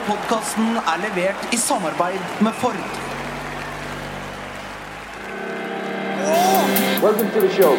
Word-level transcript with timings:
Denne 0.00 0.16
podkasten 0.16 0.76
er 0.76 1.00
levert 1.02 1.52
i 1.52 1.56
samarbeid 1.56 2.20
med 2.40 2.52
Ford. 2.52 2.76
Welcome 7.02 7.30
to 7.30 7.40
the 7.40 7.50
show. 7.52 7.72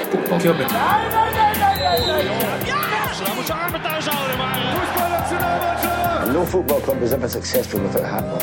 And 6.22 6.34
no 6.34 6.46
football 6.46 6.82
club 6.82 7.02
is 7.02 7.14
ever 7.14 7.28
successful 7.28 7.80
without 7.80 8.04
a 8.04 8.08
hat 8.08 8.24
on. 8.24 8.40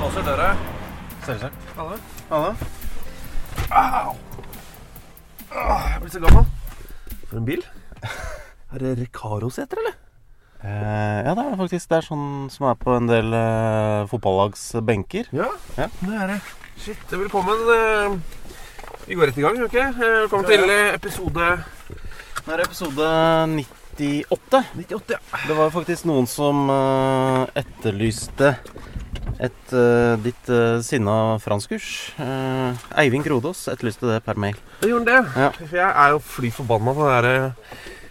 Låser 0.00 0.22
døra. 0.22 0.56
Selvsagt. 1.24 1.54
Alle? 1.78 1.96
Alle? 2.30 2.56
Au! 3.70 4.35
Åh, 5.56 5.84
jeg 5.94 6.02
blir 6.02 6.12
så 6.12 6.20
gammel. 6.24 6.48
For 7.30 7.40
en 7.40 7.46
bil. 7.48 7.62
Er 8.74 8.82
det 8.82 8.90
Recaro-seter, 8.98 9.78
eller? 9.80 9.94
Eh, 10.66 11.18
ja, 11.22 11.32
det 11.36 11.42
er 11.44 11.52
det 11.52 11.58
faktisk. 11.60 11.88
Det 11.88 11.96
er 12.00 12.06
sånn 12.08 12.24
som 12.52 12.66
er 12.68 12.78
på 12.80 12.96
en 12.96 13.06
del 13.08 13.32
eh, 13.38 14.02
fotballags 14.10 14.64
benker. 14.84 15.28
Ja, 15.36 15.46
Ja. 15.78 15.86
det 16.02 16.16
er 16.18 16.32
det. 16.34 16.38
Shit, 16.82 17.04
velkommen. 17.14 17.62
eh, 17.72 18.16
Vi 19.06 19.14
går 19.16 19.30
rett 19.30 19.38
i 19.38 19.44
gang, 19.46 19.60
ok? 19.64 19.76
Eh, 19.78 19.94
Velkommen 20.26 20.48
til 20.50 20.66
eh, 20.74 20.90
episode 20.98 21.46
Det 22.42 22.52
er 22.56 22.64
episode 22.66 23.06
98. 23.54 24.62
98. 24.82 25.14
ja. 25.14 25.20
Det 25.46 25.56
var 25.56 25.70
faktisk 25.72 26.04
noen 26.10 26.26
som 26.28 26.66
eh, 26.74 27.62
etterlyste 27.62 28.56
et 29.42 29.74
uh, 29.76 30.16
ditt 30.22 30.48
uh, 30.52 30.78
sinna 30.84 31.36
franskkurs. 31.42 31.90
Uh, 32.16 32.72
Eivind 33.02 33.26
Grodås 33.26 33.66
etterlyste 33.72 34.08
det 34.08 34.22
per 34.24 34.40
mail. 34.40 34.56
Jeg 34.82 34.94
gjorde 34.94 35.12
det. 35.12 35.22
Ja. 35.36 35.52
For 35.58 35.76
jeg 35.76 35.90
er 35.90 36.14
jo 36.14 36.24
fly 36.24 36.50
forbanna 36.54 36.96
på 36.96 37.06
det 37.06 37.14
derre 37.18 37.36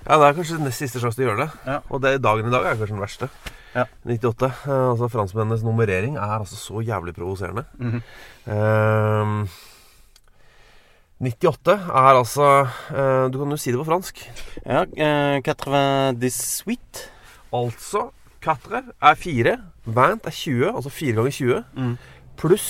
Ja, 0.06 0.18
det 0.22 0.26
er 0.28 0.38
kanskje 0.38 0.62
nest 0.62 0.84
siste 0.84 1.02
sjanse 1.02 1.18
til 1.18 1.26
å 1.26 1.32
gjøre 1.32 1.46
det. 1.46 1.52
Ja. 1.66 1.78
Og 1.90 2.04
det, 2.04 2.18
dagen 2.22 2.50
i 2.50 2.54
dag 2.54 2.68
er 2.68 2.78
kanskje 2.78 2.94
den 2.94 3.06
verste. 3.06 3.30
Ja. 3.76 3.86
98. 4.08 4.52
Eh, 4.68 4.90
altså 4.92 5.08
Franskmennenes 5.12 5.64
nummerering 5.66 6.16
er 6.18 6.38
altså 6.40 6.56
så 6.56 6.82
jævlig 6.86 7.16
provoserende. 7.16 7.66
Mhm. 7.78 8.02
Ehm, 8.48 9.48
98 11.20 11.72
er 11.72 12.18
altså 12.20 12.68
eh, 12.92 13.32
Du 13.32 13.40
kan 13.40 13.50
jo 13.50 13.58
si 13.58 13.72
det 13.72 13.80
på 13.80 13.88
fransk. 13.88 14.20
Ja, 14.66 14.84
uh, 14.84 15.42
98. 15.42 17.10
Altså 17.54 18.10
4 18.46 18.82
er 19.12 19.16
4, 19.20 19.56
20 19.90 20.20
er 20.30 20.36
20, 20.40 20.68
altså 20.76 20.92
4 20.94 21.16
ganger 21.20 21.36
20, 21.40 21.64
Mm. 21.76 21.96
pluss 22.38 22.68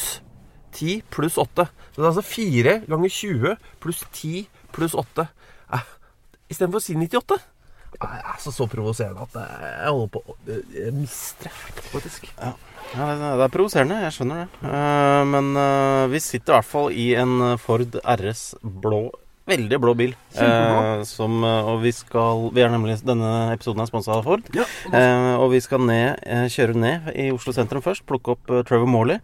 10 0.75 1.01
pluss 1.11 1.37
8. 1.39 1.67
Så 1.91 2.01
det 2.01 2.05
er 2.05 2.11
altså 2.11 2.25
4 2.27 2.77
ganger 2.89 3.09
20 3.09 3.57
pluss 3.83 4.03
10 4.11 4.47
pluss 4.75 4.95
8. 4.95 5.27
Eh, 5.73 5.85
Istedenfor 6.51 6.81
å 6.81 6.85
si 6.85 6.93
98. 6.95 7.39
Det 7.95 8.03
er 8.03 8.25
altså 8.27 8.51
så 8.51 8.65
provoserende 8.67 9.23
at 9.23 9.35
jeg 9.39 9.87
holder 9.87 10.09
på 10.11 10.19
å 10.27 10.33
mistre, 10.97 11.49
faktisk. 11.93 12.27
Ja, 12.41 12.51
det, 12.91 13.29
det 13.39 13.45
er 13.45 13.53
provoserende, 13.53 14.01
jeg 14.03 14.11
skjønner 14.17 14.41
det. 14.43 14.47
Eh, 14.67 15.21
men 15.31 15.53
eh, 15.61 16.07
vi 16.11 16.19
sitter 16.19 16.53
i 16.53 16.57
hvert 16.59 16.69
fall 16.73 16.91
i 16.91 17.07
en 17.15 17.37
Ford 17.63 17.95
RS 18.03 18.43
blå 18.61 18.99
Veldig 19.45 19.78
blå 19.78 19.94
bil. 19.97 20.13
Eh, 20.41 21.03
som, 21.06 21.44
eh, 21.45 21.67
og 21.69 21.81
vi 21.83 21.91
skal 21.94 22.47
vi 22.56 22.63
er 22.66 22.69
nemlig, 22.73 22.97
Denne 23.06 23.53
episoden 23.53 23.83
er 23.83 23.89
sponsa 23.91 24.16
av 24.17 24.23
Ford. 24.25 24.41
Ja, 24.57 24.66
Eh, 24.91 25.35
og 25.38 25.51
vi 25.51 25.59
skal 25.61 25.79
ned, 25.85 26.19
eh, 26.25 26.47
kjøre 26.50 26.75
ned 26.75 27.11
i 27.16 27.29
Oslo 27.31 27.53
sentrum 27.53 27.81
først. 27.84 28.05
Plukke 28.07 28.31
opp 28.34 28.50
eh, 28.50 28.63
Trevor 28.63 28.88
Morley. 28.88 29.19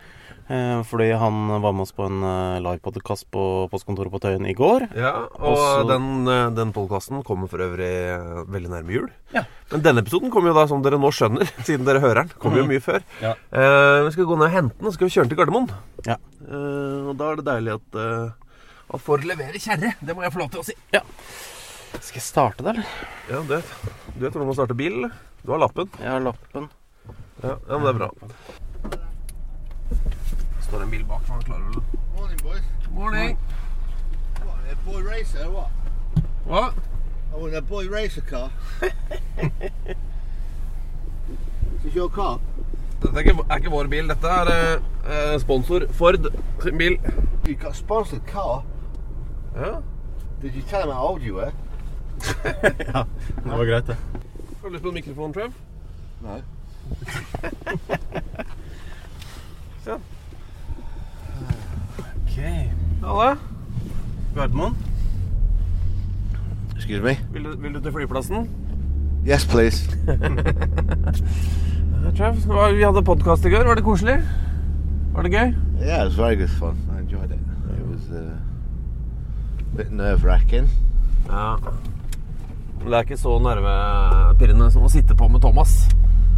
Eh, 0.51 0.83
fordi 0.83 1.17
han 1.17 1.47
var 1.61 1.71
med 1.71 1.81
oss 1.85 1.93
på 1.93 2.05
en 2.05 2.21
livepodkast 2.61 3.25
på 3.31 3.69
postkontoret 3.71 4.11
på 4.11 4.19
Tøyen 4.19 4.45
i 4.49 4.53
går. 4.53 4.89
Ja, 4.95 5.25
og 5.39 5.57
Også- 5.57 5.87
den, 5.87 6.27
eh, 6.27 6.49
den 6.51 6.73
podkasten 6.73 7.23
kommer 7.23 7.47
for 7.49 7.57
øvrig 7.59 7.87
eh, 7.89 8.43
veldig 8.45 8.69
nærme 8.69 8.91
jul. 8.91 9.07
Ja. 9.33 9.43
Men 9.71 9.81
denne 9.81 10.01
episoden 10.03 10.29
kommer 10.29 10.49
jo 10.49 10.53
da, 10.59 10.67
som 10.67 10.83
dere 10.83 10.99
nå 10.99 11.09
skjønner, 11.09 11.47
siden 11.65 11.85
dere 11.85 12.01
hører 12.01 12.27
den, 12.27 12.29
kommer 12.37 12.57
jo 12.57 12.65
mye 12.67 12.81
før. 12.81 13.01
Ja. 13.21 13.33
Eh, 13.53 14.03
vi 14.05 14.11
skal 14.11 14.25
gå 14.25 14.37
ned 14.37 14.49
og 14.49 14.51
hente 14.51 14.77
den, 14.77 14.85
og 14.85 14.91
så 14.91 14.93
skal 14.99 15.07
vi 15.07 15.13
kjøre 15.15 15.27
den 15.29 15.29
til 15.29 15.39
Gardermoen. 15.39 15.69
Ja. 16.05 16.17
Eh, 16.45 17.09
og 17.09 17.17
da 17.17 17.31
er 17.31 17.35
det 17.37 17.45
deilig 17.45 17.73
at, 17.79 18.35
uh, 18.91 18.95
at 18.95 19.05
Ford 19.05 19.23
leverer 19.25 19.57
kjerre. 19.59 19.95
Det 19.99 20.15
må 20.15 20.25
jeg 20.25 20.35
få 20.35 20.43
lov 20.43 20.51
til 20.51 20.61
å 20.61 20.67
si. 20.67 20.75
Skal 22.01 22.19
jeg 22.19 22.27
starte 22.27 22.63
der, 22.63 22.81
eller? 22.81 22.87
Ja, 23.29 23.41
du 23.41 23.55
vet, 23.55 23.73
du 24.15 24.19
vet 24.25 24.31
hvordan 24.31 24.47
man 24.51 24.57
starter 24.59 24.77
bil. 24.77 25.09
Du 25.41 25.51
har 25.55 25.63
lappen. 25.63 25.89
Jeg 25.99 26.11
har 26.11 26.23
lappen. 26.23 26.69
Ja, 27.41 27.55
ja 27.55 27.79
men 27.79 27.87
det 27.87 27.93
er 27.95 27.99
bra. 28.03 28.09
Står 30.67 30.85
en 30.85 30.91
bil 30.93 31.03
bak, 31.09 31.25
man 31.27 31.43
klarer 31.43 31.65
vel 31.67 31.81
Morning, 32.15 32.39
boys. 32.43 32.63
Morning. 32.91 33.37
Morning. 33.37 33.37
a 34.71 34.75
boy 34.85 35.01
racer 35.01 35.49
what? 35.51 35.69
what? 36.45 36.73
I 37.33 37.37
want 37.37 37.55
a 37.55 37.61
boy 37.61 37.87
racer 37.89 38.21
car. 38.21 38.51
Is 41.85 41.95
your 41.95 42.09
car? 42.09 42.39
Dette 43.01 43.15
er 43.15 43.19
ikke, 43.19 43.43
er 43.49 43.55
ikke 43.57 43.71
vår 43.73 43.87
bil. 43.89 44.07
Dette 44.11 44.27
er 44.27 44.51
eh, 44.53 45.39
sponsor 45.41 45.87
Ford 45.97 46.29
sin 46.63 46.77
bil. 46.77 46.97
You 47.47 47.55
got 47.55 47.75
sponsored 47.75 48.25
car? 48.27 48.63
Ja. 49.55 49.81
Did 50.41 50.55
you 50.55 50.61
tell 50.69 50.81
him 50.81 50.89
how 50.91 51.07
old 51.07 51.21
you 51.21 51.35
were? 51.35 51.51
ja, 52.93 53.03
det 53.43 53.51
var 53.51 53.65
greit, 53.65 53.87
det. 53.87 53.95
Har 54.61 54.67
du 54.67 54.73
lyst 54.73 54.83
på 54.83 54.89
en 54.89 54.93
mikrofon, 54.93 55.33
Trev? 55.33 55.51
Nei. 56.21 56.41
Sånn. 59.85 60.01
Ok. 62.21 62.37
Halla. 63.01 63.35
Gardermoen. 64.35 64.75
Excuse 66.75 67.01
me? 67.03 67.17
Vil 67.33 67.43
du, 67.43 67.55
vil 67.61 67.73
du 67.73 67.79
til 67.81 67.91
flyplassen? 67.91 68.49
Yes, 69.27 69.45
please. 69.45 69.91
Trev, 72.17 72.35
vi 72.75 72.83
hadde 72.83 73.03
podkast 73.05 73.45
i 73.45 73.49
går. 73.53 73.65
Var 73.67 73.75
det 73.75 73.83
koselig? 73.85 74.15
Var 75.13 75.21
det 75.27 75.31
gøy? 75.31 75.53
Yeah, 75.81 76.01
it 76.01 76.05
was 76.09 76.17
very 76.17 76.35
good 76.35 76.49
fun. 76.49 76.77
I 76.95 76.99
enjoyed 76.99 77.31
it. 77.31 77.39
It 77.77 77.85
was 77.85 78.09
uh, 78.09 78.33
bit 79.75 79.91
nerve-racking. 79.91 80.69
Ja. 81.27 81.57
Men 82.79 82.87
det 82.87 82.97
er 82.97 83.05
ikke 83.05 83.17
så 83.17 83.37
nervepirrende 83.39 84.71
som 84.73 84.85
å 84.87 84.91
sitte 84.91 85.15
på 85.15 85.27
med 85.31 85.41
Thomas. 85.41 85.87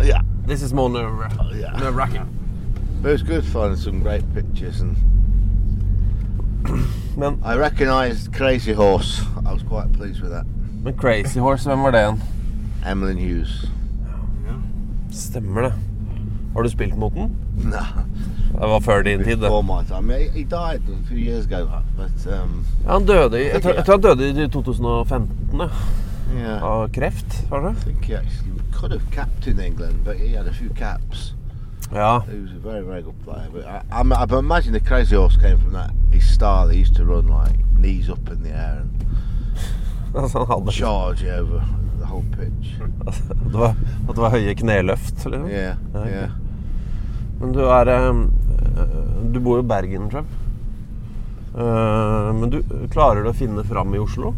Yeah. 0.01 0.21
This 0.47 0.61
is 0.61 0.73
more 0.73 0.89
nerve, 0.89 1.29
yeah. 1.55 1.77
nerve-wracking. 1.79 2.27
But 3.01 3.09
it 3.09 3.13
was 3.13 3.23
good 3.23 3.45
finding 3.45 3.77
some 3.77 4.01
great 4.01 4.23
pictures, 4.33 4.81
and 4.81 4.97
Men, 7.17 7.39
I 7.43 7.55
recognized 7.55 8.33
Crazy 8.33 8.73
Horse. 8.73 9.21
I 9.45 9.53
was 9.53 9.63
quite 9.63 9.91
pleased 9.93 10.21
with 10.21 10.31
that. 10.31 10.45
men 10.83 10.97
Crazy 10.97 11.39
Horse, 11.39 11.69
hvem 11.69 11.83
var 11.83 11.91
det 11.91 11.99
igjen? 11.99 12.21
Emlyn 12.85 13.17
Hughes. 13.17 13.71
Stemmer 15.11 15.61
det. 15.61 15.73
Har 16.53 16.63
du 16.63 16.69
spilt 16.69 16.97
mot 16.97 17.13
den? 17.13 17.35
Nah, 17.63 18.03
Det 18.53 18.69
var 18.69 18.79
før 18.79 19.03
din 19.03 19.23
tid, 19.23 19.37
det. 19.41 19.49
um, 22.27 22.65
han 22.87 23.05
døde 23.05 23.41
i 23.41 23.47
Jeg 23.47 23.61
tror, 23.61 23.73
jeg 23.73 23.85
tror 23.85 23.93
han 23.93 24.01
døde 24.01 24.43
i 24.43 24.47
2015, 24.47 25.59
ja. 25.59 25.67
Yeah. 26.33 26.63
av 26.63 26.87
kreft, 26.89 27.45
var 27.49 27.59
det? 27.59 27.75
Could 28.73 28.91
have 28.91 29.11
capped 29.11 29.47
England, 29.59 30.03
but 30.03 30.17
he 30.17 30.35
had 30.35 30.47
a 30.47 30.53
few 30.53 30.69
caps. 30.75 31.35
Ja. 31.93 32.19
He 32.19 32.39
was 32.39 32.51
a 32.51 32.59
very, 32.59 32.81
very 32.81 33.01
good 33.01 33.23
player. 33.23 33.47
But 33.51 33.65
I, 33.65 33.81
I, 33.91 34.01
I 34.01 34.39
imagine 34.39 34.73
the 34.73 34.79
crazy 34.79 35.15
horse 35.15 35.37
came 35.37 35.57
from 35.57 35.73
that 35.73 35.91
his 36.11 36.33
style. 36.33 36.67
He 36.67 36.79
used 36.79 36.95
to 36.95 37.05
run 37.05 37.27
like 37.27 37.55
knees 37.77 38.09
up 38.09 38.29
in 38.29 38.43
the 38.43 38.49
air 38.49 38.83
and 40.15 40.71
charge 40.71 41.23
over 41.23 41.63
the 41.99 42.05
whole 42.05 42.25
pitch. 42.31 42.81
At 43.07 43.21
det 43.51 43.57
var, 43.57 43.75
at 44.09 44.15
det 44.15 44.21
var 44.21 44.29
høye 44.29 44.55
kneløft, 44.55 45.25
liksom? 45.25 45.49
Yeah, 45.49 45.75
yeah. 45.95 46.29
Men 47.39 47.53
du 47.53 47.59
er 47.59 47.89
eh, 47.91 48.13
Du 49.33 49.39
bor 49.39 49.57
jo 49.59 49.63
i 49.63 49.67
Bergen, 49.67 50.09
tror 50.09 50.23
jeg. 50.23 50.39
Eh, 51.55 52.33
men 52.39 52.49
du 52.49 52.59
klarer 52.93 53.23
du 53.23 53.29
å 53.29 53.35
finne 53.37 53.63
fram 53.67 53.93
i 53.93 53.99
Oslo? 54.01 54.33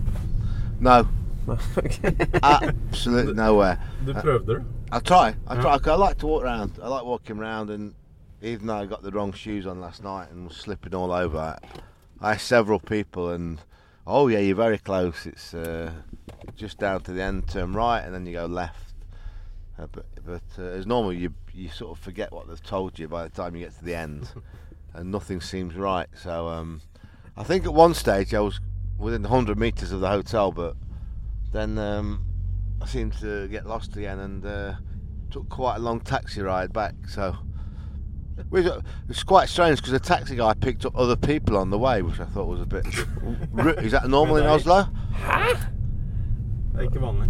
No, 0.84 0.98
Ok. 1.78 2.00
absolutely 2.42 3.34
nowhere. 3.38 3.78
Du 4.06 4.14
prøvde 4.14 4.46
det? 4.58 4.64
I 4.92 5.00
try. 5.00 5.30
I 5.48 5.56
try. 5.62 5.78
'cause 5.80 5.94
I 5.94 5.96
like 5.96 6.18
to 6.20 6.28
walk 6.28 6.44
around. 6.44 6.72
I 6.82 6.88
like 6.88 7.06
walking 7.06 7.40
around, 7.40 7.70
and 7.70 7.94
even 8.42 8.68
though 8.68 8.78
I 8.82 8.86
got 8.86 9.02
the 9.04 9.12
wrong 9.12 9.32
shoes 9.34 9.66
on 9.66 9.80
last 9.82 10.04
night 10.04 10.28
and 10.32 10.48
was 10.48 10.58
slipping 10.58 10.94
all 10.94 11.12
over, 11.12 11.38
I, 11.38 11.58
I 12.22 12.34
asked 12.34 12.48
several 12.48 12.80
people, 12.80 13.30
and 13.30 13.60
oh 14.06 14.28
yeah, 14.28 14.40
you're 14.40 14.56
very 14.56 14.78
close. 14.78 15.26
It's 15.26 15.54
uh, 15.54 15.92
just 16.56 16.78
down 16.80 17.02
to 17.02 17.12
the 17.14 17.22
end, 17.24 17.48
turn 17.48 17.74
right, 17.74 18.02
and 18.02 18.14
then 18.14 18.26
you 18.26 18.34
go 18.34 18.46
left. 18.46 18.85
Uh, 19.78 19.88
but 19.92 20.06
but 20.26 20.44
uh, 20.58 20.64
as 20.64 20.86
normal, 20.86 21.12
you 21.14 21.34
you 21.54 21.70
sort 21.70 21.98
of 21.98 22.04
forget 22.04 22.32
what 22.32 22.48
they've 22.48 22.64
told 22.64 22.98
you 22.98 23.08
by 23.08 23.24
the 23.24 23.30
time 23.30 23.56
you 23.56 23.64
get 23.66 23.78
to 23.78 23.84
the 23.84 23.96
end, 23.96 24.30
and 24.94 25.12
nothing 25.12 25.42
seems 25.42 25.76
right. 25.76 26.08
So 26.16 26.48
um, 26.48 26.82
I 27.36 27.44
think 27.44 27.66
at 27.66 27.74
one 27.74 27.94
stage 27.94 28.34
I 28.34 28.40
was 28.40 28.60
within 28.98 29.24
100 29.24 29.58
meters 29.60 29.92
of 29.92 30.00
the 30.00 30.08
hotel, 30.08 30.52
but 30.52 30.76
then 31.52 31.78
um, 31.78 32.26
I 32.82 32.86
seemed 32.86 33.14
to 33.20 33.48
get 33.50 33.66
lost 33.66 33.98
again 33.98 34.20
and 34.20 34.46
uh, 34.46 34.76
took 35.30 35.50
quite 35.50 35.76
a 35.76 35.80
long 35.80 36.00
taxi 36.00 36.42
ride 36.42 36.72
back. 36.72 36.96
So 37.10 37.36
which, 38.50 38.66
uh, 38.66 38.82
it's 39.10 39.24
quite 39.24 39.50
strange 39.50 39.80
because 39.80 39.92
the 39.92 40.00
taxi 40.00 40.36
guy 40.36 40.54
picked 40.54 40.86
up 40.86 40.98
other 40.98 41.16
people 41.16 41.58
on 41.58 41.70
the 41.70 41.78
way, 41.78 42.02
which 42.02 42.20
I 42.20 42.26
thought 42.26 42.48
was 42.48 42.62
a 42.62 42.66
bit. 42.66 42.86
Is 43.84 43.92
that 43.92 44.08
normal 44.08 44.38
in 44.38 44.46
Oslo? 44.46 44.84
Det 46.76 46.82
er 46.82 46.82
ikke 46.82 47.00
vanlig. 47.02 47.30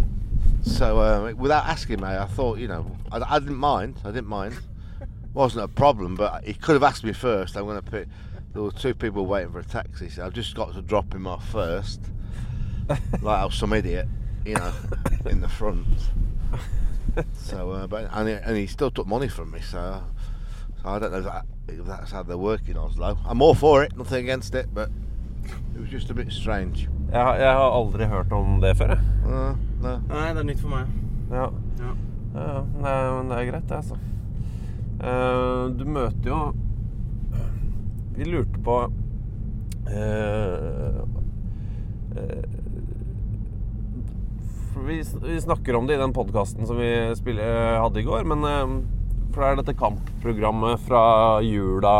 So 0.66 0.98
uh, 0.98 1.32
without 1.36 1.64
asking 1.66 2.00
me, 2.00 2.08
I 2.08 2.26
thought 2.26 2.58
you 2.58 2.68
know 2.68 2.90
I, 3.10 3.36
I 3.36 3.38
didn't 3.38 3.56
mind. 3.56 3.98
I 4.04 4.08
didn't 4.08 4.26
mind. 4.26 4.58
wasn't 5.34 5.64
a 5.64 5.68
problem, 5.68 6.16
but 6.16 6.44
he 6.44 6.54
could 6.54 6.74
have 6.74 6.82
asked 6.82 7.04
me 7.04 7.12
first. 7.12 7.56
I'm 7.56 7.64
going 7.64 7.76
to 7.76 7.90
pick. 7.90 8.08
There 8.52 8.62
were 8.62 8.72
two 8.72 8.94
people 8.94 9.26
waiting 9.26 9.52
for 9.52 9.60
a 9.60 9.64
taxi, 9.64 10.08
so 10.08 10.24
I've 10.24 10.32
just 10.32 10.54
got 10.54 10.74
to 10.74 10.82
drop 10.82 11.14
him 11.14 11.26
off 11.26 11.46
first, 11.48 12.00
like 12.88 13.24
I 13.24 13.44
was 13.44 13.54
some 13.54 13.72
idiot, 13.72 14.08
you 14.44 14.54
know, 14.54 14.72
in 15.26 15.40
the 15.40 15.48
front. 15.48 15.86
So, 17.32 17.70
uh, 17.70 17.86
but 17.86 18.10
and 18.12 18.28
he, 18.28 18.34
and 18.34 18.56
he 18.58 18.66
still 18.66 18.90
took 18.90 19.06
money 19.06 19.28
from 19.28 19.50
me, 19.50 19.60
so, 19.62 20.04
so 20.82 20.88
I 20.88 20.98
don't 20.98 21.12
know 21.12 21.18
if, 21.20 21.24
that, 21.24 21.46
if 21.66 21.86
that's 21.86 22.10
how 22.10 22.22
they're 22.22 22.36
working 22.36 22.76
Oslo. 22.76 23.16
I'm 23.24 23.40
all 23.40 23.54
for 23.54 23.82
it, 23.82 23.96
nothing 23.96 24.24
against 24.24 24.54
it, 24.54 24.68
but 24.74 24.90
it 25.74 25.80
was 25.80 25.90
just 25.92 26.10
a 26.10 26.14
bit 26.14 26.32
strange. 26.32 26.88
Jeg, 27.12 27.22
har- 27.22 27.36
jeg 27.38 27.52
har 27.54 27.70
aldri 27.76 28.06
hørt 28.10 28.32
om 28.32 28.60
det 28.60 28.74
før, 28.76 28.94
jeg. 28.96 29.00
Uh, 29.24 29.56
no. 29.82 29.96
Nei, 30.10 30.26
det 30.34 30.42
er 30.42 30.48
nytt 30.50 30.60
for 30.60 30.68
meg. 30.74 30.86
Ja. 31.30 31.48
Ja. 31.80 31.92
Ja, 32.36 32.46
ja. 32.52 32.62
Nei, 32.82 32.96
men 33.16 33.30
det 33.30 33.38
er 33.38 33.50
greit, 33.52 33.68
det, 33.70 33.76
altså. 33.82 33.96
Eh, 34.96 35.64
du 35.76 35.82
møter 35.84 36.30
jo 36.30 36.36
Vi 38.16 38.24
lurte 38.24 38.60
på 38.64 38.76
eh, 39.92 41.00
eh, 42.16 42.46
for 44.72 44.80
vi, 44.88 45.02
vi 45.26 45.40
snakker 45.40 45.76
om 45.76 45.86
det 45.86 45.94
i 45.94 46.00
den 46.00 46.12
podkasten 46.16 46.66
som 46.66 46.76
vi 46.80 46.88
spiller, 47.16 47.76
hadde 47.82 48.00
i 48.00 48.06
går, 48.06 48.24
men 48.28 48.44
eh, 48.48 48.74
For 49.34 49.42
det 49.44 49.50
er 49.50 49.60
dette 49.60 49.76
kampprogrammet 49.80 50.80
fra 50.88 51.02
jula 51.44 51.96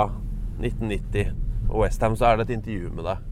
1990 0.61 1.35
og 1.69 1.81
Westham, 1.83 2.17
så 2.17 2.31
er 2.31 2.39
det 2.41 2.47
et 2.49 2.57
intervju 2.61 2.93
med 2.97 3.05
deg. 3.11 3.25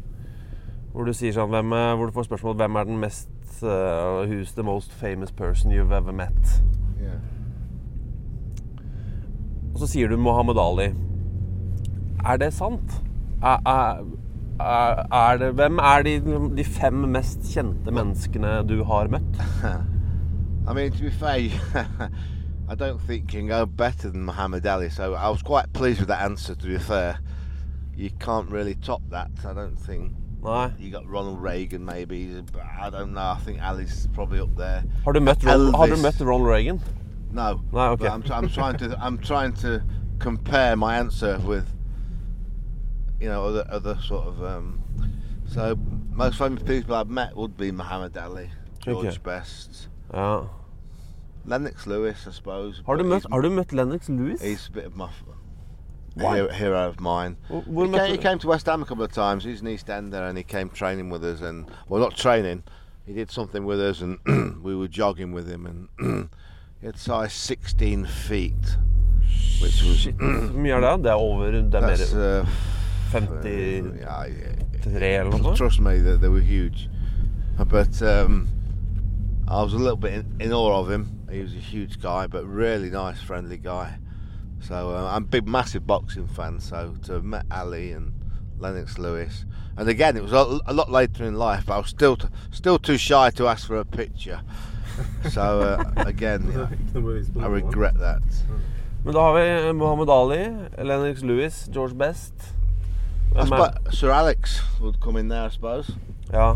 Hvor 0.94 1.04
du 1.04 1.12
sånn 1.12 1.50
hvem, 1.50 1.72
er- 1.74 1.96
Hvor 1.98 2.06
du 2.06 2.12
får 2.14 2.28
spørsmål 2.28 2.54
hvem 2.60 2.76
er 2.78 2.84
den 2.84 2.98
mest 3.02 3.30
uh, 3.62 4.22
Who's 4.28 4.54
the 4.54 4.62
most 4.62 4.92
famous 4.92 5.32
person 5.32 5.72
you've 5.72 5.92
ever 5.92 6.12
met? 6.12 6.62
Yeah. 7.00 7.18
Og 9.74 9.80
så 9.82 9.86
sier 9.90 10.08
du 10.08 10.16
Mohammed 10.16 10.58
Ali. 10.58 10.92
Er 12.24 12.36
det 12.38 12.52
sant? 12.54 13.00
Er, 13.42 13.58
er, 13.66 14.04
er 15.12 15.36
det, 15.42 15.48
hvem 15.58 15.78
er 15.82 16.02
de, 16.06 16.12
de 16.56 16.64
fem 16.64 16.94
mest 17.10 17.42
kjente 17.50 17.90
menneskene 17.92 18.60
du 18.68 18.84
har 18.86 19.10
møtt? 19.10 19.40
I 20.68 20.72
mean, 20.72 20.92
to 20.92 21.02
be 21.02 21.10
fair, 21.10 21.50
I 22.70 22.74
don't 22.74 23.00
think 23.06 23.34
you 23.34 23.40
can 23.40 23.48
go 23.48 23.66
better 23.66 24.08
than 24.10 24.24
Muhammad 24.24 24.64
Ali. 24.66 24.88
So 24.90 25.12
I 25.14 25.28
was 25.28 25.42
quite 25.42 25.72
pleased 25.74 25.98
with 26.00 26.08
that 26.08 26.22
answer. 26.22 26.54
To 26.54 26.66
be 26.66 26.78
fair, 26.78 27.18
you 27.96 28.10
can't 28.20 28.48
really 28.50 28.74
top 28.76 29.02
that. 29.10 29.30
I 29.44 29.52
don't 29.52 29.76
think. 29.76 30.12
Nei. 30.44 30.72
You 30.78 30.90
got 30.90 31.06
Ronald 31.08 31.40
Reagan, 31.42 31.84
maybe. 31.84 32.42
I 32.80 32.90
don't 32.90 33.14
know. 33.14 33.20
I 33.20 33.38
think 33.44 33.60
Ali's 33.62 34.08
probably 34.12 34.40
up 34.40 34.54
there. 34.56 34.84
Har 35.04 35.12
du 35.12 35.20
møtt, 35.20 35.44
Ron, 35.44 35.72
har 35.74 35.86
du 35.86 35.92
Elvis. 35.94 36.02
møtt 36.02 36.20
Ronald 36.26 36.48
Reagan? 36.50 36.80
No. 37.32 37.60
No, 37.72 37.92
okay. 37.92 38.04
But 38.04 38.12
I'm, 38.12 38.44
I'm 38.44 38.48
trying 38.50 38.76
to. 38.78 38.96
I'm 39.00 39.18
trying 39.18 39.52
to 39.54 39.82
compare 40.18 40.76
my 40.76 40.96
answer 40.96 41.38
with, 41.38 41.66
you 43.20 43.28
know, 43.28 43.44
other 43.44 43.64
other 43.70 43.96
sort 44.02 44.26
of. 44.26 44.42
Um, 44.44 44.80
so 45.46 45.76
most 46.12 46.36
famous 46.38 46.62
people 46.62 46.94
I've 46.94 47.08
met 47.08 47.34
would 47.36 47.56
be 47.56 47.72
Muhammad 47.72 48.16
Ali, 48.16 48.50
George 48.84 49.06
Okay. 49.06 49.18
Best, 49.24 49.88
Ja. 50.12 50.44
Lennox 51.46 51.86
Lewis, 51.86 52.26
I 52.26 52.30
suppose. 52.30 52.82
Har 52.86 52.96
du 52.96 53.02
but 53.02 53.08
møtt, 53.08 53.22
he's- 53.22 53.32
har 53.32 53.40
du 53.40 53.50
møtt 53.50 53.72
Lennox 53.72 54.08
Lewis? 54.08 54.40
He's 54.42 54.68
a 54.68 54.72
bit 54.72 54.84
of 54.86 54.96
my 54.96 55.08
Why? 56.14 56.48
hero, 56.52 56.88
of 56.88 57.00
mine. 57.00 57.36
Hvor 57.48 57.86
He 57.86 57.92
came, 57.92 58.10
he 58.10 58.18
came 58.18 58.38
to 58.38 58.48
West 58.48 58.66
Ham 58.66 58.82
a 58.82 58.84
couple 58.86 59.04
of 59.04 59.12
times. 59.12 59.44
He's 59.44 59.60
an 59.60 59.68
East 59.68 59.90
Ender, 59.90 60.22
and 60.24 60.38
he 60.38 60.44
came 60.44 60.70
training 60.70 61.10
with 61.10 61.24
us. 61.24 61.40
And 61.40 61.70
well, 61.88 62.00
not 62.00 62.16
training. 62.16 62.62
He 63.06 63.12
did 63.12 63.30
something 63.30 63.64
with 63.64 63.80
us, 63.80 64.00
and 64.00 64.18
we 64.62 64.76
were 64.76 64.88
jogging 64.88 65.32
with 65.32 65.48
him. 65.48 65.66
And 65.98 66.30
he 66.80 66.86
had 66.86 66.98
size 66.98 67.32
16 67.32 68.06
feet, 68.06 68.52
which 69.60 69.82
was 69.82 70.06
Hvor 70.06 70.58
mye 70.58 70.72
er 70.72 70.80
det? 70.80 71.04
Det 71.04 71.10
er 71.10 71.14
over 71.14 71.50
Det 71.50 71.74
er 71.74 71.80
that's 71.80 72.14
mer 72.14 72.40
uh, 72.40 72.46
53 73.10 73.98
yeah, 74.00 74.26
yeah. 74.86 75.20
eller 75.20 75.38
noe? 75.38 75.56
Trust 75.56 75.80
me, 75.80 75.98
they, 76.00 76.16
they 76.16 76.28
were 76.28 76.40
huge. 76.40 76.88
But 77.58 78.02
um, 78.02 78.48
I 79.48 79.62
was 79.62 79.72
a 79.72 79.78
little 79.78 79.96
bit 79.96 80.14
in, 80.14 80.26
in 80.40 80.52
awe 80.52 80.80
of 80.80 80.90
him. 80.90 81.06
He 81.30 81.40
was 81.40 81.52
a 81.52 81.58
huge 81.58 82.00
guy, 82.00 82.26
but 82.26 82.44
really 82.44 82.90
nice, 82.90 83.20
friendly 83.20 83.56
guy. 83.56 83.98
So 84.68 84.74
uh, 84.90 85.10
I'm 85.14 85.24
a 85.24 85.26
big, 85.26 85.46
massive 85.46 85.86
boxing 85.86 86.26
fan. 86.26 86.60
So 86.60 86.94
to 87.04 87.12
have 87.14 87.24
met 87.24 87.44
Ali 87.50 87.92
and 87.92 88.12
Lennox 88.58 88.98
Lewis, 88.98 89.44
and 89.76 89.88
again, 89.88 90.16
it 90.16 90.22
was 90.22 90.32
a, 90.32 90.60
a 90.66 90.72
lot 90.72 90.90
later 90.90 91.24
in 91.24 91.34
life. 91.34 91.66
But 91.66 91.74
I 91.74 91.78
was 91.78 91.88
still 91.90 92.16
t- 92.16 92.28
still 92.50 92.78
too 92.78 92.96
shy 92.96 93.30
to 93.30 93.46
ask 93.48 93.66
for 93.66 93.76
a 93.78 93.84
picture. 93.84 94.40
So 95.30 95.42
uh, 95.60 95.92
again, 95.96 96.42
Det 96.42 96.68
ikke 96.70 96.94
noe 96.94 97.02
bevis 97.02 97.30
på 97.34 97.40
I 97.40 97.48
regret 97.48 97.94
that. 97.98 98.44
Men 99.04 99.14
da 99.14 99.20
har 99.20 99.32
vi 99.34 99.72
Muhammad 99.72 100.08
Ali, 100.08 100.44
Lennox 100.78 101.22
Lewis, 101.22 101.68
George 101.74 101.94
Best. 101.94 102.34
I 103.32 103.34
Hvem 103.34 103.40
er, 103.40 103.44
suppose 103.46 103.96
Sir 103.98 104.10
Alex 104.10 104.62
would 104.80 105.00
come 105.00 105.20
in 105.20 105.28
there, 105.28 105.46
I 105.46 105.50
suppose. 105.50 105.96
ja. 106.32 106.54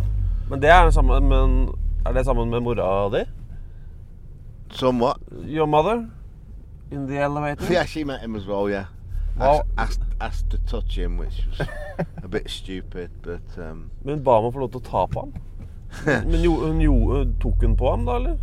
Men 0.50 0.62
det 0.62 0.70
er 0.70 0.90
sammen 0.90 1.28
men 1.28 1.68
Er 2.06 2.12
det 2.12 2.24
sammen 2.24 2.50
med 2.50 2.60
mora 2.60 3.18
di? 3.18 3.24
Somewhat. 4.70 5.16
Your 5.44 5.66
mother? 5.66 6.06
In 6.90 7.06
the 7.06 7.18
elevator? 7.18 7.70
Yeah, 7.72 7.84
she 7.84 8.04
met 8.04 8.20
him 8.20 8.34
as 8.36 8.46
well. 8.46 8.68
Yeah. 8.70 8.86
Well- 9.36 9.66
asked, 9.76 10.00
asked, 10.00 10.00
asked 10.20 10.50
to 10.50 10.58
touch 10.58 10.96
him, 10.98 11.16
which 11.18 11.42
was 11.50 11.68
a 12.22 12.28
bit 12.28 12.48
stupid, 12.50 13.10
but 13.22 13.42
um, 13.56 13.90
Men 14.04 14.16
hun 14.16 14.22
ba 14.24 14.32
om 14.40 14.46
å 14.48 14.52
få 14.54 14.60
lov 14.64 14.72
til 14.72 14.80
å 14.80 14.84
ta 14.88 15.06
på 15.06 15.20
ham. 15.20 15.34
Men 16.28 16.42
jo, 16.42 16.54
hun 16.66 16.80
jo, 16.80 16.94
tok 17.40 17.62
hun 17.62 17.76
på 17.76 17.90
ham, 17.92 18.04
da, 18.08 18.16
eller? 18.16 18.38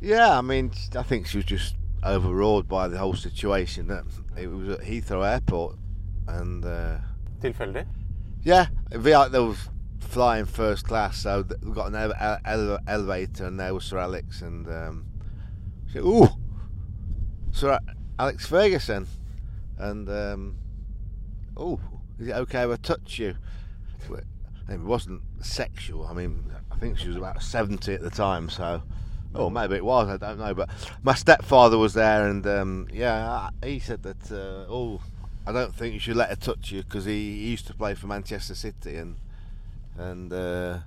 yeah, 0.00 0.38
I 0.38 0.42
mean, 0.42 0.70
I 0.96 1.02
think 1.02 1.26
she 1.26 1.38
was 1.38 1.44
just 1.46 1.74
overawed 2.04 2.68
by 2.68 2.86
the 2.88 2.98
whole 2.98 3.14
situation. 3.16 3.88
That 3.88 4.04
it 4.36 4.46
was 4.48 4.68
at 4.68 4.80
Heathrow 4.84 5.24
Airport, 5.26 5.76
and 6.28 6.64
uh, 6.64 6.98
Tilfeldig? 7.40 7.86
yeah, 8.44 8.66
we 9.02 9.12
are- 9.14 9.28
they 9.28 9.40
was 9.40 9.68
flying 10.00 10.44
first 10.44 10.86
class, 10.86 11.18
so 11.18 11.42
th- 11.42 11.60
we 11.62 11.72
got 11.72 11.86
an 11.88 11.94
ele- 11.96 12.38
ele- 12.44 12.78
elevator, 12.86 13.46
and 13.46 13.58
there 13.58 13.72
was 13.74 13.84
Sir 13.84 13.98
Alex, 13.98 14.42
and 14.42 14.68
um, 14.68 15.06
she 15.86 15.94
said, 15.94 16.02
"Ooh, 16.02 16.28
Sir 17.52 17.78
Alex 18.18 18.46
Ferguson," 18.46 19.06
and 19.78 20.08
um, 20.08 20.56
"Oh, 21.56 21.80
is 22.18 22.28
it 22.28 22.32
okay 22.32 22.62
if 22.64 22.70
I 22.70 22.76
touch 22.76 23.18
you?" 23.18 23.36
It 24.70 24.80
wasn't 24.80 25.22
sexual. 25.40 26.06
I 26.06 26.12
mean, 26.12 26.44
I 26.70 26.76
think 26.76 26.98
she 26.98 27.08
was 27.08 27.16
about 27.16 27.42
seventy 27.42 27.94
at 27.94 28.02
the 28.02 28.10
time, 28.10 28.48
so. 28.48 28.82
Oh, 29.34 29.50
maybe 29.50 29.74
it 29.74 29.84
was. 29.84 30.08
I 30.08 30.16
don't 30.16 30.38
know. 30.38 30.54
But 30.54 30.70
my 31.02 31.12
stepfather 31.14 31.76
was 31.76 31.92
there, 31.92 32.26
and 32.26 32.46
um, 32.46 32.88
yeah, 32.90 33.50
he 33.62 33.78
said 33.78 34.02
that. 34.02 34.32
Uh, 34.32 34.72
oh, 34.72 35.00
I 35.46 35.52
don't 35.52 35.74
think 35.74 35.92
you 35.92 36.00
should 36.00 36.16
let 36.16 36.30
her 36.30 36.36
touch 36.36 36.72
you 36.72 36.82
because 36.82 37.04
he, 37.04 37.36
he 37.36 37.50
used 37.50 37.66
to 37.66 37.74
play 37.74 37.94
for 37.94 38.06
Manchester 38.06 38.54
City, 38.54 38.96
and 38.96 39.16
and 39.98 40.32
uh, 40.32 40.78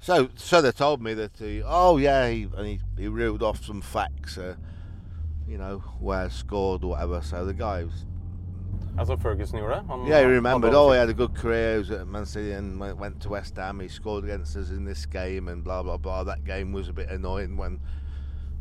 So, 0.00 0.28
so 0.36 0.62
they 0.62 0.72
told 0.72 1.02
me 1.02 1.14
that 1.14 1.32
he, 1.38 1.62
oh 1.64 1.96
yeah, 1.96 2.28
he, 2.28 2.48
and 2.56 2.66
he, 2.66 2.80
he 2.96 3.08
reeled 3.08 3.42
off 3.42 3.64
some 3.64 3.80
facts, 3.80 4.38
uh, 4.38 4.54
you 5.48 5.58
know, 5.58 5.82
where 6.00 6.28
scored 6.30 6.84
or 6.84 6.90
whatever. 6.90 7.20
So 7.22 7.44
the 7.44 7.54
guy 7.54 7.84
was, 7.84 8.06
Altså 8.98 9.16
Ferguson 9.16 9.58
gjorde 9.58 9.74
det? 9.74 9.82
Han, 9.88 10.00
yeah, 10.08 10.20
he 10.20 10.26
remembered. 10.36 10.74
Oh, 10.74 10.90
he 10.92 10.98
had 10.98 11.08
a 11.10 11.12
good 11.12 11.34
career. 11.34 11.72
He 11.72 11.78
was 11.78 11.90
at 11.90 12.06
Man 12.06 12.26
City 12.26 12.52
and 12.52 12.80
went, 12.80 12.98
went 12.98 13.20
to 13.22 13.28
West 13.28 13.56
Ham. 13.58 13.80
He 13.80 13.88
scored 13.88 14.24
against 14.24 14.56
us 14.56 14.70
in 14.70 14.84
this 14.86 15.06
game 15.06 15.48
and 15.52 15.62
blah 15.64 15.82
blah 15.82 15.98
blah. 15.98 16.24
That 16.24 16.44
game 16.44 16.72
was 16.72 16.88
a 16.88 16.92
bit 16.92 17.10
annoying 17.10 17.56
when. 17.58 17.78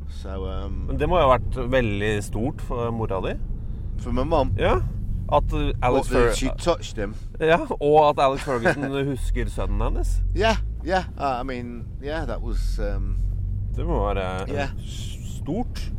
So 0.10 0.46
um, 0.46 0.86
Men 0.88 1.00
det 1.00 1.08
må 1.10 1.18
jo 1.20 1.30
ha 1.30 1.38
vært 1.38 1.56
veldig 1.72 2.24
stort 2.24 2.62
for 2.62 2.92
mora 2.92 3.22
di? 3.25 3.34
for 3.98 4.12
my 4.12 4.24
mum, 4.24 4.51
Ja. 4.60 4.75
At 5.32 5.54
uh, 5.54 5.72
Alex 5.82 6.12
what, 6.12 6.27
that 6.27 6.36
she 6.38 6.48
Fer 6.48 6.56
touched 6.58 6.98
him. 6.98 7.15
ja, 7.39 7.58
Og 7.80 8.10
at 8.10 8.20
Alex 8.20 8.44
Ferguson 8.44 8.84
husker 9.12 9.46
sønnen 9.50 9.82
hennes. 9.82 10.22
Yeah, 10.36 10.58
yeah. 10.86 11.06
Uh, 11.18 11.39
I 11.39 11.44
mean, 11.44 11.86
yeah, 12.04 12.25
that 12.25 12.42
was. 12.42 12.80
Um, 12.80 13.18
Det 13.75 13.86
må 13.86 14.13
være 14.13 14.46
Ja. 14.54 14.68
stort. 14.86 15.92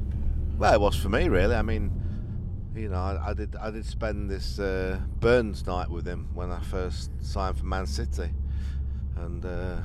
Well, 0.58 0.72
it 0.72 0.80
was 0.80 0.96
for 0.96 1.10
me, 1.10 1.28
really. 1.28 1.54
I 1.54 1.62
mean, 1.62 1.92
you 2.74 2.88
know, 2.88 2.96
I, 2.96 3.30
I 3.30 3.34
did 3.34 3.56
I 3.56 3.70
did 3.70 3.84
spend 3.84 4.30
this 4.30 4.58
uh, 4.58 4.98
Burns 5.20 5.66
night 5.66 5.90
with 5.90 6.06
him 6.06 6.28
when 6.34 6.50
I 6.50 6.60
first 6.60 7.10
signed 7.20 7.58
for 7.58 7.66
Man 7.66 7.86
City, 7.86 8.30
and 9.16 9.44
uh, 9.44 9.76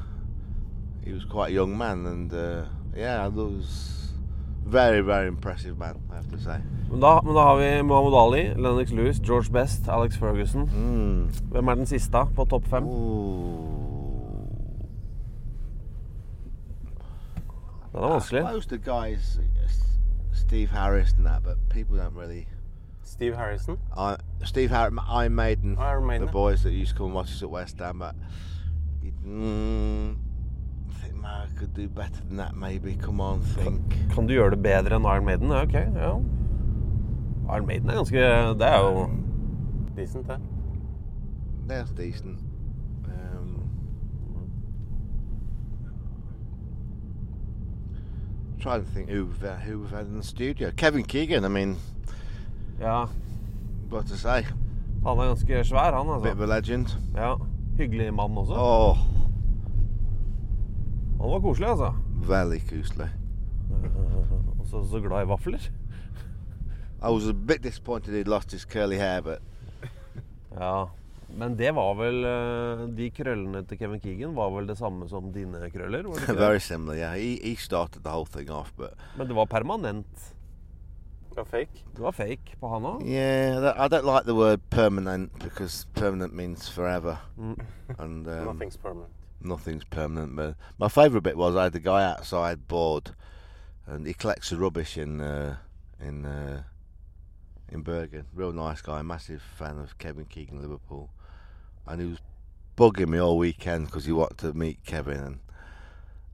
he 1.03 1.11
was 1.11 1.25
quite 1.25 1.49
a 1.49 1.53
young 1.53 1.77
man, 1.77 2.05
and 2.05 2.33
uh, 2.33 2.63
yeah, 2.95 3.25
I 3.25 3.27
was 3.27 4.13
very 4.65 5.01
very 5.01 5.27
impressive 5.27 5.77
man, 5.77 6.01
I 6.09 6.15
have 6.15 6.29
to 6.31 6.39
say. 6.39 6.61
Men 6.89 6.99
da, 7.01 7.21
men 7.21 7.35
da 7.35 7.41
har 7.41 7.57
vi 7.57 7.81
Muhammad 7.81 8.13
Ali, 8.13 8.53
Lennox 8.53 8.91
Lewis, 8.91 9.19
George 9.19 9.51
Best, 9.51 9.89
Alex 9.89 10.17
Ferguson. 10.17 10.69
Mm. 10.69 11.33
Hvem 11.51 11.67
er 11.67 11.75
den 11.75 11.85
siste 11.85 12.25
på 12.35 12.45
topp 12.45 12.67
fem? 12.67 12.87
Ooh. 12.87 13.81
Den 17.91 18.03
er 18.03 18.07
vanskelig. 18.07 18.43
Steve 20.51 20.71
Harris 20.71 21.13
and 21.13 21.25
that, 21.25 21.43
but 21.43 21.69
people 21.69 21.95
don't 21.95 22.13
really. 22.13 22.45
Steve 23.03 23.33
Harrison. 23.35 23.77
I, 23.95 24.17
Steve 24.43 24.69
Harris, 24.69 24.93
Iron 25.07 25.33
Maiden, 25.33 25.77
Iron 25.77 26.05
Maiden. 26.05 26.25
the 26.25 26.31
boys 26.33 26.63
that 26.63 26.73
used 26.73 26.91
to 26.91 26.97
come 26.97 27.05
and 27.05 27.15
watch 27.15 27.29
us 27.29 27.41
at 27.41 27.49
West 27.49 27.79
Ham. 27.79 27.99
But 27.99 28.15
mm, 29.25 30.17
I 30.89 30.93
think 30.95 31.15
man, 31.15 31.47
I 31.47 31.57
could 31.57 31.73
do 31.73 31.87
better 31.87 32.19
than 32.27 32.35
that. 32.35 32.53
Maybe. 32.53 32.97
Come 32.97 33.21
on, 33.21 33.39
think. 33.39 33.95
Kan 34.13 34.27
du 34.27 34.33
gjøre 34.33 34.49
det 34.49 34.63
bedre 34.63 34.95
enn 34.95 35.05
Iron 35.05 35.25
Maiden? 35.25 35.51
Ok, 35.51 35.73
ja. 35.73 36.19
Iron 37.55 37.65
Maiden 37.67 37.89
er 37.89 37.93
ganske 37.93 38.17
Det 38.59 38.67
er 38.67 38.77
jo 38.77 39.09
Decent, 39.95 40.27
det. 40.27 40.39
That's 41.69 41.93
decent. 41.93 42.39
Um, 43.05 43.69
trying 48.61 48.85
to 48.85 48.91
think 48.91 49.09
who 49.09 49.25
we've, 49.25 49.43
uh, 49.43 49.55
who 49.55 49.79
we've 49.79 49.89
had 49.97 50.05
in 50.07 50.15
the 50.17 50.23
studio. 50.23 50.71
Kevin 50.77 51.03
Keegan. 51.03 51.43
I 51.45 51.47
mean, 51.49 51.77
Ja. 52.79 53.05
what 53.89 54.05
to 54.07 54.17
say? 54.17 54.41
Han 55.03 55.17
er 55.17 55.27
ganske 55.27 55.63
svær, 55.63 55.91
han, 56.03 56.21
Bit 56.21 56.31
of 56.31 56.39
a 56.41 56.45
legend. 56.45 56.87
Ja. 57.15 57.35
Hyggelig 57.77 58.13
mann 58.13 58.37
også. 58.37 58.53
Oh, 58.55 58.97
Han 61.21 61.31
var 61.31 61.39
koselig, 61.39 61.69
altså. 61.69 61.93
very 62.27 62.59
kosely. 62.59 63.07
Og 64.59 64.67
så, 64.67 64.87
så 64.91 64.99
glad 64.99 65.23
i 65.23 65.27
vafler. 65.27 65.59
I 67.03 67.11
was 67.13 67.27
a 67.27 67.33
bit 67.33 67.63
disappointed 67.63 68.13
he'd 68.15 68.27
lost 68.27 68.51
his 68.51 68.61
curly 68.61 68.95
hair, 68.97 69.21
but 69.21 69.37
Ja. 70.59 70.85
Men 71.37 71.55
det 71.55 71.71
var 71.75 71.93
vel 71.95 72.23
eh, 72.27 72.81
De 72.97 73.07
krøllene 73.15 73.61
til 73.67 73.77
Kevin 73.79 74.01
Keegan 74.03 74.33
var 74.35 74.49
vel 74.51 74.67
det 74.67 74.77
samme 74.77 75.07
som 75.09 75.31
dine 75.31 75.69
krøller? 75.71 76.03
Var 76.07 76.19
det 76.19 76.27
ikke 76.29 76.39
very 76.47 76.59
similar. 76.59 76.95
Yeah, 76.99 77.15
he, 77.15 77.39
he 77.43 77.55
started 77.55 78.03
the 78.03 78.09
whole 78.11 78.25
thing 78.27 78.49
off, 78.51 78.73
but 78.77 78.93
Men 79.17 79.27
det 79.27 79.35
var 79.35 79.45
permanent. 79.45 80.33
Det 81.31 81.37
var 81.37 81.43
fake. 81.47 81.83
Det 81.95 82.01
var 82.03 82.11
fake 82.11 82.57
på 82.59 82.67
han 82.73 82.83
òg. 82.83 83.03
yeah, 83.07 83.59
that, 83.61 83.77
I 83.79 83.87
don't 83.87 84.05
like 84.05 84.25
the 84.25 84.35
word 84.35 84.59
permanent 84.69 85.31
because 85.39 85.85
permanent 85.95 86.33
means 86.33 86.67
forever, 86.69 87.17
Mm. 87.37 87.55
and 87.99 88.27
um, 88.27 88.45
Nothing's 88.57 88.75
permanent. 88.77 89.11
nothing's 89.41 89.85
permanent. 89.85 90.35
But 90.35 90.55
my 90.77 90.89
favourite 90.89 91.23
bit 91.23 91.37
was 91.37 91.55
I 91.55 91.63
had 91.63 91.73
the 91.73 91.79
guy 91.79 92.03
outside 92.03 92.67
bored, 92.67 93.11
and 93.87 94.05
he 94.05 94.13
collects 94.13 94.49
the 94.49 94.57
rubbish 94.57 94.97
in 94.97 95.21
uh, 95.21 95.55
in 96.01 96.25
uh, 96.25 96.63
in 97.71 97.81
Bergen. 97.83 98.25
Real 98.35 98.51
nice 98.51 98.81
guy, 98.81 99.01
massive 99.01 99.41
fan 99.41 99.79
of 99.79 99.97
Kevin 99.97 100.25
Keegan 100.25 100.61
Liverpool, 100.61 101.09
and 101.91 102.01
he 102.01 102.07
was 102.07 102.19
bugging 102.77 103.09
me 103.09 103.19
all 103.19 103.37
weekend 103.37 103.87
because 103.87 104.05
he 104.05 104.11
wanted 104.11 104.37
to 104.39 104.53
meet 104.53 104.83
Kevin. 104.85 105.17
And 105.17 105.39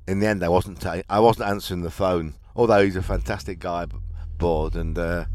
in 0.08 0.20
the 0.20 0.28
end, 0.28 0.44
I 0.44 0.50
wasn't 0.50 0.80
ta- 0.80 1.02
I 1.10 1.20
wasn't 1.20 1.50
answering 1.50 1.82
the 1.82 1.92
phone, 1.92 2.36
although 2.56 2.84
he's 2.84 2.96
a 2.96 3.02
fantastic 3.02 3.60
guy. 3.60 3.88
Bored, 4.38 4.76
and 4.76 4.96
uh, 5.00 5.26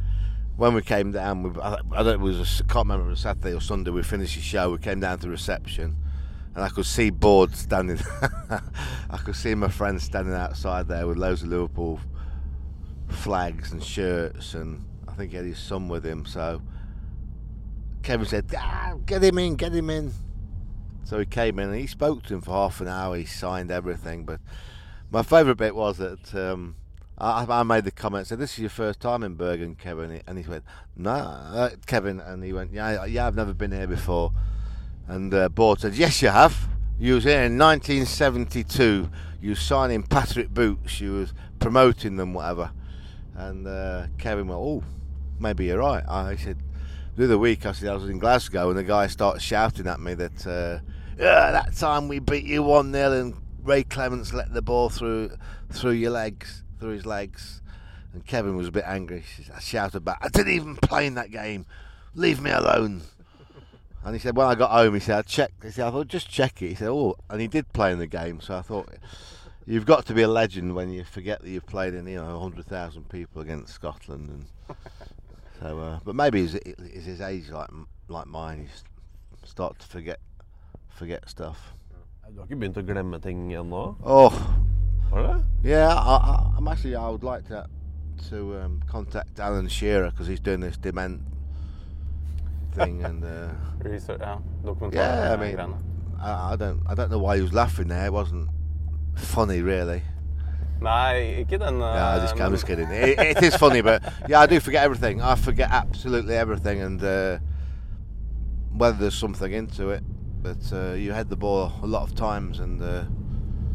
when 0.56 0.74
we 0.74 0.82
came 0.82 1.10
down, 1.10 1.42
we, 1.42 1.60
I, 1.60 1.78
I 1.90 2.02
don't 2.04 2.14
it 2.14 2.20
was 2.20 2.60
a 2.60 2.64
can't 2.64 2.86
remember 2.86 3.06
it 3.06 3.10
was 3.10 3.20
Saturday 3.20 3.52
or 3.52 3.60
Sunday. 3.60 3.90
We 3.90 4.04
finished 4.04 4.36
the 4.36 4.42
show. 4.42 4.70
We 4.70 4.78
came 4.78 5.00
down 5.00 5.18
to 5.18 5.28
reception 5.28 5.96
and 6.54 6.64
I 6.64 6.68
could 6.68 6.86
see 6.86 7.10
Board 7.10 7.54
standing. 7.54 7.98
I 9.10 9.16
could 9.24 9.36
see 9.36 9.54
my 9.54 9.68
friend 9.68 10.00
standing 10.00 10.34
outside 10.34 10.88
there 10.88 11.06
with 11.06 11.16
loads 11.16 11.42
of 11.42 11.48
Liverpool 11.48 12.00
flags 13.08 13.72
and 13.72 13.82
shirts, 13.82 14.54
and 14.54 14.84
I 15.08 15.12
think 15.12 15.30
he 15.30 15.36
had 15.36 15.46
his 15.46 15.58
son 15.58 15.88
with 15.88 16.04
him. 16.04 16.26
So 16.26 16.60
Kevin 18.02 18.26
said, 18.26 18.46
ah, 18.56 18.94
"Get 19.06 19.22
him 19.22 19.38
in, 19.38 19.56
get 19.56 19.72
him 19.72 19.90
in." 19.90 20.12
So 21.04 21.18
he 21.18 21.26
came 21.26 21.58
in 21.58 21.68
and 21.68 21.78
he 21.78 21.86
spoke 21.86 22.22
to 22.24 22.34
him 22.34 22.40
for 22.40 22.52
half 22.52 22.80
an 22.80 22.88
hour. 22.88 23.16
He 23.16 23.24
signed 23.24 23.70
everything, 23.70 24.24
but 24.24 24.40
my 25.10 25.22
favourite 25.22 25.58
bit 25.58 25.74
was 25.74 25.98
that. 25.98 26.34
Um, 26.34 26.76
I, 27.18 27.44
I 27.48 27.62
made 27.62 27.84
the 27.84 27.90
comment, 27.90 28.26
said, 28.26 28.38
"This 28.38 28.52
is 28.54 28.58
your 28.58 28.70
first 28.70 29.00
time 29.00 29.22
in 29.22 29.34
Bergen, 29.34 29.74
Kevin," 29.74 30.22
and 30.26 30.38
he 30.38 30.48
went, 30.48 30.64
"No, 30.96 31.10
uh, 31.10 31.70
Kevin," 31.86 32.20
and 32.20 32.42
he 32.42 32.52
went, 32.52 32.72
"Yeah, 32.72 33.04
yeah, 33.04 33.26
I've 33.26 33.36
never 33.36 33.54
been 33.54 33.72
here 33.72 33.86
before." 33.86 34.32
And 35.08 35.34
uh, 35.34 35.48
Board 35.48 35.80
said, 35.80 35.94
Yes, 35.94 36.22
you 36.22 36.28
have. 36.28 36.68
You 36.98 37.16
was 37.16 37.24
here 37.24 37.42
in 37.42 37.58
1972. 37.58 39.10
You 39.40 39.50
was 39.50 39.60
signing 39.60 40.02
Patrick 40.04 40.50
Boots. 40.50 41.00
You 41.00 41.12
was 41.12 41.34
promoting 41.58 42.16
them, 42.16 42.34
whatever. 42.34 42.70
And 43.34 43.66
uh, 43.66 44.06
Kevin 44.18 44.46
went, 44.46 44.60
Oh, 44.60 44.82
maybe 45.38 45.66
you're 45.66 45.78
right. 45.78 46.04
I 46.08 46.36
said, 46.36 46.58
The 47.14 47.24
other 47.24 47.36
week, 47.36 47.66
I 47.66 47.70
I 47.70 47.94
was 47.94 48.08
in 48.08 48.18
Glasgow, 48.18 48.70
and 48.70 48.78
the 48.78 48.84
guy 48.84 49.06
started 49.06 49.42
shouting 49.42 49.86
at 49.86 50.00
me 50.00 50.14
that, 50.14 50.46
uh, 50.46 50.80
that 51.18 51.76
time 51.76 52.08
we 52.08 52.20
beat 52.20 52.44
you 52.44 52.62
1 52.62 52.90
0, 52.90 53.12
and 53.12 53.34
Ray 53.62 53.84
Clemence 53.84 54.32
let 54.32 54.54
the 54.54 54.62
ball 54.62 54.88
through 54.88 55.36
through 55.70 55.92
your 55.92 56.10
legs, 56.10 56.64
through 56.80 56.92
his 56.92 57.04
legs. 57.04 57.60
And 58.14 58.24
Kevin 58.26 58.56
was 58.56 58.68
a 58.68 58.72
bit 58.72 58.84
angry. 58.86 59.24
I 59.54 59.60
shouted 59.60 60.06
back, 60.06 60.18
I 60.22 60.28
didn't 60.28 60.54
even 60.54 60.76
play 60.76 61.06
in 61.06 61.14
that 61.14 61.30
game. 61.30 61.66
Leave 62.14 62.40
me 62.40 62.50
alone. 62.50 63.02
And 64.04 64.16
he 64.16 64.18
said, 64.18 64.36
when 64.36 64.48
I 64.48 64.56
got 64.56 64.72
home, 64.72 64.94
he 64.94 64.98
said, 64.98 65.16
I 65.16 65.22
checked. 65.22 65.62
He 65.62 65.70
said, 65.70 65.86
I 65.86 65.92
thought, 65.92 66.08
just 66.08 66.28
check 66.28 66.60
it. 66.60 66.70
He 66.70 66.74
said, 66.74 66.88
oh, 66.88 67.14
and 67.30 67.40
he 67.40 67.46
did 67.46 67.72
play 67.72 67.92
in 67.92 68.00
the 68.00 68.08
game. 68.08 68.40
So 68.40 68.56
I 68.56 68.60
thought, 68.60 68.88
you've 69.64 69.86
got 69.86 70.06
to 70.06 70.12
be 70.12 70.22
a 70.22 70.28
legend 70.28 70.74
when 70.74 70.90
you 70.90 71.04
forget 71.04 71.40
that 71.40 71.48
you've 71.48 71.66
played 71.66 71.94
in, 71.94 72.08
you 72.08 72.16
know, 72.16 72.32
100,000 72.32 73.08
people 73.08 73.42
against 73.42 73.72
Scotland. 73.72 74.28
And 74.28 74.76
so, 75.62 75.78
uh, 75.78 75.98
but 76.04 76.14
maybe 76.14 76.40
he's, 76.42 76.58
he's 76.92 77.04
his 77.04 77.20
age 77.20 77.50
like 77.50 77.70
like 78.08 78.26
mine. 78.26 78.58
You 78.62 78.68
s- 78.68 78.84
start 79.44 79.78
to 79.78 79.86
forget 79.86 80.18
forget 80.90 81.28
stuff. 81.28 81.72
Du 82.32 82.38
har 82.40 82.46
ikke 82.48 82.56
begynt 82.60 82.76
å 82.80 82.82
glemme 82.86 83.18
ting 83.20 83.50
ennå? 83.52 83.96
Oh, 84.02 84.30
Har 85.10 85.18
du 85.20 85.26
det? 85.28 85.44
yeah. 85.70 85.92
I, 85.92 86.16
I, 86.16 86.56
I'm 86.56 86.68
actually. 86.68 86.96
I 86.96 87.08
would 87.10 87.22
like 87.24 87.44
to 87.48 87.66
to 88.30 88.56
um, 88.62 88.80
contact 88.88 89.38
Alan 89.40 89.68
Shearer 89.68 90.10
because 90.10 90.28
he's 90.28 90.40
doing 90.40 90.60
this 90.60 90.76
dement 90.78 91.20
thing 92.74 93.02
and. 93.04 93.22
Uh, 93.24 93.50
Research, 93.84 94.20
ja. 94.20 94.38
Dokumentar. 94.64 94.94
Yeah, 94.94 95.32
I 95.32 95.36
mean. 95.36 95.58
I, 96.20 96.52
I 96.52 96.56
don't 96.56 96.80
I 96.86 96.94
don't 96.94 97.10
know 97.10 97.18
why 97.18 97.36
he 97.36 97.42
was 97.42 97.52
laughing 97.52 97.88
there. 97.88 98.06
It 98.06 98.12
wasn't 98.12 98.48
funny, 99.16 99.60
really. 99.60 100.02
Nei, 100.82 101.44
ikke 101.44 101.58
den 101.58 101.78
Yeah, 101.80 102.16
I 102.16 102.18
just, 102.20 102.40
I'm 102.40 102.50
just 102.52 102.66
kidding. 102.66 102.90
It, 102.90 103.18
it 103.18 103.42
is 103.48 103.56
funny, 103.56 103.80
but 103.82 104.02
yeah, 104.28 104.40
I 104.40 104.46
do 104.46 104.60
forget 104.60 104.84
everything. 104.84 105.20
I 105.22 105.34
forget 105.34 105.70
absolutely 105.70 106.36
everything, 106.36 106.80
and 106.80 107.02
uh, 107.02 107.38
whether 108.72 108.98
there's 108.98 109.14
something 109.14 109.52
into 109.52 109.90
it. 109.90 110.02
But 110.42 110.72
uh, 110.72 110.94
you 110.94 111.12
had 111.12 111.28
the 111.28 111.36
ball 111.36 111.72
a 111.82 111.86
lot 111.86 112.02
of 112.02 112.14
times, 112.16 112.58
and 112.58 112.82
uh, 112.82 113.04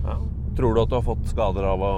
Ja. 0.04 0.20
Tror 0.56 0.74
du 0.74 0.82
at 0.82 0.90
du 0.90 0.96
har 0.96 1.02
fått 1.04 1.28
skader 1.30 1.64
av 1.64 1.82
å 1.84 1.92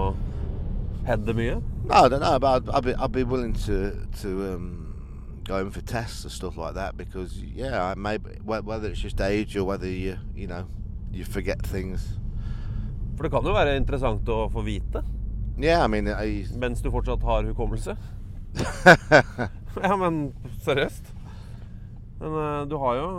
heade 1.05 1.33
mye? 1.33 1.61
no, 1.85 2.05
I 2.05 2.09
don't 2.09 2.19
know. 2.19 2.39
But 2.39 2.67
I'd, 2.67 2.69
I'd 2.69 2.83
be 2.83 2.95
I'd 2.95 3.11
be 3.11 3.23
willing 3.23 3.53
to 3.65 3.91
to 4.21 4.53
um, 4.53 5.41
go 5.45 5.57
in 5.57 5.71
for 5.71 5.81
tests 5.81 6.23
and 6.23 6.31
stuff 6.31 6.57
like 6.57 6.73
that 6.75 6.97
because 6.97 7.37
yeah, 7.37 7.93
maybe 7.97 8.31
whether 8.43 8.89
it's 8.89 8.99
just 8.99 9.21
age 9.21 9.55
or 9.55 9.63
whether 9.63 9.87
you 9.87 10.17
you 10.35 10.47
know 10.47 10.67
you 11.11 11.23
forget 11.23 11.65
things. 11.65 12.18
For 13.19 13.27
det 13.27 13.33
kan 13.33 13.43
jo 13.43 13.51
være 13.51 13.75
interessant 13.75 14.29
å 14.31 14.45
få 14.47 14.61
vite 14.63 15.01
Yeah, 15.59 15.83
I 15.83 15.89
mean, 15.91 16.07
I, 16.07 16.45
mens 16.55 16.79
du 16.79 16.87
fortsatt 16.87 17.19
har 17.27 17.43
hukommelse. 17.43 17.97
Ja, 19.83 19.97
men 19.99 20.29
seriøst. 20.63 21.09
Men 22.21 22.31
uh, 22.31 22.61
du 22.63 22.77
har 22.79 22.95
jo 22.95 23.09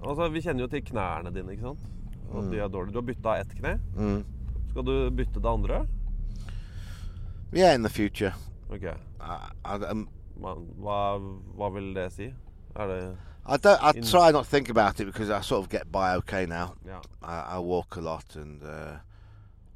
Altså, 0.00 0.26
vi 0.34 0.42
kjenner 0.42 0.64
jo 0.64 0.68
til 0.72 0.82
knærne 0.82 1.30
dine, 1.30 1.54
ikke 1.54 1.70
sant? 1.70 1.86
Og 2.32 2.50
de 2.50 2.58
er 2.58 2.72
dårlige. 2.72 2.94
Du 2.94 2.98
har 2.98 3.06
bytta 3.06 3.34
ett 3.38 3.54
kne. 3.54 3.76
Mm. 3.94 4.24
Skal 4.72 4.86
du 4.88 4.94
bytte 5.14 5.42
det 5.44 5.50
andre? 5.50 5.80
Yeah, 7.54 7.74
in 7.74 7.86
the 7.86 7.92
future. 7.92 8.32
Ok. 8.72 8.88
I, 8.90 9.36
I, 9.64 9.78
um, 9.92 10.08
Hva, 10.40 10.56
hva, 11.54 11.70
vil 11.76 11.92
det 11.94 12.08
si? 12.16 12.30
Er 12.74 12.90
det 12.90 13.00
I 13.46 13.56
don't. 13.62 13.78
I 13.82 13.92
try 14.00 14.32
not 14.32 14.44
to 14.44 14.50
think 14.50 14.70
about 14.70 14.98
it 15.00 15.06
because 15.06 15.30
I 15.30 15.40
sort 15.42 15.62
of 15.62 15.70
get 15.70 15.92
by 15.92 16.16
okay 16.16 16.46
now. 16.46 16.74
Yeah. 16.86 17.02
I, 17.22 17.56
I 17.56 17.58
walk 17.58 17.96
a 17.96 18.00
lot, 18.00 18.36
and 18.36 18.62
uh, 18.62 18.98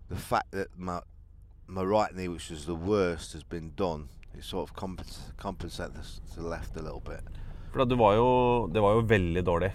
the 0.08 0.16
fact 0.16 0.50
that 0.52 0.68
my 0.76 1.00
my 1.66 1.82
right 1.82 2.14
knee, 2.14 2.28
which 2.28 2.50
was 2.50 2.66
the 2.66 2.74
worst, 2.74 3.32
has 3.32 3.42
been 3.42 3.72
done, 3.76 4.08
it 4.36 4.44
sort 4.44 4.68
of 4.68 4.76
compens- 4.76 5.32
compensates 5.38 6.20
the 6.34 6.42
left 6.42 6.76
a 6.76 6.82
little 6.82 7.00
bit. 7.00 7.22
For 7.72 7.84
da, 7.84 7.96
var 7.96 8.14
jo 8.14 8.68
Det 8.72 8.80
var 8.82 8.94
jo 8.94 9.02
veldig 9.02 9.44
dårlig, 9.44 9.72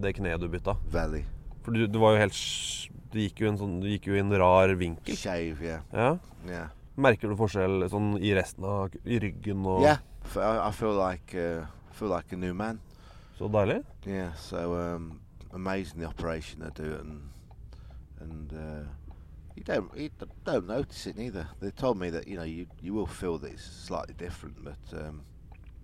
det 0.00 0.14
kneet 0.16 0.40
du 0.40 0.48
bytta. 0.48 0.76
Veldig. 0.92 1.24
For 1.64 1.72
du, 1.72 1.86
du 1.86 1.98
var 1.98 2.12
jo 2.14 2.18
helt 2.18 2.90
Du 3.10 3.18
gikk 3.20 3.40
jo, 3.40 3.48
en 3.48 3.56
sånn, 3.58 3.80
du 3.80 3.86
gikk 3.88 4.06
jo 4.10 4.14
i 4.16 4.18
en 4.20 4.30
rar 4.38 4.68
vinkel. 4.74 5.14
yeah, 5.62 5.80
Ja. 5.92 6.18
yeah, 6.46 6.68
Merker 6.96 7.28
du 7.28 7.36
forskjell 7.36 7.88
sånn 7.88 8.18
i 8.20 8.34
resten 8.34 8.64
av 8.64 8.90
I 9.04 9.18
ryggen 9.18 9.64
og 9.66 9.82
yeah. 9.82 9.98
F- 10.24 10.36
I, 10.36 10.68
I 10.68 10.70
feel 10.72 10.94
like 10.98 11.34
uh, 11.34 11.66
feel 11.92 12.08
like 12.08 12.32
a 12.32 12.36
new 12.36 12.52
man. 12.54 12.80
Så 13.38 13.48
deilig. 13.50 13.84
Yeah, 14.06 14.32
so 14.34 14.74
um, 14.74 15.20
amazing 15.52 16.00
the 16.00 16.06
operation 16.06 16.60
they 16.60 16.70
do, 16.74 16.94
and 17.00 17.30
and 18.20 18.52
uh, 18.52 18.84
you 19.56 19.62
don't 19.62 19.90
you 19.96 20.10
don't 20.44 20.66
notice 20.66 21.06
it 21.06 21.16
neither. 21.16 21.48
They 21.60 21.70
told 21.70 21.98
me 21.98 22.10
that 22.10 22.26
you 22.28 22.36
know 22.36 22.42
you 22.42 22.66
you 22.82 22.94
will 22.94 23.06
feel 23.06 23.38
that 23.38 23.52
it's 23.52 23.64
slightly 23.64 24.14
different, 24.14 24.56
but 24.64 24.98
um, 24.98 25.22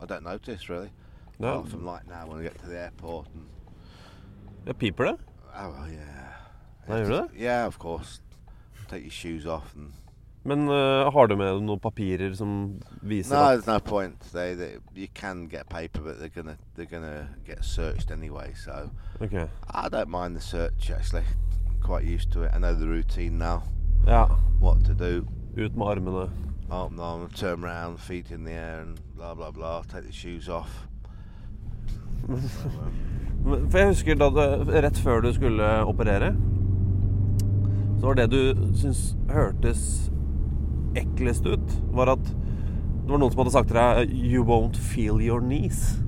I 0.01 0.07
don't 0.07 0.25
notice 0.25 0.69
really. 0.69 0.91
No. 1.39 1.49
Apart 1.49 1.69
from 1.69 1.87
like 1.87 2.07
now 2.09 2.27
when 2.27 2.41
I 2.41 2.43
get 2.43 2.59
to 2.61 2.67
the 2.67 2.79
airport 2.79 3.27
and 3.35 3.47
ja 4.67 4.73
piper 4.73 5.05
det? 5.05 5.19
oh 5.57 5.71
well, 5.71 5.89
yeah. 5.89 6.37
Ja, 6.89 6.95
gjør 6.95 7.09
det? 7.09 7.29
Yeah, 7.37 7.67
of 7.67 7.79
course. 7.79 8.21
Take 8.89 9.03
your 9.03 9.11
shoes 9.11 9.47
off 9.47 9.75
and 9.77 9.93
Men 10.43 10.69
eh, 10.69 11.13
har 11.13 11.27
du 11.27 11.37
med 11.37 11.59
noen 11.63 11.81
papirer 11.81 12.33
som 12.35 12.81
viser 13.03 13.37
no, 13.37 13.49
there's 13.51 13.67
no 13.67 13.79
point. 13.79 14.21
They, 14.33 14.55
they 14.55 14.79
you 14.95 15.09
can 15.15 15.49
get 15.49 15.69
paper, 15.69 16.01
but 16.01 16.19
they're 16.19 16.33
gonna 16.35 16.57
they're 16.77 16.87
gonna 16.91 17.29
get 17.45 17.63
searched 17.63 18.11
anyway. 18.11 18.55
So 18.55 18.91
Ok. 19.21 19.49
I 19.71 19.89
don't 19.91 20.09
mind 20.09 20.37
the 20.37 20.41
search 20.41 20.91
actually. 20.91 21.25
Quite 21.83 22.05
used 22.05 22.31
to 22.33 22.43
it. 22.43 22.51
I 22.55 22.59
know 22.59 22.75
the 22.75 22.87
routine 22.87 23.39
now. 23.39 23.63
Ja. 24.07 24.27
What 24.61 24.85
to 24.85 24.95
do. 24.95 25.27
Ut 25.57 25.77
med 25.77 25.87
armene. 25.87 26.31
Arm 26.71 27.01
arm, 27.01 27.29
turn 27.31 27.65
around, 27.65 27.99
feet 27.99 28.31
in 28.31 28.45
the 28.45 28.53
air, 28.53 28.81
and 28.81 29.01
blah 29.17 29.35
blah 29.35 29.51
blah. 29.51 29.83
Take 29.83 30.07
the 30.07 30.13
shoes 30.13 30.49
off. 30.49 30.87
For 33.71 33.79
jeg 33.79 33.87
husker 33.89 34.15
da 34.15 34.29
du, 34.31 34.71
rett 34.71 34.99
før 35.01 35.21
du 35.25 35.33
skulle 35.33 35.65
operere, 35.89 36.35
så 37.99 38.07
var 38.07 38.15
det 38.21 38.31
du 38.31 38.41
syntes 38.77 39.17
hørtes 39.33 39.83
eklest 40.97 41.47
ut, 41.47 41.75
var 41.97 42.13
at 42.15 42.25
det 42.29 43.11
var 43.11 43.19
noen 43.19 43.33
som 43.33 43.43
hadde 43.43 43.55
sagt 43.57 43.73
til 43.73 43.81
deg 43.81 44.15
'You 44.15 44.45
won't 44.45 44.77
feel 44.77 45.19
your 45.19 45.41
knees'. 45.41 45.99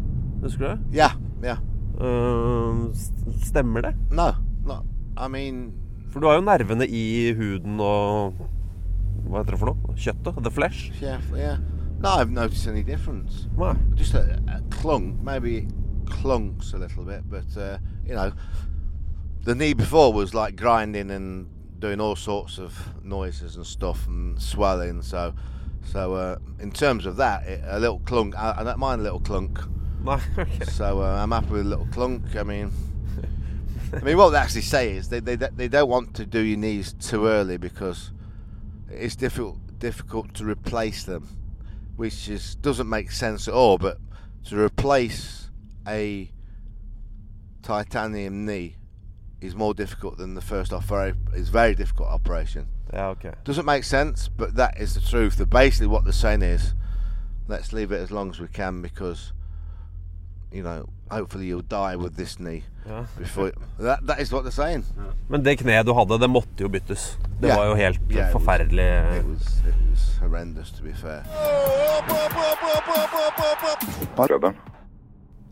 Husker 0.43 0.63
du 0.63 0.71
det? 0.71 0.79
Yeah, 0.95 1.17
yeah. 1.43 1.59
Uh, 1.99 2.95
stemmer 3.43 3.81
det? 3.81 3.95
No, 4.11 4.31
no. 4.67 4.83
I 5.17 5.29
mean, 5.29 5.73
For 6.13 6.21
du 6.21 6.27
har 6.29 6.35
jo 6.39 6.45
nervene 6.45 6.87
i 6.89 7.33
huden 7.37 7.81
og 7.81 8.35
Hva 9.29 9.41
heter 9.43 9.55
det 9.55 9.61
for 9.61 9.71
noe? 9.73 9.95
Kjøttet? 9.97 10.41
The 10.45 10.51
flesh? 10.51 10.91
yeah, 11.01 11.21
yeah. 11.35 11.57
No, 12.03 12.11
I've 12.19 12.31
noticed 12.33 12.67
any 12.67 12.83
difference. 12.83 13.47
Nei. 13.57 13.75
Just 13.95 14.15
a, 14.15 14.41
a 14.49 14.61
clunk, 14.75 15.21
maybe 15.23 15.59
it 15.59 15.69
clunks 16.07 16.75
a 16.75 16.79
little 16.79 17.05
bit, 17.05 17.23
but 17.31 17.57
uh, 17.57 17.79
you 18.05 18.15
know, 18.15 18.33
the 19.45 19.55
knee 19.55 19.73
before 19.73 20.13
was 20.13 20.35
like 20.35 20.57
grinding 20.57 21.11
and 21.13 21.47
doing 21.79 22.01
all 22.01 22.17
sorts 22.17 22.59
of 22.59 22.75
noises 23.05 23.55
and 23.57 23.65
stuff 23.67 24.07
and 24.09 24.41
swelling. 24.43 25.01
So, 25.03 25.33
so 25.85 26.15
uh, 26.15 26.39
in 26.59 26.73
terms 26.73 27.07
of 27.07 27.17
that, 27.17 27.47
it, 27.47 27.61
a 27.65 27.79
little 27.79 28.01
clunk. 28.01 28.37
I, 28.37 28.57
I 28.59 28.65
don't 28.65 28.79
mind 28.79 29.01
a 29.01 29.05
little 29.05 29.21
clunk. 29.21 29.61
So 30.65 31.01
uh, 31.03 31.21
I'm 31.23 31.31
happy 31.31 31.51
with 31.51 31.61
a 31.67 31.69
little 31.69 31.87
clunk. 31.93 32.35
I 32.35 32.43
mean, 32.43 32.73
I 33.93 34.01
mean, 34.01 34.17
what 34.17 34.31
they 34.31 34.39
actually 34.39 34.63
say 34.63 34.97
is 34.97 35.09
they, 35.09 35.21
they 35.21 35.37
they 35.37 35.69
don't 35.69 35.89
want 35.89 36.15
to 36.15 36.27
do 36.27 36.41
your 36.41 36.59
knees 36.59 36.95
too 36.95 37.27
early 37.27 37.59
because 37.59 38.11
it's 38.91 39.17
difficult 39.17 39.59
difficult 39.79 40.35
to 40.35 40.45
replace 40.45 41.05
them, 41.05 41.29
which 41.97 42.29
is 42.29 42.55
doesn't 42.57 42.89
make 42.89 43.11
sense 43.11 43.49
at 43.49 43.55
all. 43.55 43.79
But 43.79 43.99
to 44.47 44.59
replace 44.59 45.51
a 45.87 46.31
titanium 47.63 48.47
knee 48.47 48.77
is 49.41 49.55
more 49.55 49.75
difficult 49.75 50.17
than 50.19 50.35
the 50.35 50.41
first 50.41 50.73
operation. 50.73 51.19
It's 51.35 51.49
very 51.49 51.75
difficult 51.75 52.09
operation. 52.09 52.69
Ja, 52.93 53.11
ok. 53.11 53.33
Doesn't 53.45 53.67
make 53.67 53.85
sense, 53.85 54.29
but 54.29 54.55
that 54.55 54.79
is 54.79 54.95
the 54.95 55.01
truth. 55.01 55.37
That 55.37 55.51
basically 55.51 55.89
what 55.89 56.05
they're 56.05 56.13
saying 56.13 56.43
is, 56.43 56.75
let's 57.49 57.73
leave 57.73 57.93
it 57.93 58.01
as 58.01 58.11
long 58.11 58.31
as 58.31 58.41
we 58.41 58.49
can 58.49 58.83
because, 58.83 59.33
you 60.53 60.63
know, 60.63 60.89
hopefully 61.13 61.47
you'll 61.47 61.69
die 61.71 61.97
with 61.97 62.17
this 62.17 62.39
knee 62.41 62.63
Ja. 62.87 63.05
before. 63.19 63.53
that 63.79 63.99
that 64.07 64.21
is 64.21 64.33
what 64.33 64.43
they're 64.45 64.51
saying. 64.65 64.85
Men 65.29 65.45
det 65.45 65.59
kneet 65.61 65.87
du 65.87 65.93
hadde, 65.95 66.19
det 66.19 66.29
måtte 66.31 66.63
jo 66.65 66.69
byttes. 66.69 67.19
Det 67.41 67.47
yeah. 67.49 67.59
var 67.59 67.67
jo 67.71 67.75
helt 67.75 68.01
yeah, 68.11 68.19
it 68.19 68.25
was- 68.25 68.33
forferdelig. 68.33 68.89
It 69.19 69.27
was 69.27 69.47
it 69.69 69.75
was 69.91 70.19
horrendous 70.21 70.71
to 70.73 70.83
be 70.83 70.93
fair. 70.93 71.23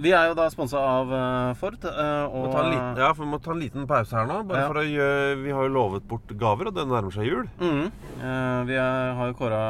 Vi 0.01 0.13
er 0.17 0.31
jo 0.31 0.35
da 0.39 0.47
sponsa 0.49 0.81
av 0.81 1.11
eh, 1.13 1.55
Ford. 1.61 1.77
eh, 1.85 2.25
og 2.33 2.55
liten, 2.71 2.97
ja, 3.03 3.11
for 3.13 3.27
vi 3.27 3.31
må 3.35 3.39
ta 3.45 3.53
en 3.53 3.61
liten 3.61 3.87
pause 3.91 4.17
her 4.17 4.25
nå. 4.31 4.39
Bare 4.49 4.63
Ja. 4.63 4.69
for 4.71 4.81
å 4.81 4.85
gjøre, 4.87 5.43
Vi 5.43 5.51
har 5.53 5.63
jo 5.69 5.75
lovet 5.75 6.07
bort 6.09 6.27
gaver, 6.41 6.69
og 6.69 6.75
det 6.75 6.87
nærmer 6.89 7.13
seg 7.13 7.27
jul. 7.29 7.49
Mm. 7.61 7.93
Eh, 8.17 8.65
vi 8.65 8.75
er, 8.81 9.13
har 9.19 9.27
jo 9.29 9.35
kåra, 9.37 9.61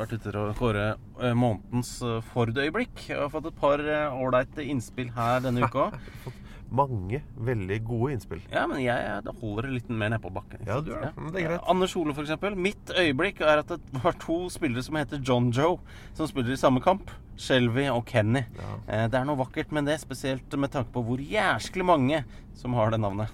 vært 0.00 0.12
ute 0.16 0.30
til 0.32 0.40
å 0.40 0.54
kåre 0.58 0.96
månedens 1.38 1.92
Ford-øyeblikk. 2.32 3.06
Jeg 3.08 3.18
har 3.20 3.30
fått 3.30 3.46
et 3.46 3.60
par 3.60 3.78
ålreite 3.78 4.66
innspill 4.66 5.10
her 5.14 5.40
denne 5.46 5.62
uka. 5.70 5.92
Mange 6.74 7.20
veldig 7.46 7.76
gode 7.86 8.14
innspill. 8.14 8.40
Ja, 8.52 8.64
men 8.70 8.80
jeg, 8.82 8.94
jeg 8.96 9.34
holder 9.40 9.68
litt 9.70 9.90
mer 9.92 10.14
nedpå 10.14 10.32
bakken. 10.34 10.64
Ja, 10.66 10.80
du 10.82 10.92
er, 10.96 11.10
det. 11.10 11.28
Det 11.34 11.42
er 11.42 11.48
greit. 11.48 11.66
Anders 11.70 11.94
Ole, 12.00 12.14
eksempel. 12.24 12.56
Mitt 12.58 12.94
øyeblikk 12.94 13.42
er 13.44 13.62
at 13.62 13.74
det 13.74 14.02
var 14.02 14.16
to 14.22 14.38
spillere 14.52 14.82
som 14.86 14.98
heter 14.98 15.22
John 15.22 15.52
Joe, 15.54 15.78
som 16.16 16.30
spiller 16.30 16.56
i 16.56 16.60
samme 16.60 16.82
kamp. 16.84 17.12
Shelby 17.36 17.86
og 17.90 18.04
Kenny. 18.10 18.44
Eh, 18.86 19.06
det 19.10 19.20
er 19.20 19.28
noe 19.28 19.38
vakkert 19.38 19.74
med 19.74 19.90
det, 19.90 20.00
spesielt 20.02 20.58
med 20.58 20.72
tanke 20.74 20.94
på 20.94 21.02
hvor 21.06 21.22
jæsklig 21.22 21.86
mange 21.86 22.24
som 22.58 22.76
har 22.78 22.94
det 22.94 23.02
navnet. 23.02 23.32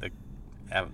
Det, 0.00 0.12
jeg 0.70 0.88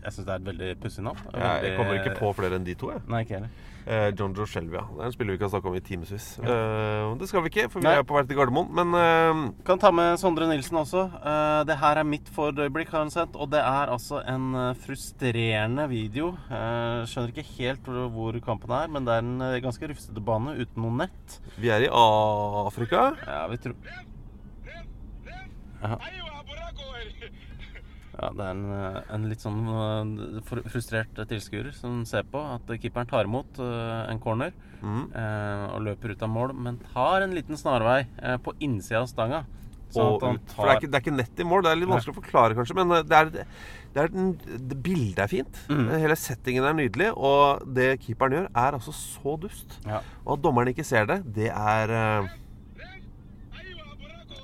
jeg 0.00 0.14
syns 0.14 0.26
det 0.26 0.32
er 0.32 0.38
et 0.40 0.46
veldig 0.46 0.68
pussig 0.80 1.02
navn. 1.04 1.18
Veldig... 1.26 1.48
jeg 1.66 1.76
kommer 1.76 1.98
ikke 1.98 2.14
på 2.16 2.30
flere 2.38 2.56
enn 2.56 2.64
de 2.64 2.74
to. 2.80 2.88
Jeg. 2.94 3.02
Nei, 3.12 3.20
ikke 3.26 3.36
heller. 3.36 3.50
Eh, 3.90 4.12
John 4.14 4.30
Joe 4.36 4.46
Shelby, 4.46 4.76
ja. 4.78 4.84
Det 4.86 5.00
er 5.02 5.08
en 5.08 5.14
spiller 5.16 5.34
vi 5.34 5.40
kan 5.40 5.50
snakke 5.50 5.66
om 5.66 5.74
i 5.74 5.80
timevis. 5.82 6.26
Eh, 6.38 7.06
det 7.18 7.26
skal 7.26 7.42
vi 7.42 7.50
ikke, 7.50 7.64
for 7.72 7.82
vi 7.82 7.88
Nei. 7.88 7.94
er 7.98 8.04
på 8.06 8.14
vei 8.14 8.22
til 8.28 8.38
Gardermoen. 8.38 8.68
Men 8.78 8.94
eh, 8.94 9.40
Kan 9.66 9.80
ta 9.82 9.90
med 9.94 10.20
Sondre 10.22 10.46
Nilsen 10.46 10.78
også. 10.78 11.02
Eh, 11.18 11.62
det 11.66 11.78
her 11.80 11.98
er 11.98 12.06
mitt 12.06 12.30
for 12.30 12.54
øyeblikk, 12.54 12.92
har 12.94 13.02
han 13.02 13.10
sett. 13.10 13.34
Og 13.34 13.50
det 13.50 13.58
er 13.64 13.90
altså 13.90 14.20
en 14.30 14.52
frustrerende 14.84 15.88
video. 15.90 16.30
Eh, 16.46 17.02
skjønner 17.10 17.34
ikke 17.34 17.46
helt 17.56 17.90
hvor, 17.90 18.06
hvor 18.14 18.38
kampen 18.46 18.76
er, 18.78 18.92
men 18.94 19.08
det 19.08 19.16
er 19.16 19.26
en 19.26 19.64
ganske 19.66 19.90
rufsete 19.90 20.22
bane 20.22 20.54
uten 20.60 20.84
noe 20.86 21.00
nett. 21.02 21.40
vi 21.58 21.74
er 21.74 21.88
i 21.88 21.90
Afrika. 21.90 23.10
Ja, 23.26 23.42
vi 23.50 23.58
tror 23.66 23.74
ja. 25.80 25.96
Ja, 28.20 28.30
det 28.36 28.44
er 28.46 28.50
en, 28.52 28.64
eh, 28.76 28.98
en 29.16 29.28
litt 29.30 29.44
sånn 29.44 29.60
eh, 29.70 30.50
frustrert 30.68 31.20
tilskuer 31.30 31.70
som 31.76 32.02
ser 32.08 32.26
på 32.28 32.42
at 32.56 32.68
keeperen 32.74 33.08
tar 33.08 33.28
imot 33.28 33.60
eh, 33.62 34.02
en 34.10 34.20
corner 34.20 34.52
mm. 34.82 35.06
eh, 35.08 35.64
og 35.70 35.86
løper 35.86 36.12
ut 36.12 36.26
av 36.26 36.32
mål, 36.32 36.52
men 36.66 36.76
tar 36.92 37.24
en 37.24 37.32
liten 37.36 37.58
snarvei 37.60 38.02
på 38.44 38.54
innsida 38.60 39.04
av 39.04 39.08
stanga. 39.10 39.46
Og 39.98 40.22
ut. 40.22 40.52
For 40.54 40.68
det 40.68 40.70
er, 40.70 40.76
ikke, 40.78 40.90
det 40.90 40.98
er 40.98 41.02
ikke 41.02 41.16
nett 41.16 41.40
i 41.42 41.46
mål. 41.50 41.64
Det 41.66 41.70
er 41.72 41.78
litt 41.80 41.90
vanskelig 41.90 42.12
å 42.12 42.18
forklare, 42.20 42.54
kanskje. 42.54 42.76
Men 42.78 42.92
det 43.08 43.16
er, 43.16 43.30
det 43.90 44.04
er 44.04 44.12
det 44.70 44.76
bildet 44.84 45.24
er 45.24 45.30
fint. 45.32 45.62
Mm. 45.66 45.88
Hele 46.04 46.16
settingen 46.20 46.68
er 46.68 46.76
nydelig. 46.78 47.08
Og 47.16 47.64
det 47.74 47.88
keeperen 48.04 48.36
gjør, 48.36 48.46
er 48.62 48.78
altså 48.78 48.94
så 48.94 49.34
dust. 49.42 49.74
Ja. 49.88 49.98
Og 50.22 50.36
at 50.36 50.44
dommeren 50.44 50.70
ikke 50.70 50.86
ser 50.86 51.10
det, 51.10 51.18
det 51.34 51.50
er 51.50 51.94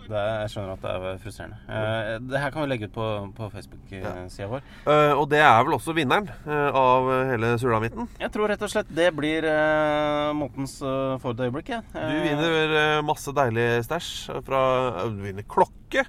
Det 0.07 0.23
jeg 0.23 0.51
skjønner 0.53 0.73
at 0.77 0.83
det 0.85 0.92
er 0.95 1.19
frustrerende. 1.23 1.59
Uh, 1.66 2.19
det 2.31 2.40
her 2.42 2.53
kan 2.55 2.62
vi 2.62 2.71
legge 2.71 2.88
ut 2.90 2.95
på, 2.95 3.07
på 3.37 3.49
Facebook-sida 3.55 4.49
vår. 4.53 4.62
Uh, 4.87 5.12
Og 5.19 5.27
det 5.33 5.40
er 5.42 5.59
vel 5.66 5.77
også 5.79 5.95
vinneren 5.97 6.29
uh, 6.47 6.71
av 6.79 7.11
hele 7.33 7.53
sulamitten. 7.59 8.07
Jeg 8.23 8.31
tror 8.35 8.49
rett 8.53 8.62
og 8.62 8.71
slett 8.73 8.90
det 8.95 9.11
blir 9.16 9.47
uh, 9.51 10.31
måtens 10.38 10.79
uh, 10.85 11.16
Ford-øyeblikk. 11.23 11.75
jeg. 11.75 11.83
Du 11.92 12.01
Eh, 12.07 12.23
vinner 12.23 12.75
eh, 12.81 13.03
masse 13.07 13.33
deilig 13.35 13.69
stæsj 13.87 14.11
fra 14.47 14.61
eh, 15.03 15.09
Du 15.16 15.23
vinner 15.25 15.47
klokke. 15.49 16.05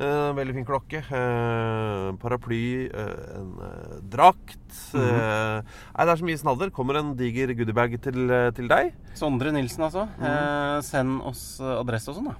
Eh, 0.00 0.30
veldig 0.36 0.54
fin 0.56 0.64
klokke. 0.68 1.00
Eh, 1.10 2.06
paraply, 2.22 2.62
eh, 2.88 3.16
en 3.40 3.50
eh, 3.66 3.96
drakt. 4.14 4.56
eh, 4.94 5.60
nei, 5.60 6.06
det 6.06 6.12
er 6.14 6.20
så 6.22 6.28
mye 6.28 6.40
snadder. 6.40 6.70
Kommer 6.74 7.00
en 7.00 7.12
diger 7.18 7.52
goodiebag 7.58 7.98
til, 8.04 8.22
eh, 8.30 8.50
til 8.56 8.70
deg. 8.70 8.94
Sondre 9.18 9.52
Nilsen, 9.52 9.84
altså. 9.90 10.06
Mm 10.20 10.28
Eh, 10.30 10.80
send 10.86 11.20
oss 11.26 11.42
eh, 11.60 11.74
adresse 11.80 12.08
og 12.12 12.16
sånn, 12.20 12.30
da. 12.30 12.36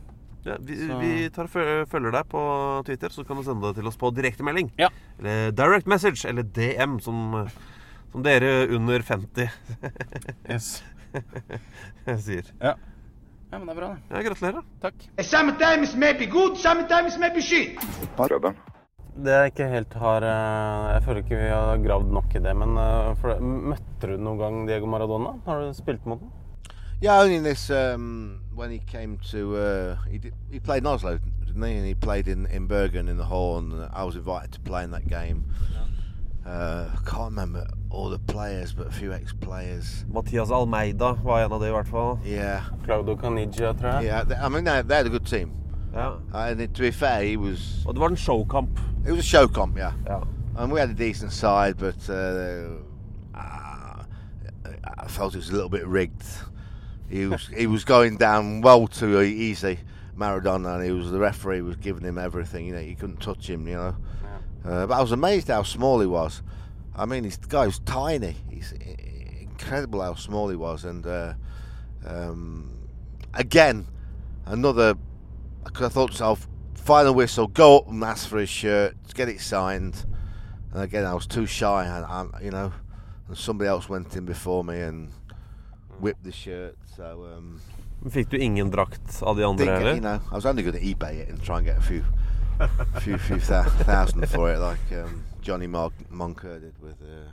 Ja, 0.47 0.55
vi, 0.65 0.75
vi 1.01 1.29
tar 1.35 1.49
følger 1.53 2.15
deg 2.15 2.29
på 2.33 2.41
Twitter, 2.87 3.13
så 3.13 3.25
kan 3.29 3.37
du 3.37 3.45
sende 3.45 3.67
det 3.69 3.77
til 3.81 3.91
oss 3.91 3.99
på 4.01 4.09
direktemelding. 4.17 4.71
Ja. 4.81 4.89
Eller 5.19 5.51
direct 5.53 5.87
message, 5.91 6.25
eller 6.31 6.43
DM, 6.57 6.99
som, 7.05 7.35
som 8.13 8.25
dere 8.25 8.67
under 8.73 9.03
50 9.05 9.51
Yes. 10.51 10.71
sier. 12.25 12.47
Ja. 12.63 12.73
ja, 13.51 13.59
men 13.59 13.67
det 13.69 13.75
er 13.75 13.81
bra, 13.83 13.89
det. 13.95 14.03
Ja, 14.15 14.23
gratulerer. 14.31 14.65
Takk. 14.83 15.07
Sometimes 15.27 15.95
maybe 15.99 16.27
good, 16.31 16.57
sometimes 16.63 17.19
maybe 17.21 17.43
shit. 17.45 17.77
Det 19.21 19.33
jeg 19.35 19.51
ikke 19.51 19.67
helt 19.69 19.95
har 20.01 20.23
eh, 20.25 20.85
Jeg 20.95 21.01
føler 21.05 21.25
ikke 21.25 21.39
vi 21.41 21.49
har 21.51 21.81
gravd 21.83 22.13
nok 22.15 22.35
i 22.39 22.43
det, 22.45 22.53
men 22.57 22.77
eh, 22.81 23.09
for, 23.21 23.35
det- 23.35 23.43
møtte 23.75 24.09
du 24.09 24.17
noen 24.23 24.39
gang 24.41 24.61
Diego 24.71 24.87
Maradona? 24.89 25.35
Har 25.49 25.67
du 25.67 25.75
spilt 25.77 26.07
mot 26.09 26.23
ham? 26.23 26.31
Yeah, 27.01 27.19
only 27.21 27.37
in 27.37 27.43
this 27.43 27.71
um, 27.71 28.41
when 28.55 28.71
he 28.71 28.79
came 28.81 29.19
to 29.31 29.57
uh, 29.57 29.97
he 30.11 30.19
did, 30.19 30.35
he 30.51 30.61
played 30.61 30.83
in 30.83 30.87
Oslo, 30.87 31.19
didn't 31.47 31.63
he? 31.63 31.73
And 31.77 31.87
he 31.87 31.95
played 31.95 32.29
in, 32.29 32.47
in 32.47 32.67
Bergen 32.67 33.09
in 33.09 33.17
the 33.17 33.25
Horn. 33.25 33.73
And 33.73 33.89
I 33.93 34.05
was 34.05 34.17
invited 34.17 34.53
to 34.53 34.61
play 34.61 34.85
in 34.85 34.91
that 34.91 35.09
game. 35.09 35.45
Uh, 36.47 36.89
I 36.93 37.11
can't 37.11 37.31
remember 37.31 37.67
all 37.91 38.09
the 38.11 38.19
players, 38.19 38.73
but 38.73 38.87
a 38.87 38.91
few 38.91 39.13
ex-players. 39.13 40.05
Matías 40.13 40.51
Almeyda 40.51 41.13
var 41.23 41.41
en 41.45 41.53
av 41.53 41.61
de, 41.61 41.67
i 41.69 41.71
hvert 41.71 41.89
fall. 41.89 42.19
Yeah, 42.25 42.63
Claudio 42.85 43.15
Caniggia, 43.17 43.73
tror 43.73 43.89
jeg. 44.01 44.05
yeah. 44.05 44.25
they- 44.25 44.37
I 44.37 44.49
mean, 44.49 44.65
they, 44.65 44.83
they 44.83 44.97
had 44.97 45.07
a 45.07 45.11
good 45.11 45.27
team. 45.27 45.53
Ja. 45.93 46.13
Uh, 46.33 46.51
and 46.51 46.75
to 46.75 46.81
be 46.83 46.91
fair, 46.93 47.23
he 47.23 47.37
was 47.37 47.85
Og 47.87 47.95
det 47.95 48.01
var 48.01 48.09
en 48.09 48.17
showkamp. 48.17 48.79
it 49.07 49.11
was 49.13 49.19
a 49.21 49.23
show 49.23 49.47
comp, 49.47 49.77
yeah. 49.77 49.93
Ja. 50.07 50.21
And 50.57 50.73
we 50.73 50.81
had 50.81 50.89
a 50.91 50.95
decent 50.95 51.33
side, 51.33 51.75
but 51.79 52.09
uh, 52.09 52.69
uh, 53.35 54.03
I 55.05 55.09
felt 55.09 55.35
it 55.35 55.39
was 55.39 55.51
a 55.51 55.53
little 55.53 55.69
bit 55.71 55.87
rigged. 55.87 56.25
He 57.11 57.27
was 57.27 57.49
he 57.49 57.67
was 57.67 57.85
going 57.85 58.17
down 58.17 58.61
well 58.61 58.87
too 58.87 59.21
easy, 59.21 59.81
Maradona, 60.17 60.77
and 60.77 60.85
he 60.85 60.93
was 60.93 61.11
the 61.11 61.19
referee 61.19 61.61
was 61.61 61.77
giving 61.77 62.05
him 62.05 62.19
everything. 62.19 62.67
You 62.67 62.75
know, 62.75 62.81
you 62.81 62.95
couldn't 62.95 63.21
touch 63.21 63.51
him. 63.51 63.67
You 63.67 63.75
know, 63.75 63.97
uh, 64.65 64.87
but 64.87 64.95
I 64.95 65.01
was 65.01 65.11
amazed 65.11 65.49
how 65.49 65.65
small 65.65 66.01
he 66.01 66.07
was. 66.07 66.43
I 66.95 67.07
mean, 67.07 67.25
this 67.25 67.37
guy 67.37 67.67
was 67.67 67.81
tiny. 67.81 68.37
He's 68.49 68.73
incredible 69.41 70.03
how 70.03 70.15
small 70.15 70.49
he 70.49 70.57
was, 70.57 70.85
and 70.85 71.05
uh, 71.05 71.35
um, 72.07 72.71
again, 73.35 73.87
another. 74.47 74.95
Because 75.65 75.87
I 75.87 75.89
thought 75.89 76.07
to 76.07 76.13
myself, 76.13 76.49
final 76.75 77.13
whistle, 77.13 77.47
go 77.47 77.79
up 77.79 77.89
and 77.89 78.03
ask 78.03 78.29
for 78.29 78.39
his 78.39 78.49
shirt, 78.49 78.97
get 79.15 79.29
it 79.29 79.41
signed. 79.41 80.05
And 80.73 80.83
again, 80.83 81.05
I 81.05 81.15
was 81.15 81.27
too 81.27 81.47
shy, 81.47 81.85
and 81.85 82.05
I, 82.05 82.43
you 82.43 82.51
know, 82.51 82.73
and 83.29 83.37
somebody 83.37 83.69
else 83.69 83.89
went 83.89 84.17
in 84.17 84.25
before 84.25 84.65
me 84.65 84.81
and 84.81 85.11
whipped 85.99 86.25
the 86.25 86.33
shirt. 86.33 86.77
So 87.01 87.25
um, 87.37 87.61
Fikk 88.11 88.29
du 88.31 88.37
ingen 88.39 88.71
drakt 88.71 89.23
av 89.23 89.37
de 89.37 89.45
andre, 89.45 89.65
think, 89.65 89.81
eller? 89.81 89.95
you 89.95 90.01
know, 90.01 90.21
I 90.31 90.35
was 90.35 90.45
only 90.47 90.63
going 90.63 90.75
to 90.75 90.81
eBay 90.85 91.21
it 91.23 91.29
and 91.31 91.43
try 91.43 91.57
and 91.57 91.67
get 91.67 91.79
a 91.79 91.81
few, 91.81 92.03
few, 93.01 93.17
few 93.19 93.39
thou- 93.39 93.63
thousand 93.85 94.27
for 94.29 94.51
it, 94.53 94.59
like 94.59 94.93
um, 95.03 95.25
Johnny 95.41 95.67
Mon- 95.67 95.93
Moncur 96.11 96.61
did 96.61 96.75
with 96.83 97.01
uh, 97.03 97.31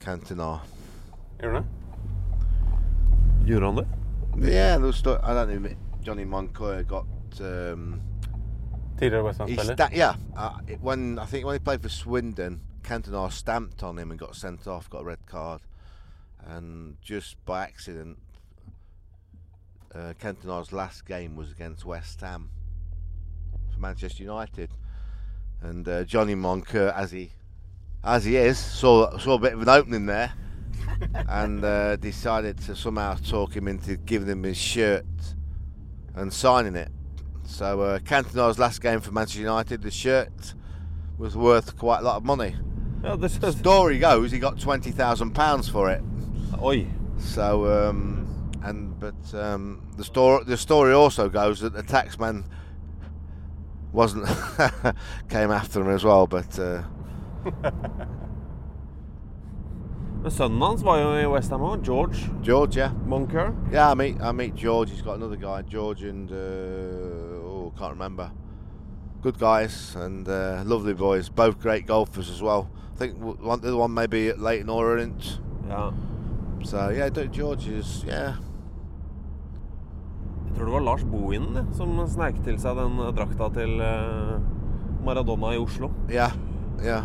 Cantona. 0.00 0.60
Gjorde 1.38 1.52
du 1.52 1.60
det? 1.60 1.64
Gjorde 3.46 3.66
han 3.66 3.76
det? 3.76 3.86
Yeah, 4.52 4.76
there 4.78 4.86
was 4.86 4.96
sto- 4.96 5.20
I 5.22 5.34
don't 5.34 5.62
know. 5.62 5.70
Johnny 6.02 6.24
Montoya 6.24 6.82
got. 6.82 7.06
Um, 7.40 8.00
Tidligere 8.98 9.22
West 9.24 9.40
he 9.46 9.54
Ham-spiller? 9.54 9.74
sta- 9.76 9.88
yeah, 9.92 10.14
uh, 10.36 10.58
it- 10.66 10.80
when 10.82 11.18
I 11.18 11.26
think 11.26 11.44
when 11.46 11.54
he 11.54 11.58
played 11.58 11.82
for 11.82 11.88
Swindon, 11.90 12.60
Cantona 12.82 13.30
stamped 13.30 13.82
on 13.82 13.98
him 13.98 14.10
and 14.10 14.18
got 14.20 14.34
sent 14.34 14.66
off, 14.66 14.88
got 14.90 15.02
a 15.02 15.04
red 15.04 15.26
card, 15.26 15.60
and 16.46 16.96
just 17.02 17.36
by 17.46 17.62
accident, 17.64 18.18
uh, 19.94 20.14
Cantona's 20.18 20.72
last 20.72 21.06
game 21.06 21.36
was 21.36 21.50
against 21.50 21.84
West 21.84 22.20
Ham 22.20 22.50
for 23.72 23.80
Manchester 23.80 24.22
United, 24.22 24.70
and 25.62 25.88
uh, 25.88 26.04
Johnny 26.04 26.34
Moncur, 26.34 26.94
as 26.96 27.10
he 27.10 27.32
as 28.02 28.24
he 28.24 28.36
is, 28.36 28.58
saw 28.58 29.18
saw 29.18 29.34
a 29.34 29.38
bit 29.38 29.52
of 29.52 29.62
an 29.62 29.68
opening 29.68 30.06
there, 30.06 30.32
and 31.28 31.64
uh, 31.64 31.96
decided 31.96 32.58
to 32.58 32.76
somehow 32.76 33.14
talk 33.14 33.54
him 33.56 33.68
into 33.68 33.96
giving 33.96 34.28
him 34.28 34.42
his 34.42 34.56
shirt 34.56 35.04
and 36.14 36.32
signing 36.32 36.76
it. 36.76 36.90
So 37.44 37.80
uh, 37.80 37.98
Cantona's 37.98 38.58
last 38.58 38.80
game 38.80 39.00
for 39.00 39.10
Manchester 39.12 39.40
United, 39.40 39.82
the 39.82 39.90
shirt 39.90 40.54
was 41.18 41.36
worth 41.36 41.76
quite 41.76 42.00
a 42.00 42.02
lot 42.02 42.16
of 42.16 42.24
money. 42.24 42.54
Ja, 43.02 43.16
det 43.16 43.40
The 43.40 43.52
story 43.52 43.98
goes 43.98 44.30
he 44.30 44.38
got 44.38 44.60
twenty 44.60 44.92
thousand 44.92 45.34
pounds 45.34 45.68
for 45.68 45.90
it. 45.90 46.02
Oi. 46.62 46.86
So 47.18 47.88
um, 47.88 48.19
and 48.62 48.98
but 49.00 49.34
um, 49.34 49.82
the 49.96 50.04
story 50.04 50.44
the 50.44 50.56
story 50.56 50.92
also 50.92 51.28
goes 51.28 51.60
that 51.60 51.72
the 51.72 51.82
taxman 51.82 52.44
wasn't 53.92 54.26
came 55.28 55.50
after 55.50 55.80
him 55.80 55.90
as 55.90 56.04
well. 56.04 56.26
But 56.26 56.58
uh, 56.58 56.82
Men 60.22 60.30
sønnen 60.30 60.60
hans 60.60 60.82
var 60.84 60.98
jo 61.00 61.12
i 61.16 61.26
Westham 61.26 61.62
òg. 61.64 61.82
George 61.82 62.30
George, 62.42 62.76
yeah, 62.76 62.92
Moncur. 63.08 63.54
yeah, 63.72 63.90
I 63.90 63.94
meet 63.94 64.20
I 64.20 64.32
meet 64.32 64.54
George. 64.54 64.90
He's 64.90 65.02
got 65.02 65.16
another 65.16 65.36
guy, 65.36 65.62
George, 65.62 66.02
and 66.02 66.30
uh, 66.30 67.40
oh, 67.42 67.72
can't 67.78 67.92
remember. 67.92 68.30
Good 69.22 69.38
guys 69.38 69.94
and 69.96 70.28
uh, 70.28 70.62
lovely 70.66 70.94
boys. 70.94 71.28
Both 71.30 71.58
great 71.58 71.86
golfers 71.86 72.28
as 72.30 72.42
well. 72.42 72.70
I 72.94 72.98
think 72.98 73.16
one 73.18 73.60
the 73.60 73.68
other 73.68 73.76
one 73.76 73.94
maybe 73.94 74.28
at 74.28 74.38
Leyton 74.38 74.68
Orient. 74.68 75.40
Yeah. 75.68 75.92
So 76.64 76.90
yeah, 76.90 77.08
George 77.08 77.66
is 77.68 78.04
yeah. 78.06 78.36
Jeg 80.50 80.56
tror 80.56 80.64
det 80.64 80.72
var 80.74 80.80
Lars 80.80 81.04
Bohinen 81.04 81.68
som 81.78 81.94
sneik 82.10 82.40
til 82.44 82.58
seg 82.58 82.76
den 82.76 82.98
eh, 82.98 83.12
drakta 83.14 83.46
til 83.54 83.80
eh, 83.80 84.32
Maradona 85.06 85.54
i 85.54 85.60
Oslo. 85.62 85.92
Yeah, 86.10 86.34
yeah, 86.82 87.04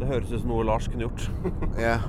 Det 0.00 0.08
høres 0.08 0.32
ut 0.32 0.40
som 0.40 0.48
noe 0.48 0.64
Lars 0.64 0.88
kunne 0.88 1.04
gjort. 1.04 1.30
yeah. 1.78 2.00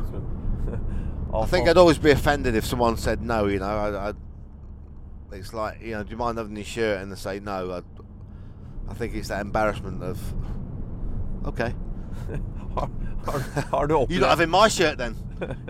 I 1.44 1.46
think 1.46 1.68
I'd 1.68 1.78
always 1.78 2.00
be 2.00 2.12
offended 2.12 2.56
if 2.56 2.66
someone 2.66 2.98
said 2.98 3.22
no. 3.22 3.46
You 3.46 3.60
know, 3.60 3.68
I, 3.68 4.10
I, 4.10 4.14
it's 5.34 5.54
like 5.54 5.82
you 5.82 5.92
know, 5.92 6.04
do 6.04 6.12
you 6.12 6.18
mind 6.18 6.38
having 6.38 6.56
your 6.56 6.66
shirt? 6.66 7.02
And 7.02 7.12
they 7.12 7.18
say 7.18 7.40
no. 7.40 7.72
I, 7.72 7.82
I 8.90 8.94
think 8.96 9.14
it's 9.14 9.28
that 9.28 9.42
embarrassment 9.42 10.02
of 10.02 10.18
okay, 11.46 11.74
har, 12.76 12.90
har, 13.26 13.40
har 13.72 13.88
du 13.88 14.08
you're 14.10 14.22
not 14.22 14.30
having 14.30 14.50
my 14.50 14.70
shirt 14.70 14.98
then, 14.98 15.16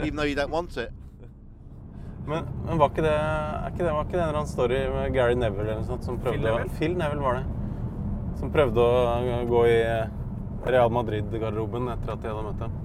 even 0.04 0.16
though 0.16 0.24
you 0.24 0.36
don't 0.36 0.52
want 0.52 0.78
it. 0.78 0.92
Men, 2.28 2.46
men 2.66 2.78
var 2.78 2.92
ikke 2.92 3.04
det 3.06 3.14
er 3.16 3.70
ikke 3.72 3.84
det, 3.86 3.92
var 3.96 4.04
ikke 4.06 4.14
det 4.18 4.22
en 4.22 4.28
eller 4.28 4.40
annen 4.42 4.52
story 4.52 4.80
med 4.94 5.14
Gary 5.16 5.36
Neville 5.40 5.66
eller 5.66 5.80
noe 5.82 5.88
sånt 5.90 6.06
som 6.06 6.20
prøvde 6.22 6.38
Phil 6.38 6.46
Neville? 6.46 6.70
Å, 6.70 6.78
Phil 6.78 6.98
Neville 7.00 7.24
var 7.26 7.40
det. 7.40 7.46
Som 8.40 8.52
prøvde 8.54 8.84
å 8.86 9.40
gå 9.50 9.64
i 9.72 9.80
Real 10.70 10.92
Madrid-garderoben 10.94 11.90
etter 11.96 12.14
at 12.14 12.22
de 12.24 12.30
hadde 12.30 12.44
møtt 12.46 12.62
ham. 12.66 12.76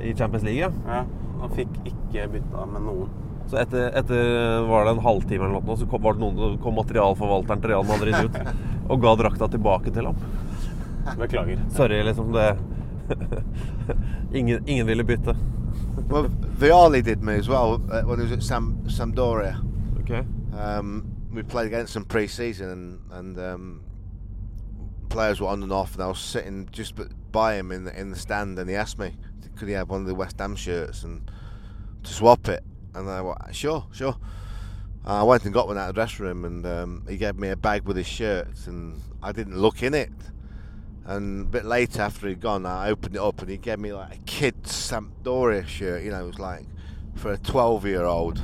i 0.00 0.14
Champions 0.14 0.44
League? 0.46 0.60
Ja. 0.62 0.70
Ja, 1.00 1.02
Han 1.42 1.52
fikk 1.54 1.74
ikke 1.90 2.28
bytta 2.32 2.64
med 2.70 2.86
noen. 2.86 3.10
Så 3.48 3.56
etter, 3.60 3.90
etter 3.96 4.64
var 4.68 4.84
det 4.84 4.96
en 4.96 5.04
halvtime 5.04 5.46
eller 5.46 5.60
noe, 5.60 5.76
så 5.80 5.86
kom, 5.88 6.02
var 6.04 6.16
det 6.16 6.20
noen, 6.24 6.58
kom 6.62 6.76
materialforvalteren 6.76 7.62
til 7.62 7.72
Real 7.72 7.86
Madrid 7.88 8.16
ut 8.26 8.40
og 8.92 9.00
ga 9.04 9.14
drakta 9.20 9.48
tilbake 9.52 9.92
til 9.94 10.08
ham. 10.10 10.18
Beklager. 11.18 11.60
Sorry, 11.72 12.02
liksom. 12.04 12.32
Det 12.32 12.48
ingen, 14.38 14.60
ingen 14.68 14.86
ville 14.86 15.04
bytte. 15.08 15.32
Well, 16.06 16.28
Vialli 16.28 17.02
did 17.02 17.22
me 17.22 17.34
as 17.34 17.48
well 17.48 17.82
uh, 17.90 18.02
when 18.02 18.18
he 18.18 18.22
was 18.24 18.32
at 18.32 18.42
Sam, 18.42 18.82
Sampdoria. 18.86 19.62
Ok. 20.00 20.24
Um, 20.56 21.14
we 21.32 21.42
played 21.42 21.66
against 21.66 21.94
them 21.94 22.04
pre-season, 22.04 22.70
and, 22.70 23.12
and 23.12 23.38
um, 23.38 23.84
players 25.08 25.40
were 25.40 25.48
on 25.48 25.62
and 25.62 25.72
off, 25.72 25.94
and 25.94 26.02
I 26.02 26.06
was 26.06 26.18
sitting 26.18 26.68
just 26.72 26.94
by 27.32 27.54
him 27.54 27.72
in 27.72 27.84
the, 27.84 27.98
in 27.98 28.10
the 28.10 28.16
stand, 28.16 28.58
and 28.58 28.68
he 28.68 28.76
asked 28.76 28.98
me, 28.98 29.16
could 29.56 29.68
he 29.68 29.74
have 29.74 29.90
one 29.90 30.02
of 30.02 30.06
the 30.06 30.14
West 30.14 30.38
Ham 30.38 30.54
shirts 30.56 31.02
and 31.02 31.30
to 32.04 32.12
swap 32.12 32.48
it, 32.48 32.62
and 32.94 33.08
I 33.10 33.20
went, 33.20 33.38
sure, 33.54 33.86
sure. 33.92 34.16
I 35.04 35.22
went 35.22 35.44
and 35.44 35.54
got 35.54 35.66
one 35.66 35.78
out 35.78 35.88
of 35.88 35.94
the 35.94 36.00
dressing 36.00 36.26
room, 36.26 36.44
and 36.44 36.66
um, 36.66 37.06
he 37.08 37.16
gave 37.16 37.36
me 37.36 37.48
a 37.48 37.56
bag 37.56 37.84
with 37.84 37.96
his 37.96 38.06
shirts, 38.06 38.66
and 38.66 39.00
I 39.22 39.32
didn't 39.32 39.58
look 39.58 39.82
in 39.82 39.94
it. 39.94 40.12
And 41.08 41.40
a 41.40 41.44
bit 41.48 41.64
later, 41.64 42.02
after 42.02 42.28
he'd 42.28 42.40
gone, 42.40 42.66
I 42.66 42.90
opened 42.90 43.16
it 43.16 43.22
up, 43.22 43.40
and 43.40 43.50
he 43.50 43.56
gave 43.56 43.78
me 43.78 43.94
like 43.94 44.14
a 44.14 44.18
kid's 44.26 44.70
Sampdoria 44.70 45.66
shirt. 45.66 46.02
You 46.02 46.10
know, 46.10 46.22
it 46.22 46.26
was 46.26 46.38
like 46.38 46.66
for 47.14 47.32
a 47.32 47.38
twelve-year-old. 47.38 48.38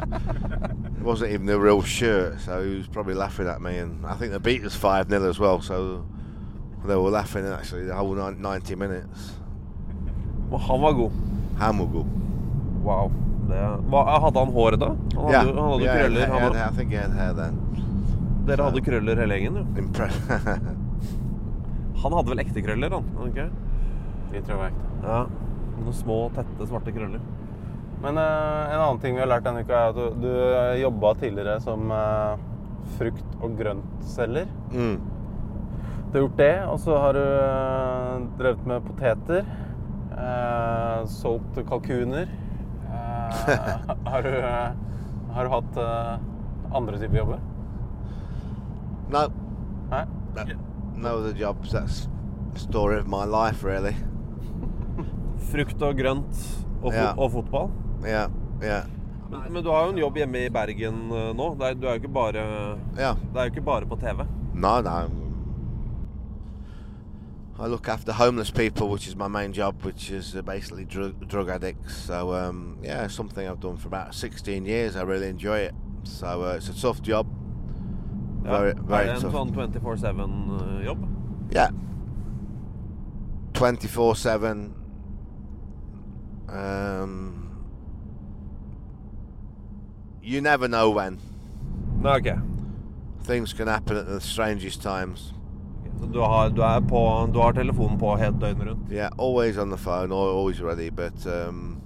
It 0.96 1.03
wasn't 1.03 1.33
even 1.33 1.46
a 1.50 1.59
real 1.59 1.83
shirt, 1.83 2.40
so 2.40 2.64
he 2.64 2.77
was 2.77 2.88
probably 2.88 3.12
laughing 3.12 3.46
at 3.46 3.61
me. 3.61 3.77
And 3.77 4.07
I 4.07 4.14
think 4.14 4.33
the 4.33 4.40
beat 4.40 4.62
was 4.62 4.74
5 4.74 5.11
0 5.11 5.29
as 5.29 5.38
well, 5.38 5.61
so 5.61 6.07
they 6.87 6.96
were 6.96 7.11
laughing 7.11 7.46
actually 7.46 7.85
the 7.85 7.94
whole 7.94 8.14
90 8.14 8.74
minutes. 8.77 9.35
Og 10.50 10.61
han 10.61 10.81
var 10.81 10.92
god. 10.92 11.12
Hamugu. 11.59 12.07
Wow. 12.83 13.12
Det, 13.48 13.57
er, 13.57 13.77
hva, 13.90 14.05
hadde 14.24 14.38
han 14.38 14.53
hår 14.53 14.77
da? 14.81 14.87
Han 14.87 15.29
hadde, 15.29 15.53
han 15.53 15.70
hadde 15.70 15.85
yeah, 15.85 15.98
krøller. 16.00 16.24
he 16.24 16.33
Han 16.33 16.40
hadde, 16.40 16.64
I 16.64 16.77
think 16.77 16.90
he 16.90 16.96
had 16.96 17.12
hair 17.12 17.33
then. 17.33 17.61
dere 18.46 18.64
hadde 18.64 18.81
krøller 18.85 19.20
hele 19.20 19.37
gjengen, 19.40 19.61
jo. 19.77 19.85
Han 22.04 22.12
hadde 22.18 22.30
vel 22.34 22.42
ekte 22.44 22.62
krøller, 22.64 22.92
han? 22.92 23.06
han? 23.16 23.54
De 24.30 24.40
tror 24.44 24.52
jeg 24.54 24.60
var 24.60 24.70
ekte. 24.72 24.90
Ja. 25.04 25.18
Noen 25.80 25.96
små, 25.96 26.18
tette, 26.36 26.68
svarte 26.68 26.92
krøller. 26.94 27.22
Men 28.04 28.18
uh, 28.20 28.68
en 28.68 28.80
annen 28.82 29.00
ting 29.00 29.16
vi 29.16 29.22
har 29.22 29.30
lært 29.30 29.46
denne 29.46 29.62
uka, 29.64 29.74
er 29.78 29.92
at 29.94 29.96
du, 29.96 30.26
du 30.26 30.30
jobba 30.82 31.14
tidligere 31.22 31.56
som 31.64 31.88
uh, 31.90 32.36
frukt- 32.98 33.38
og 33.40 33.54
grøntselger. 33.58 34.50
Mm. 34.74 34.98
Du 36.10 36.18
har 36.18 36.26
gjort 36.26 36.36
det, 36.38 36.52
og 36.70 36.76
så 36.84 36.98
har 37.00 37.16
du 37.16 37.22
uh, 37.24 38.26
drevet 38.38 38.66
med 38.68 38.84
poteter. 38.86 39.46
eh, 40.14 41.06
solgt 41.10 41.56
kalkuner. 41.68 42.28
Eh, 42.86 43.48
har, 44.12 44.22
du, 44.22 44.28
eh, 44.28 44.68
har 45.34 45.44
du 45.44 45.50
hatt 45.50 45.80
eh, 45.82 46.12
andre 46.78 47.00
typer 47.00 47.18
jobber? 47.18 47.40
Nei. 49.10 49.24
Nei? 49.90 50.04
no, 50.36 50.44
no 50.96 51.18
other 51.18 51.33
jobs. 51.33 51.72
That's 51.72 52.09
the 52.54 52.61
story 52.61 52.98
of 52.98 53.07
my 53.07 53.24
life, 53.24 53.64
really. 53.64 53.94
Frukt 55.50 55.83
og 55.83 55.96
grønt 55.98 56.44
og, 56.83 56.92
fo 56.92 56.98
Ja. 56.98 57.12
og 57.16 57.30
fotball. 57.33 57.70
Yeah, 58.04 58.30
yeah, 58.62 58.85
Men, 59.30 59.52
men 59.52 59.64
du 59.64 59.70
har 59.70 59.85
jo 59.87 59.92
en 59.94 59.98
jobb 59.98 60.16
hjemme 60.20 60.44
i 60.46 60.50
Bergen 60.52 61.11
eh, 61.11 61.30
nå. 61.37 61.54
Det 61.59 61.68
er, 61.68 61.74
du 61.74 61.87
er 61.87 61.94
jo 61.96 62.02
ikke 62.02 62.12
bare, 62.12 62.42
yeah. 62.98 63.16
det 63.33 63.40
er 63.40 63.46
jo 63.48 63.50
ikke 63.54 63.64
bare 63.64 63.87
på 63.88 63.96
TV. 63.96 64.26
No, 64.54 64.80
no. 64.80 64.98
I 67.57 67.66
look 67.68 67.88
after 67.88 68.12
homeless 68.12 68.50
people, 68.50 68.88
which 68.88 69.07
is 69.07 69.16
my 69.16 69.28
main 69.28 69.52
job, 69.52 69.83
which 69.85 70.11
is 70.11 70.35
uh, 70.35 70.42
basically 70.42 70.85
drug, 70.85 71.28
drug 71.28 71.48
addicts. 71.48 71.94
So, 71.96 72.35
um, 72.35 72.78
yeah, 72.83 73.07
something 73.07 73.48
I've 73.48 73.61
done 73.61 73.76
for 73.76 73.87
about 73.88 74.12
16 74.14 74.66
years. 74.66 74.96
I 74.96 75.02
really 75.02 75.28
enjoy 75.28 75.59
it. 75.59 75.74
So, 76.02 76.42
uh, 76.42 76.57
it's 76.57 76.68
a 76.68 76.74
tough 76.74 77.00
job. 77.00 77.26
Very, 78.44 78.74
very 78.76 79.09
er 79.09 79.14
en 79.14 79.20
tough. 79.20 79.33
sånn 79.33 79.52
24-7-jobb? 79.54 81.04
Yeah. 81.54 81.70
24 83.54 84.14
7. 84.14 84.74
Um, 86.48 87.64
you 90.22 90.40
never 90.40 90.68
know 90.68 90.90
when. 90.90 91.18
Nei, 92.02 92.18
ok. 92.18 92.38
Things 93.22 93.52
can 93.52 93.66
happen 93.68 93.96
at 93.96 94.07
the 94.07 94.20
strangest 94.20 94.83
times. 94.83 95.33
Så 96.00 96.07
du 96.12 96.20
har, 96.20 96.50
du, 96.50 96.61
er 96.62 96.80
på, 96.80 97.30
du 97.33 97.38
har 97.40 97.52
telefonen 97.52 97.98
på 97.98 98.16
helt 98.16 98.40
døgnet 98.40 98.66
rundt? 98.68 98.90
Yeah, 98.92 99.09
always 99.18 99.57
on 99.57 99.70
the 99.70 99.78
phone, 99.78 100.12
al- 100.12 100.37
always 100.37 100.61
ready. 100.61 100.90
But 100.90 101.26
um, 101.26 101.80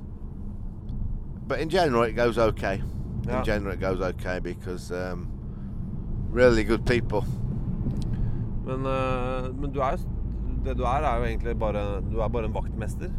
but 1.46 1.60
in 1.60 1.68
general, 1.68 2.02
it 2.02 2.16
goes 2.16 2.38
okay. 2.38 2.82
Yeah. 3.26 3.38
In 3.38 3.44
general, 3.44 3.74
it 3.74 3.80
goes 3.80 4.00
okay 4.00 4.40
because 4.40 4.90
um, 4.90 5.28
really 6.30 6.64
good 6.64 6.84
people. 6.86 7.24
Men, 8.66 8.86
eh, 8.86 9.48
men 9.60 9.72
du 9.72 9.80
er 9.80 9.90
jo 9.90 9.98
Det 10.64 10.76
du 10.76 10.82
er, 10.82 11.04
er 11.04 11.16
jo 11.18 11.24
egentlig 11.24 11.58
bare 11.58 12.02
Du 12.12 12.18
er 12.20 12.28
bare 12.28 12.44
en 12.44 12.54
vaktmester. 12.54 13.10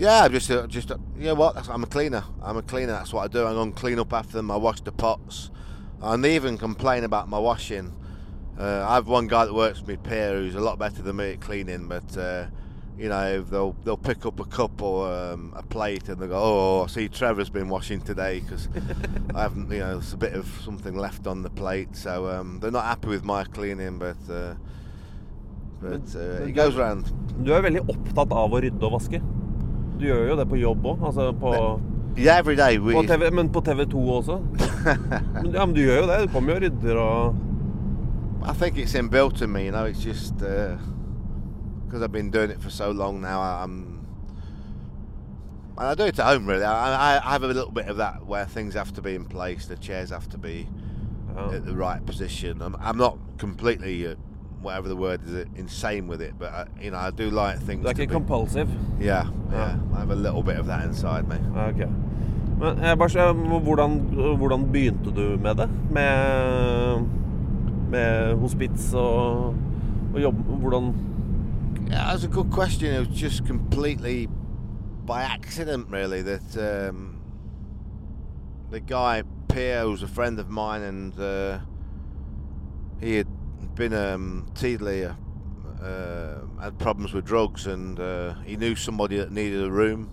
Yeah, 0.00 0.24
I'm 0.24 0.32
just, 0.32 0.50
a, 0.50 0.66
just 0.68 0.90
a, 0.90 1.00
you 1.16 1.24
know 1.24 1.34
what? 1.34 1.68
I'm 1.68 1.82
a 1.82 1.86
cleaner. 1.86 2.22
I'm 2.40 2.56
a 2.56 2.62
cleaner. 2.62 2.92
That's 2.92 3.12
what 3.12 3.24
I 3.24 3.26
do. 3.26 3.44
I 3.44 3.52
go 3.52 3.62
and 3.62 3.74
clean 3.74 3.98
up 3.98 4.12
after 4.12 4.36
them. 4.36 4.48
I 4.48 4.56
wash 4.56 4.80
the 4.82 4.92
pots. 4.92 5.50
And 6.00 6.22
they 6.22 6.36
even 6.36 6.56
complain 6.56 7.02
about 7.02 7.28
my 7.28 7.38
washing. 7.38 7.92
Uh, 8.56 8.86
I 8.88 8.94
have 8.94 9.08
one 9.08 9.26
guy 9.26 9.44
that 9.44 9.54
works 9.54 9.80
with 9.80 9.88
me, 9.88 9.96
Pierre, 9.96 10.36
who's 10.36 10.54
a 10.54 10.60
lot 10.60 10.78
better 10.78 11.02
than 11.02 11.16
me 11.16 11.32
at 11.32 11.40
cleaning. 11.40 11.88
But 11.88 12.16
uh, 12.16 12.46
you 12.98 13.08
know, 13.08 13.40
they'll 13.42 13.74
they'll 13.84 13.96
pick 13.96 14.26
up 14.26 14.40
a 14.40 14.44
cup 14.44 14.82
or 14.82 15.12
um, 15.12 15.52
a 15.56 15.62
plate 15.62 16.08
and 16.08 16.20
they 16.20 16.26
go, 16.26 16.34
"Oh, 16.36 16.84
I 16.84 16.86
see 16.88 17.08
Trevor's 17.08 17.50
been 17.50 17.68
washing 17.68 18.00
today 18.00 18.40
because 18.40 18.68
I 19.34 19.42
haven't, 19.42 19.70
you 19.70 19.78
know, 19.78 19.92
there's 19.98 20.12
a 20.12 20.16
bit 20.16 20.34
of 20.34 20.46
something 20.64 20.96
left 20.96 21.26
on 21.26 21.42
the 21.42 21.50
plate." 21.50 21.94
So 21.96 22.28
um, 22.28 22.58
they're 22.60 22.70
not 22.72 22.84
happy 22.84 23.08
with 23.08 23.24
my 23.24 23.44
cleaning, 23.44 23.98
but 23.98 24.16
uh, 24.28 24.54
but 25.80 26.14
uh, 26.16 26.46
it 26.48 26.52
goes 26.52 26.74
round. 26.74 27.12
Du 27.44 27.52
er 27.54 27.62
veldig 27.62 27.84
opptatt 27.86 28.32
av 28.34 28.52
å 28.52 28.60
rydde 28.60 28.82
og 28.82 28.96
vaske. 28.96 29.20
Du 29.98 30.06
gjør 30.08 30.32
jo 30.32 30.36
det 30.40 30.48
på 30.50 30.58
jobb 30.58 30.86
òg. 30.86 31.04
Altså 31.06 31.30
på, 31.38 31.54
Yeah, 32.18 32.36
every 32.38 32.56
day 32.56 32.78
we. 32.78 32.94
på 32.94 33.02
TV, 33.06 33.30
men 33.30 33.48
på 33.54 33.60
TV 33.62 33.84
2 33.86 34.00
også. 34.10 34.40
Men, 35.42 35.52
ja, 35.54 35.66
men 35.66 35.74
du 35.74 35.80
gjør 35.84 36.00
jo 36.00 36.06
det. 36.08 36.16
Du 36.26 36.32
kommer 36.32 36.50
jo 36.50 36.56
og 36.56 36.62
rydder 36.64 36.96
og 36.98 37.36
I 38.48 38.52
think 38.58 38.78
it's 38.78 38.94
inbuilt 38.98 39.42
in 39.42 39.52
me, 39.52 39.64
you 39.66 39.70
know. 39.70 39.84
It's 39.86 40.02
just 40.06 40.42
because 41.88 42.02
I've 42.02 42.12
been 42.12 42.30
doing 42.30 42.50
it 42.50 42.60
for 42.60 42.70
so 42.70 42.90
long 42.90 43.20
now. 43.22 43.40
I'm, 43.40 44.06
and 45.78 45.86
I 45.86 45.94
do 45.94 46.04
it 46.04 46.18
at 46.18 46.26
home 46.26 46.46
really. 46.46 46.64
I, 46.64 47.16
I, 47.16 47.26
I 47.28 47.30
have 47.32 47.42
a 47.42 47.46
little 47.46 47.70
bit 47.70 47.86
of 47.88 47.96
that 47.96 48.26
where 48.26 48.44
things 48.46 48.74
have 48.74 48.92
to 48.94 49.02
be 49.02 49.14
in 49.14 49.24
place, 49.24 49.66
the 49.66 49.76
chairs 49.76 50.10
have 50.10 50.28
to 50.30 50.38
be 50.38 50.68
ja. 51.34 51.50
at 51.50 51.64
the 51.64 51.74
right 51.74 52.04
position. 52.04 52.60
I'm, 52.60 52.76
I'm 52.80 52.98
not 52.98 53.16
completely, 53.38 54.06
uh, 54.06 54.14
whatever 54.60 54.88
the 54.88 54.96
word 54.96 55.24
is, 55.24 55.32
uh, 55.34 55.44
insane 55.56 56.06
with 56.08 56.20
it, 56.20 56.34
but 56.38 56.52
I, 56.52 56.66
you 56.80 56.90
know, 56.90 56.98
I 56.98 57.10
do 57.10 57.30
like 57.30 57.58
things. 57.60 57.84
To 57.84 57.90
ikke 57.90 58.08
be- 58.08 58.14
compulsive? 58.14 58.68
Yeah, 59.00 59.30
Ja. 59.50 59.56
yeah. 59.56 59.76
I 59.94 59.98
have 60.00 60.10
a 60.10 60.16
little 60.16 60.42
bit 60.42 60.56
of 60.58 60.66
that 60.66 60.84
inside 60.84 61.26
me. 61.28 61.36
Ok. 61.56 61.88
Men 62.58 62.78
jeg 62.82 62.98
bare, 62.98 63.08
skjønner, 63.08 63.58
hvordan, 63.60 63.98
hvordan 64.36 64.72
begynte 64.72 65.12
du 65.14 65.38
med 65.38 65.54
det? 65.54 65.68
Med, 65.90 67.06
med 67.90 68.34
hospits 68.40 68.92
og, 68.94 69.54
og 70.14 70.20
jobb? 70.22 70.34
Hvordan 70.34 70.94
Yeah, 71.86 72.10
that's 72.10 72.24
a 72.24 72.28
good 72.28 72.50
question. 72.50 72.94
It 72.94 73.08
was 73.08 73.18
just 73.18 73.46
completely 73.46 74.28
by 75.04 75.22
accident, 75.22 75.88
really. 75.88 76.22
That 76.22 76.88
um, 76.88 77.20
the 78.70 78.80
guy 78.80 79.22
Pierre 79.48 79.88
was 79.88 80.02
a 80.02 80.08
friend 80.08 80.38
of 80.38 80.50
mine, 80.50 80.82
and 80.82 81.18
uh, 81.18 81.60
he 83.00 83.16
had 83.16 83.28
been 83.74 83.94
um, 83.94 84.50
Teedley, 84.54 85.04
uh, 85.04 85.84
uh, 85.84 86.40
had 86.60 86.78
problems 86.78 87.12
with 87.12 87.24
drugs, 87.24 87.66
and 87.66 87.98
uh, 87.98 88.34
he 88.44 88.56
knew 88.56 88.74
somebody 88.74 89.16
that 89.16 89.32
needed 89.32 89.64
a 89.64 89.70
room, 89.70 90.10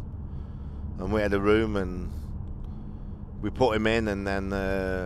and 0.99 1.11
we 1.11 1.21
had 1.21 1.33
a 1.33 1.39
room, 1.39 1.75
and 1.75 2.11
we 3.41 3.49
put 3.49 3.75
him 3.75 3.87
in, 3.87 4.07
and 4.07 4.25
then. 4.25 4.53
Uh, 4.53 5.05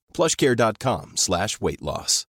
plushcare.com 0.13 1.13
slash 1.15 1.59
weight 1.61 1.81
loss. 1.81 2.25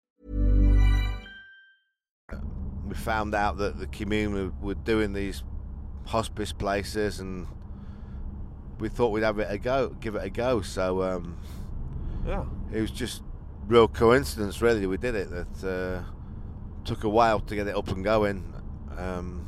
we 2.87 2.95
found 2.95 3.35
out 3.35 3.57
that 3.57 3.77
the 3.79 3.85
community 3.87 4.51
were 4.61 4.73
doing 4.73 5.13
these 5.13 5.43
hospice 6.07 6.51
places, 6.51 7.19
and 7.19 7.45
we 8.79 8.89
thought 8.89 9.09
we'd 9.09 9.23
have 9.23 9.37
it 9.39 9.47
a 9.49 9.57
go, 9.59 9.89
give 9.99 10.15
it 10.15 10.23
a 10.23 10.29
go. 10.29 10.61
So 10.61 11.03
um, 11.03 11.37
Yeah. 12.25 12.45
it 12.73 12.81
was 12.81 12.89
just 12.91 13.21
real 13.67 13.87
coincidence, 13.87 14.61
really. 14.61 14.87
We 14.87 14.97
did 14.97 15.13
it. 15.15 15.29
That 15.29 15.63
uh, 15.63 16.11
took 16.83 17.03
a 17.03 17.09
while 17.09 17.39
to 17.41 17.55
get 17.55 17.67
it 17.67 17.75
up 17.75 17.89
and 17.89 18.03
going. 18.03 18.53
Um, 18.97 19.45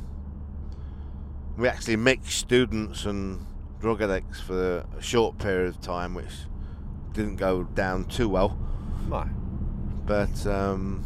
we 1.58 1.66
actually 1.68 1.96
mixed 1.96 2.38
students 2.38 3.04
and 3.04 3.44
drug 3.80 4.00
addicts 4.02 4.40
for 4.40 4.86
a 4.96 5.02
short 5.02 5.38
period 5.38 5.68
of 5.68 5.80
time, 5.80 6.14
which 6.14 6.32
didn't 7.14 7.36
go 7.36 7.66
down 7.74 8.04
too 8.04 8.28
well. 8.28 8.56
Nei. 9.10 9.26
But 10.06 10.46
um, 10.46 11.04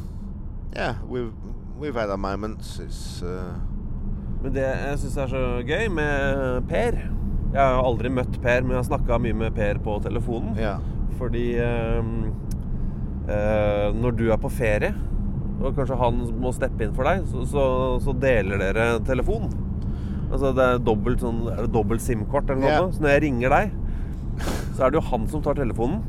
yeah, 0.74 0.96
we've 1.08 1.32
we've 1.78 1.94
had 1.94 2.10
our 2.10 2.16
moments. 2.16 2.78
It's 2.78 3.22
uh, 3.22 3.54
Men 4.42 4.52
det 4.54 4.64
jeg 4.66 4.98
syns 5.02 5.16
er 5.16 5.30
så 5.32 5.42
gøy 5.66 5.88
med 5.90 6.66
Per 6.68 6.98
Jeg 6.98 7.60
har 7.60 7.72
jo 7.78 7.84
aldri 7.88 8.10
møtt 8.12 8.36
Per, 8.42 8.62
men 8.62 8.76
jeg 8.76 8.82
har 8.82 8.88
snakka 8.90 9.18
mye 9.22 9.36
med 9.44 9.54
Per 9.56 9.80
på 9.84 9.96
telefonen. 10.04 10.56
Ja. 10.60 10.76
Fordi 11.16 11.44
ehm, 11.62 12.10
eh, 13.32 13.86
når 13.96 14.16
du 14.18 14.26
er 14.28 14.40
på 14.42 14.50
ferie, 14.52 14.92
og 15.56 15.72
kanskje 15.78 15.96
han 15.96 16.18
må 16.42 16.52
steppe 16.52 16.84
inn 16.84 16.92
for 16.96 17.08
deg, 17.08 17.24
så, 17.30 17.46
så, 17.48 17.64
så 18.04 18.12
deler 18.20 18.60
dere 18.60 18.88
telefon. 19.08 19.48
Altså 20.26 20.50
det 20.52 20.64
er 20.66 20.80
dobbelt 20.82 21.22
sånn 21.22 21.44
Er 21.52 21.60
det 21.62 21.70
dobbelt 21.70 22.02
SIM-kort 22.02 22.50
eller 22.50 22.64
noe? 22.64 22.72
Ja. 22.74 22.84
Så 22.92 23.04
når 23.04 23.14
jeg 23.14 23.22
ringer 23.28 23.54
deg, 23.54 23.74
så 24.76 24.86
er 24.86 24.92
det 24.92 25.00
jo 25.00 25.06
han 25.10 25.26
som 25.30 25.42
tar 25.44 25.58
telefonen. 25.58 26.02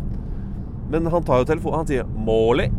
Men 0.92 1.08
han 1.12 1.24
tar 1.28 1.42
jo 1.42 1.48
telefonen 1.50 1.82
Han 1.82 1.88
sier 1.90 2.04
'Måli'. 2.04 2.70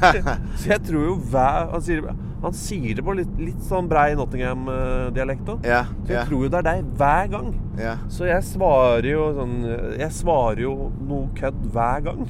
så 0.60 0.68
jeg 0.70 0.82
tror 0.86 1.02
jo 1.08 1.14
hver 1.32 1.72
Han 1.72 1.82
sier, 1.82 2.04
han 2.40 2.54
sier 2.56 2.94
det 2.96 3.02
på 3.04 3.12
litt, 3.18 3.32
litt 3.36 3.64
sånn 3.66 3.88
brei 3.90 4.14
Nottingham-dialekt 4.16 5.50
òg. 5.52 5.66
Ja, 5.66 5.82
Så 6.06 6.14
jeg 6.14 6.16
ja. 6.16 6.22
tror 6.28 6.44
jo 6.46 6.48
det 6.52 6.60
er 6.62 6.68
deg 6.70 6.92
hver 6.96 7.26
gang. 7.34 7.50
Ja. 7.80 7.96
Så 8.08 8.28
jeg 8.30 8.46
svarer 8.48 9.10
jo 9.10 9.26
sånn 9.36 9.56
Jeg 9.98 10.08
svarer 10.16 10.62
jo 10.64 10.76
noe 11.04 11.28
kødd 11.36 11.60
hver 11.74 12.06
gang. 12.06 12.24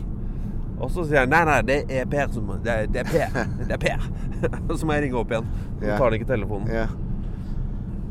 Og 0.81 0.89
så 0.91 1.05
sier 1.05 1.27
han 1.27 1.31
nei, 1.31 1.45
nei, 1.45 1.61
det 1.69 1.79
er 1.93 2.09
Per 2.11 2.33
som 2.33 2.51
Det 2.65 2.73
er, 2.73 2.87
det 2.91 3.05
er 3.05 3.13
Per. 3.13 3.47
Det 3.69 3.77
er 3.77 3.83
Per. 3.85 4.11
så 4.81 4.89
må 4.89 4.97
jeg 4.97 5.07
ringe 5.07 5.21
opp 5.21 5.31
igjen. 5.31 5.49
Så 5.79 5.87
tar 5.93 6.05
han 6.09 6.19
ikke 6.19 6.31
telefonen. 6.33 6.73
Ja. 6.73 6.87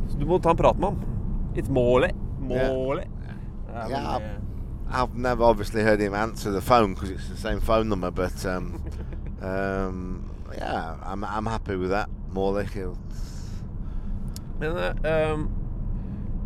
Så 0.07 0.21
du 0.21 0.27
må 0.29 0.37
ta 0.39 0.53
en 0.53 0.61
prat 0.61 0.77
med 0.79 0.93
ham. 0.93 0.99
It's 1.57 1.69
Måli. 1.73 2.13
Måli. 2.39 3.03
Ja, 3.73 3.81
men 3.87 3.91
Yeah, 3.91 4.19
det- 4.19 4.45
I've 4.91 5.15
never 5.15 5.43
obviously 5.45 5.83
heard 5.83 5.99
him 5.99 6.13
answer 6.13 6.51
the 6.51 6.61
phone 6.61 6.93
because 6.95 7.11
it's 7.11 7.27
the 7.29 7.37
same 7.37 7.59
phone 7.61 7.89
number, 7.89 8.09
but 8.11 8.45
um, 8.45 8.81
um, 9.41 10.23
yeah, 10.57 10.95
I'm 11.05 11.23
I'm 11.23 11.45
happy 11.45 11.75
with 11.75 11.91
that. 11.91 12.09
Morley, 12.33 12.65
Men 14.59 14.71
um, 15.05 15.49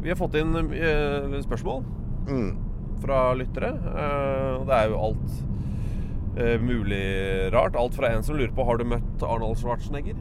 vi 0.01 0.09
har 0.09 0.15
fått 0.15 0.35
inn 0.35 0.55
uh, 0.55 1.39
spørsmål 1.43 1.83
Mm. 2.27 2.57
fra 3.01 3.33
lyttere. 3.35 3.71
Uh, 3.73 4.61
og 4.61 4.67
det 4.67 4.75
er 4.75 4.89
jo 4.89 4.99
alt 4.99 5.43
mulig 6.63 7.53
rart. 7.53 7.75
Alt 7.75 7.95
fra 7.95 8.09
en 8.15 8.23
som 8.23 8.35
lurer 8.35 8.51
på 8.55 8.63
har 8.65 8.77
du 8.77 8.83
møtt 8.85 9.23
Arnold 9.23 9.57
Schwarzenegger. 9.57 10.15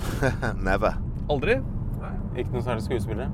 never. 0.70 0.94
Aldri? 1.30 1.58
Ikke 2.38 2.50
noen 2.52 2.62
særlig 2.64 2.82
skuespillere? 2.86 3.30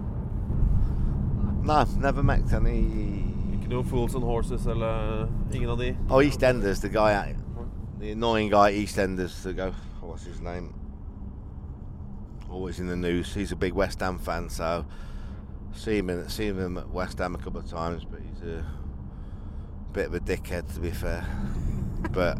No, 1.66 1.84
never 1.98 2.22
met 2.22 2.52
any. 2.52 3.24
Ikke 3.52 3.68
noe 3.68 3.84
Fools 3.84 4.14
and 4.14 4.24
Horses 4.24 4.66
eller 4.66 5.26
ingen 5.52 5.70
av 5.70 5.78
de? 5.78 5.96
Oh, 6.08 6.22
EastEnders, 6.22 6.80
the 6.80 6.88
guy, 6.88 7.34
the 7.98 8.12
annoying 8.12 8.50
guy 8.50 8.68
at 8.68 8.74
EastEnders. 8.74 9.42
The 9.42 9.52
go, 9.52 9.72
what's 10.00 10.24
his 10.24 10.40
name? 10.40 10.72
Always 12.48 12.78
in 12.78 12.86
the 12.86 12.96
news. 12.96 13.34
He's 13.34 13.50
a 13.52 13.56
big 13.56 13.74
West 13.74 14.00
Ham 14.00 14.18
fan, 14.18 14.48
so 14.48 14.84
see 15.74 15.98
him 15.98 16.10
in, 16.10 16.28
see 16.28 16.46
him 16.46 16.78
at 16.78 16.88
West 16.90 17.18
Ham 17.18 17.34
a 17.34 17.38
couple 17.38 17.58
of 17.58 17.68
times, 17.68 18.04
but 18.04 18.20
he's 18.20 18.42
a 18.48 18.64
bit 19.92 20.06
of 20.06 20.14
a 20.14 20.20
dickhead 20.20 20.72
to 20.74 20.80
be 20.80 20.92
fair. 20.92 21.24
but 22.12 22.38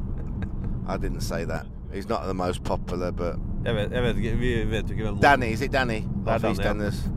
I 0.87 0.97
didn't 0.97 1.23
say 1.23 1.45
that. 1.45 1.67
He's 1.93 2.09
not 2.09 2.27
the 2.27 2.35
most 2.35 2.63
popular, 2.63 3.11
but 3.11 3.37
Jeg 3.65 3.75
vet, 3.75 3.93
jeg 3.93 4.03
vet 4.03 4.17
ikke. 4.17 4.37
Vi 4.37 4.71
vet 4.71 4.85
jo 4.89 4.95
ikke 4.95 5.05
hvem 5.05 5.19
Danny, 5.19 5.47
is 5.47 5.61
it 5.61 5.73
Danny? 5.73 5.95
Det 5.95 6.05
er 6.27 6.39
Danny, 6.39 6.45
ja. 6.45 6.51
EastEnders. 6.51 7.11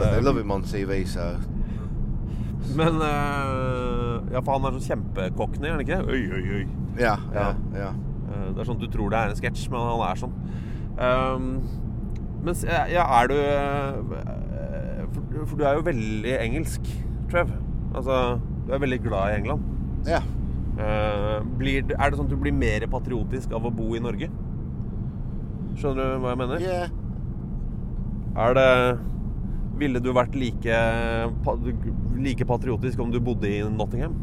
Um, 0.00 0.24
love 0.24 0.38
him 0.38 0.50
on 0.54 0.62
TV, 0.72 1.04
so 1.06 1.36
Men 2.76 3.00
uh, 3.02 4.20
Ja, 4.32 4.42
for 4.44 4.58
han 4.58 4.68
er 4.68 4.76
sånn 4.78 4.86
kjempekokkende, 4.92 5.68
er 5.70 5.76
han 5.76 5.84
ikke? 5.84 6.00
Oi, 6.06 6.22
oi, 6.38 6.42
oi. 6.58 6.64
Ja, 7.00 7.16
ja, 7.34 7.50
ja. 7.74 7.92
Uh, 8.28 8.48
Det 8.52 8.62
er 8.62 8.68
sånn 8.68 8.80
du 8.82 8.88
tror 8.92 9.12
det 9.14 9.20
er 9.20 9.32
en 9.32 9.38
sketsj, 9.38 9.68
men 9.72 9.86
han 9.88 10.04
er 10.08 10.20
sånn. 10.20 10.34
Um, 10.98 11.48
men 12.44 12.54
ja, 12.68 13.04
er 13.18 13.30
du 13.30 13.36
for, 15.12 15.22
for 15.50 15.58
du 15.58 15.64
er 15.66 15.78
jo 15.78 15.86
veldig 15.86 16.34
engelsk, 16.38 16.86
Trev. 17.30 17.50
Altså, 17.96 18.38
du 18.66 18.74
er 18.74 18.82
veldig 18.82 19.00
glad 19.04 19.32
i 19.32 19.38
England. 19.40 19.64
Ja. 20.08 20.20
Uh, 20.78 21.40
blir, 21.58 21.82
er 21.82 22.10
det 22.12 22.18
sånn 22.18 22.28
at 22.28 22.32
du 22.32 22.38
blir 22.38 22.54
mer 22.54 22.84
patriotisk 22.90 23.54
av 23.56 23.66
å 23.66 23.72
bo 23.74 23.90
i 23.98 24.02
Norge? 24.02 24.28
Skjønner 25.78 26.14
du 26.14 26.22
hva 26.22 26.34
jeg 26.34 26.40
mener? 26.42 26.62
Yeah. 26.62 26.92
Er 28.38 28.54
det 28.54 28.70
Ville 29.78 30.00
du 30.02 30.10
vært 30.12 30.34
like, 30.34 30.78
like 32.18 32.44
patriotisk 32.48 32.98
om 33.04 33.12
du 33.14 33.20
bodde 33.22 33.46
i 33.50 33.60
Nottingham? 33.62 34.16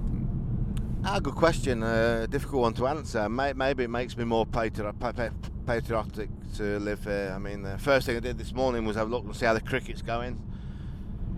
Ah, 1.06 1.20
good 1.20 1.36
question. 1.36 1.84
Uh, 1.84 2.26
difficult 2.28 2.62
one 2.64 2.74
to 2.74 2.88
answer. 2.88 3.30
May- 3.30 3.54
Maybe 3.54 3.84
it 3.84 3.90
makes 3.90 4.18
me 4.18 4.26
more 4.26 4.46
patri- 4.46 4.92
pa- 5.00 5.12
pa- 5.14 5.30
patriotic 5.66 6.30
to 6.58 6.80
live 6.80 7.04
here. 7.04 7.32
I 7.36 7.38
mean, 7.40 7.62
the 7.62 7.78
first 7.78 8.08
thing 8.08 8.18
I 8.18 8.20
did 8.20 8.38
this 8.38 8.54
morning 8.54 8.86
was 8.86 8.96
have 8.96 9.08
a 9.08 9.12
look 9.12 9.24
and 9.24 9.36
see 9.36 9.46
how 9.46 9.54
the 9.54 9.62
cricket's 9.62 10.02
going. 10.02 10.38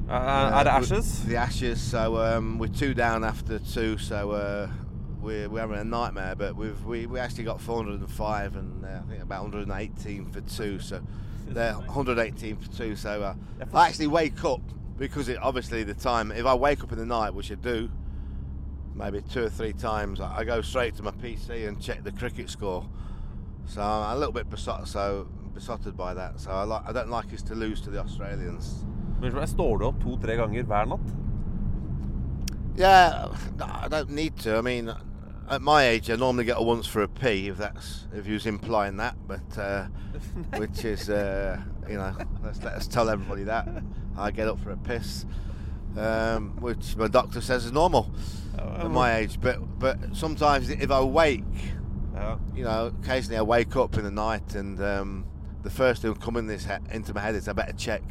Uh, 0.09 0.13
are 0.53 0.63
the 0.63 0.71
Ashes? 0.71 1.25
The 1.25 1.35
Ashes. 1.35 1.81
So 1.81 2.15
um, 2.17 2.57
we're 2.59 2.69
two 2.69 2.93
down 2.93 3.25
after 3.25 3.59
two. 3.59 3.97
So 3.97 4.31
uh, 4.31 4.69
we're, 5.21 5.49
we're 5.49 5.59
having 5.59 5.77
a 5.79 5.83
nightmare. 5.83 6.33
But 6.35 6.55
we've 6.55 6.81
we, 6.85 7.05
we 7.05 7.19
actually 7.19 7.43
got 7.43 7.59
405 7.59 8.55
and 8.55 8.85
uh, 8.85 8.87
I 9.05 9.09
think 9.11 9.21
about 9.21 9.43
118 9.43 10.25
for 10.31 10.39
two. 10.41 10.79
So 10.79 11.01
they're 11.49 11.73
118 11.73 12.57
for 12.57 12.71
two. 12.71 12.95
So 12.95 13.21
uh, 13.21 13.35
I 13.73 13.87
actually 13.87 14.07
wake 14.07 14.43
up 14.43 14.61
because 14.97 15.29
it 15.29 15.37
obviously 15.41 15.83
the 15.83 15.93
time. 15.93 16.31
If 16.31 16.45
I 16.45 16.53
wake 16.53 16.83
up 16.83 16.91
in 16.91 16.97
the 16.97 17.05
night, 17.05 17.33
which 17.33 17.51
I 17.51 17.55
do, 17.55 17.89
maybe 18.95 19.21
two 19.21 19.43
or 19.43 19.49
three 19.49 19.73
times, 19.73 20.19
I 20.19 20.43
go 20.43 20.61
straight 20.61 20.95
to 20.95 21.03
my 21.03 21.11
PC 21.11 21.67
and 21.67 21.81
check 21.81 22.03
the 22.03 22.11
cricket 22.11 22.49
score. 22.49 22.87
So 23.65 23.81
I'm 23.81 24.15
a 24.15 24.19
little 24.19 24.33
bit 24.33 24.49
besotted, 24.49 24.87
so 24.87 25.27
besotted 25.53 25.97
by 25.97 26.13
that. 26.13 26.39
So 26.39 26.51
I 26.51 26.63
like 26.63 26.83
I 26.87 26.91
don't 26.91 27.09
like 27.09 27.33
us 27.33 27.41
to 27.43 27.55
lose 27.55 27.81
to 27.81 27.89
the 27.89 27.99
Australians. 27.99 28.85
Men 29.21 29.31
så 29.31 29.47
Står 29.47 29.77
du 29.77 29.85
opp 29.85 30.01
to-tre 30.01 30.35
ganger 30.37 30.63
hver 30.63 30.85
natt? 30.85 31.13
Yeah, 32.77 33.33
I 33.59 33.87
don't 33.89 34.09
need 34.09 34.37
to. 34.43 34.57
I 34.57 34.61
mean, 34.61 34.91
at 35.49 35.61
my 35.61 35.87
age, 35.87 36.09
I 36.09 36.15
normally 36.15 36.45
get 36.45 36.57
a 36.57 36.61
once 36.61 36.87
for 36.87 37.01
a 37.01 37.07
pee, 37.07 37.47
if 37.47 37.57
that's 37.57 38.07
if 38.13 38.27
you 38.27 38.33
was 38.33 38.45
implying 38.45 38.97
that. 38.97 39.15
But 39.27 39.57
uh, 39.57 39.87
which 40.57 40.83
is, 40.85 41.09
uh, 41.09 41.59
you 41.89 41.95
know, 41.95 42.15
let's 42.43 42.61
let 42.63 42.73
us 42.73 42.87
tell 42.87 43.09
everybody 43.09 43.43
that 43.43 43.67
I 44.17 44.31
get 44.31 44.47
up 44.47 44.59
for 44.59 44.71
a 44.71 44.77
piss, 44.77 45.25
um, 45.97 46.57
which 46.59 46.95
my 46.95 47.07
doctor 47.07 47.41
says 47.41 47.65
is 47.65 47.71
normal 47.71 48.11
at 48.57 48.89
my 48.89 49.17
age. 49.17 49.39
But 49.39 49.79
but 49.79 50.15
sometimes 50.15 50.69
if 50.69 50.91
I 50.91 51.01
wake, 51.01 51.43
you 52.55 52.63
know, 52.63 52.91
occasionally 53.01 53.37
I 53.37 53.43
wake 53.43 53.75
up 53.75 53.97
in 53.97 54.03
the 54.03 54.11
night 54.11 54.55
and 54.55 54.81
um, 54.81 55.25
the 55.63 55.69
first 55.69 56.01
thing 56.01 56.13
come 56.15 56.37
in 56.37 56.47
this 56.47 56.65
he- 56.65 56.95
into 56.95 57.13
my 57.13 57.21
head 57.21 57.35
is 57.35 57.47
I 57.47 57.53
better 57.53 57.73
check. 57.73 58.03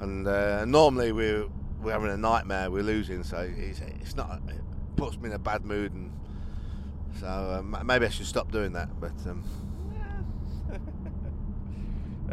And 0.00 0.26
uh, 0.26 0.64
normally 0.64 1.12
we're 1.12 1.46
we're 1.80 1.92
having 1.92 2.10
a 2.10 2.16
nightmare, 2.16 2.70
we're 2.70 2.82
losing, 2.82 3.22
so 3.22 3.38
it's, 3.56 3.80
it's 3.80 4.16
not. 4.16 4.40
It 4.48 4.60
puts 4.96 5.18
me 5.18 5.28
in 5.28 5.34
a 5.34 5.38
bad 5.38 5.64
mood, 5.64 5.92
and 5.92 6.12
so 7.20 7.26
um, 7.58 7.76
maybe 7.84 8.06
I 8.06 8.10
should 8.10 8.26
stop 8.26 8.50
doing 8.52 8.72
that. 8.72 8.88
But 9.00 9.12
um, 9.26 9.42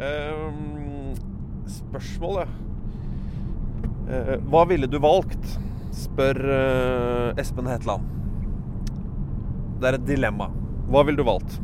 um 0.00 1.14
spørsmålet 1.70 2.48
uh, 4.08 4.36
Hva 4.50 4.64
ville 4.70 4.88
du 4.90 4.98
valgt? 5.02 5.58
Spør 5.94 6.38
uh, 6.46 7.40
Espen 7.40 7.68
Hetland. 7.70 8.06
Det 9.80 9.88
er 9.90 9.98
et 9.98 10.06
dilemma. 10.06 10.50
Hva 10.90 11.04
ville 11.06 11.18
du 11.20 11.26
valgt? 11.26 11.58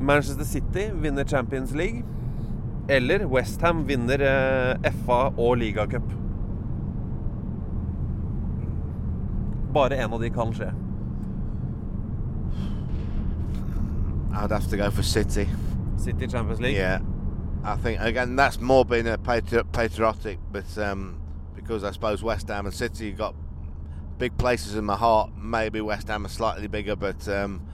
Manchester 0.00 0.46
City 0.46 0.88
vinner 0.94 1.24
Champions 1.24 1.74
League. 1.74 2.04
Eller 2.88 3.26
Westham 3.28 3.84
vinner 3.88 4.22
uh, 4.24 4.90
FA 5.04 5.20
og 5.36 5.58
ligacup. 5.60 6.06
Bare 9.74 9.98
én 10.00 10.12
av 10.14 10.22
de 10.22 10.30
kan 10.32 10.54
skje. 10.56 10.70
I'd 14.38 14.52
have 14.52 14.68
to 14.68 14.76
go 14.76 14.88
for 14.90 15.02
City. 15.02 15.48
City 15.96 16.28
Champions 16.28 16.60
League? 16.60 16.76
Yeah, 16.76 17.00
I 17.64 17.76
think 17.76 18.00
again 18.00 18.36
that's 18.36 18.60
more 18.60 18.84
being 18.84 19.08
a 19.08 19.18
patri- 19.18 19.64
patriotic, 19.72 20.38
but 20.52 20.78
um, 20.78 21.20
because 21.56 21.82
I 21.82 21.90
suppose 21.90 22.22
West 22.22 22.46
Ham 22.48 22.66
and 22.66 22.74
City 22.74 23.10
got 23.10 23.34
big 24.16 24.38
places 24.38 24.76
in 24.76 24.84
my 24.84 24.94
heart. 24.96 25.32
Maybe 25.36 25.80
West 25.80 26.06
Ham 26.06 26.24
are 26.24 26.28
slightly 26.28 26.68
bigger, 26.68 26.94
but 26.94 27.26
um, 27.28 27.66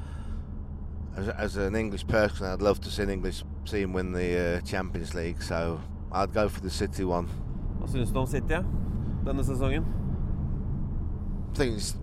as, 1.17 1.29
as 1.29 1.57
an 1.57 1.77
English 1.77 2.07
person, 2.07 2.47
I'd 2.47 2.63
love 2.63 2.81
to 2.81 2.91
see 2.91 3.03
an 3.03 3.11
English 3.11 3.45
team 3.67 3.93
win 3.93 4.13
the 4.13 4.57
uh, 4.57 4.61
Champions 4.63 5.15
League. 5.15 5.43
So 5.43 5.81
I'd 6.13 6.33
go 6.33 6.49
for 6.49 6.61
the 6.61 6.71
City 6.71 7.05
one. 7.05 7.29
Hva 7.79 7.89
syns 7.93 8.11
du 8.11 8.19
om 8.19 8.27
City 8.27 8.65
denne 9.25 9.45
sesongen? 9.45 9.85
I 11.53 11.57
think 11.57 11.77
it's 11.77 11.95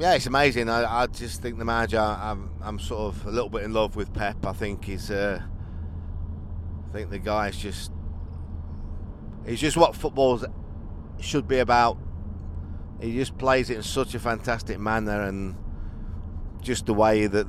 yeah, 0.00 0.14
it's 0.14 0.24
amazing. 0.24 0.70
I, 0.70 1.02
I 1.02 1.06
just 1.08 1.42
think 1.42 1.58
the 1.58 1.64
manager. 1.66 2.00
I'm, 2.00 2.50
I'm 2.62 2.78
sort 2.78 3.14
of 3.14 3.26
a 3.26 3.30
little 3.30 3.50
bit 3.50 3.64
in 3.64 3.74
love 3.74 3.96
with 3.96 4.14
Pep. 4.14 4.46
I 4.46 4.52
think 4.54 4.86
he's. 4.86 5.10
Uh, 5.10 5.42
I 6.88 6.92
think 6.92 7.10
the 7.10 7.18
guy's 7.18 7.58
just. 7.58 7.92
He's 9.46 9.60
just 9.60 9.76
what 9.76 9.94
football 9.94 10.42
should 11.20 11.46
be 11.46 11.58
about. 11.58 11.98
He 12.98 13.14
just 13.14 13.36
plays 13.36 13.68
it 13.68 13.76
in 13.76 13.82
such 13.82 14.14
a 14.14 14.18
fantastic 14.18 14.80
manner, 14.80 15.20
and 15.22 15.54
just 16.62 16.86
the 16.86 16.94
way 16.94 17.26
that 17.26 17.46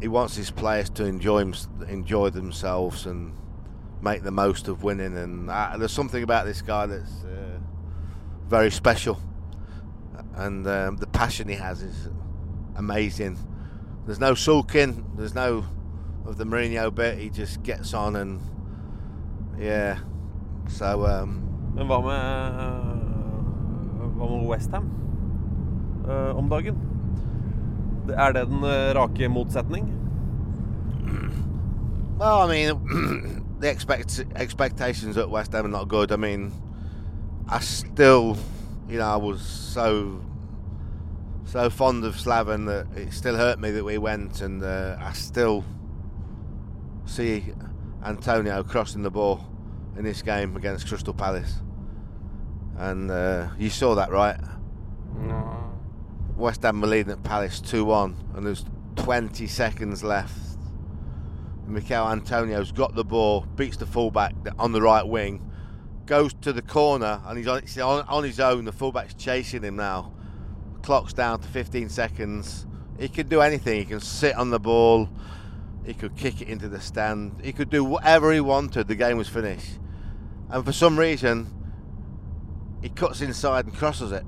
he 0.00 0.06
wants 0.06 0.36
his 0.36 0.52
players 0.52 0.88
to 0.90 1.04
enjoy 1.04 1.52
enjoy 1.88 2.30
themselves 2.30 3.06
and 3.06 3.34
make 4.00 4.22
the 4.22 4.30
most 4.30 4.68
of 4.68 4.84
winning. 4.84 5.18
And 5.18 5.50
uh, 5.50 5.76
there's 5.76 5.92
something 5.92 6.22
about 6.22 6.46
this 6.46 6.62
guy 6.62 6.86
that's 6.86 7.24
uh, 7.24 7.58
very 8.46 8.70
special 8.70 9.20
and 10.36 10.66
um, 10.66 10.96
the 10.96 11.06
passion 11.06 11.48
he 11.48 11.54
has 11.54 11.82
is 11.82 12.08
amazing. 12.76 13.38
There's 14.06 14.20
no 14.20 14.34
sulking, 14.34 15.04
there's 15.16 15.34
no 15.34 15.64
of 16.26 16.38
the 16.38 16.44
Mourinho 16.44 16.94
bit. 16.94 17.18
He 17.18 17.30
just 17.30 17.62
gets 17.62 17.94
on 17.94 18.16
and 18.16 18.40
yeah. 19.58 19.98
So. 20.68 21.06
Um, 21.06 21.40
Men 21.74 21.86
hva 21.86 22.00
med 22.00 22.54
Hva 24.14 24.28
med 24.30 24.48
Westham 24.48 24.90
uh, 26.08 26.36
om 26.36 26.48
dagen? 26.48 26.78
Er 28.08 28.32
det 28.32 28.46
den 28.48 28.64
uh, 28.64 28.94
rake 28.94 29.28
motsetning? 29.28 29.92
Well, 32.16 32.42
I 32.42 32.46
mean, 32.46 33.46
the 33.60 33.68
expect 33.68 34.24
expectations 34.36 35.16
at 35.16 35.28
West 35.28 35.52
Ham 35.52 35.64
are 35.64 35.68
not 35.68 35.88
good. 35.88 36.12
I 36.12 36.16
mean, 36.16 36.52
I 37.48 37.58
still 37.58 38.36
you 38.88 38.98
know, 38.98 39.06
I 39.06 39.16
was 39.16 39.40
so 39.40 40.20
so 41.44 41.70
fond 41.70 42.04
of 42.04 42.16
Slaven 42.16 42.66
that 42.66 42.98
it 42.98 43.12
still 43.12 43.36
hurt 43.36 43.58
me 43.58 43.70
that 43.70 43.84
we 43.84 43.98
went, 43.98 44.40
and 44.40 44.62
uh, 44.62 44.96
I 45.00 45.12
still 45.12 45.64
see 47.06 47.52
Antonio 48.04 48.62
crossing 48.62 49.02
the 49.02 49.10
ball 49.10 49.44
in 49.96 50.04
this 50.04 50.22
game 50.22 50.56
against 50.56 50.88
Crystal 50.88 51.14
Palace, 51.14 51.60
and 52.76 53.10
uh, 53.10 53.48
you 53.58 53.70
saw 53.70 53.94
that, 53.94 54.10
right? 54.10 54.38
No. 55.16 55.72
West 56.36 56.62
Ham 56.62 56.80
were 56.80 56.88
leading 56.88 57.12
at 57.12 57.22
Palace 57.22 57.60
two-one, 57.60 58.16
and 58.34 58.44
there's 58.44 58.64
20 58.96 59.46
seconds 59.46 60.02
left. 60.02 60.36
Michail 61.66 62.08
Antonio's 62.08 62.72
got 62.72 62.94
the 62.94 63.04
ball, 63.04 63.42
beats 63.56 63.76
the 63.76 63.86
fullback 63.86 64.34
on 64.58 64.72
the 64.72 64.82
right 64.82 65.06
wing 65.06 65.50
goes 66.06 66.34
to 66.42 66.52
the 66.52 66.62
corner 66.62 67.20
and 67.26 67.38
he's 67.38 67.48
on, 67.48 67.62
on, 67.80 68.06
on 68.08 68.24
his 68.24 68.40
own. 68.40 68.64
The 68.64 68.72
fullback's 68.72 69.14
chasing 69.14 69.62
him 69.62 69.76
now. 69.76 70.12
Clock's 70.82 71.12
down 71.12 71.40
to 71.40 71.48
15 71.48 71.88
seconds. 71.88 72.66
He 72.98 73.08
can 73.08 73.28
do 73.28 73.40
anything. 73.40 73.78
He 73.78 73.84
can 73.84 74.00
sit 74.00 74.34
on 74.36 74.50
the 74.50 74.60
ball. 74.60 75.08
He 75.84 75.94
could 75.94 76.16
kick 76.16 76.40
it 76.40 76.48
into 76.48 76.68
the 76.68 76.80
stand. 76.80 77.40
He 77.42 77.52
could 77.52 77.70
do 77.70 77.84
whatever 77.84 78.32
he 78.32 78.40
wanted. 78.40 78.88
The 78.88 78.94
game 78.94 79.16
was 79.16 79.28
finished. 79.28 79.78
And 80.50 80.64
for 80.64 80.72
some 80.72 80.98
reason, 80.98 81.52
he 82.82 82.88
cuts 82.88 83.20
inside 83.20 83.66
and 83.66 83.74
crosses 83.74 84.12
it. 84.12 84.24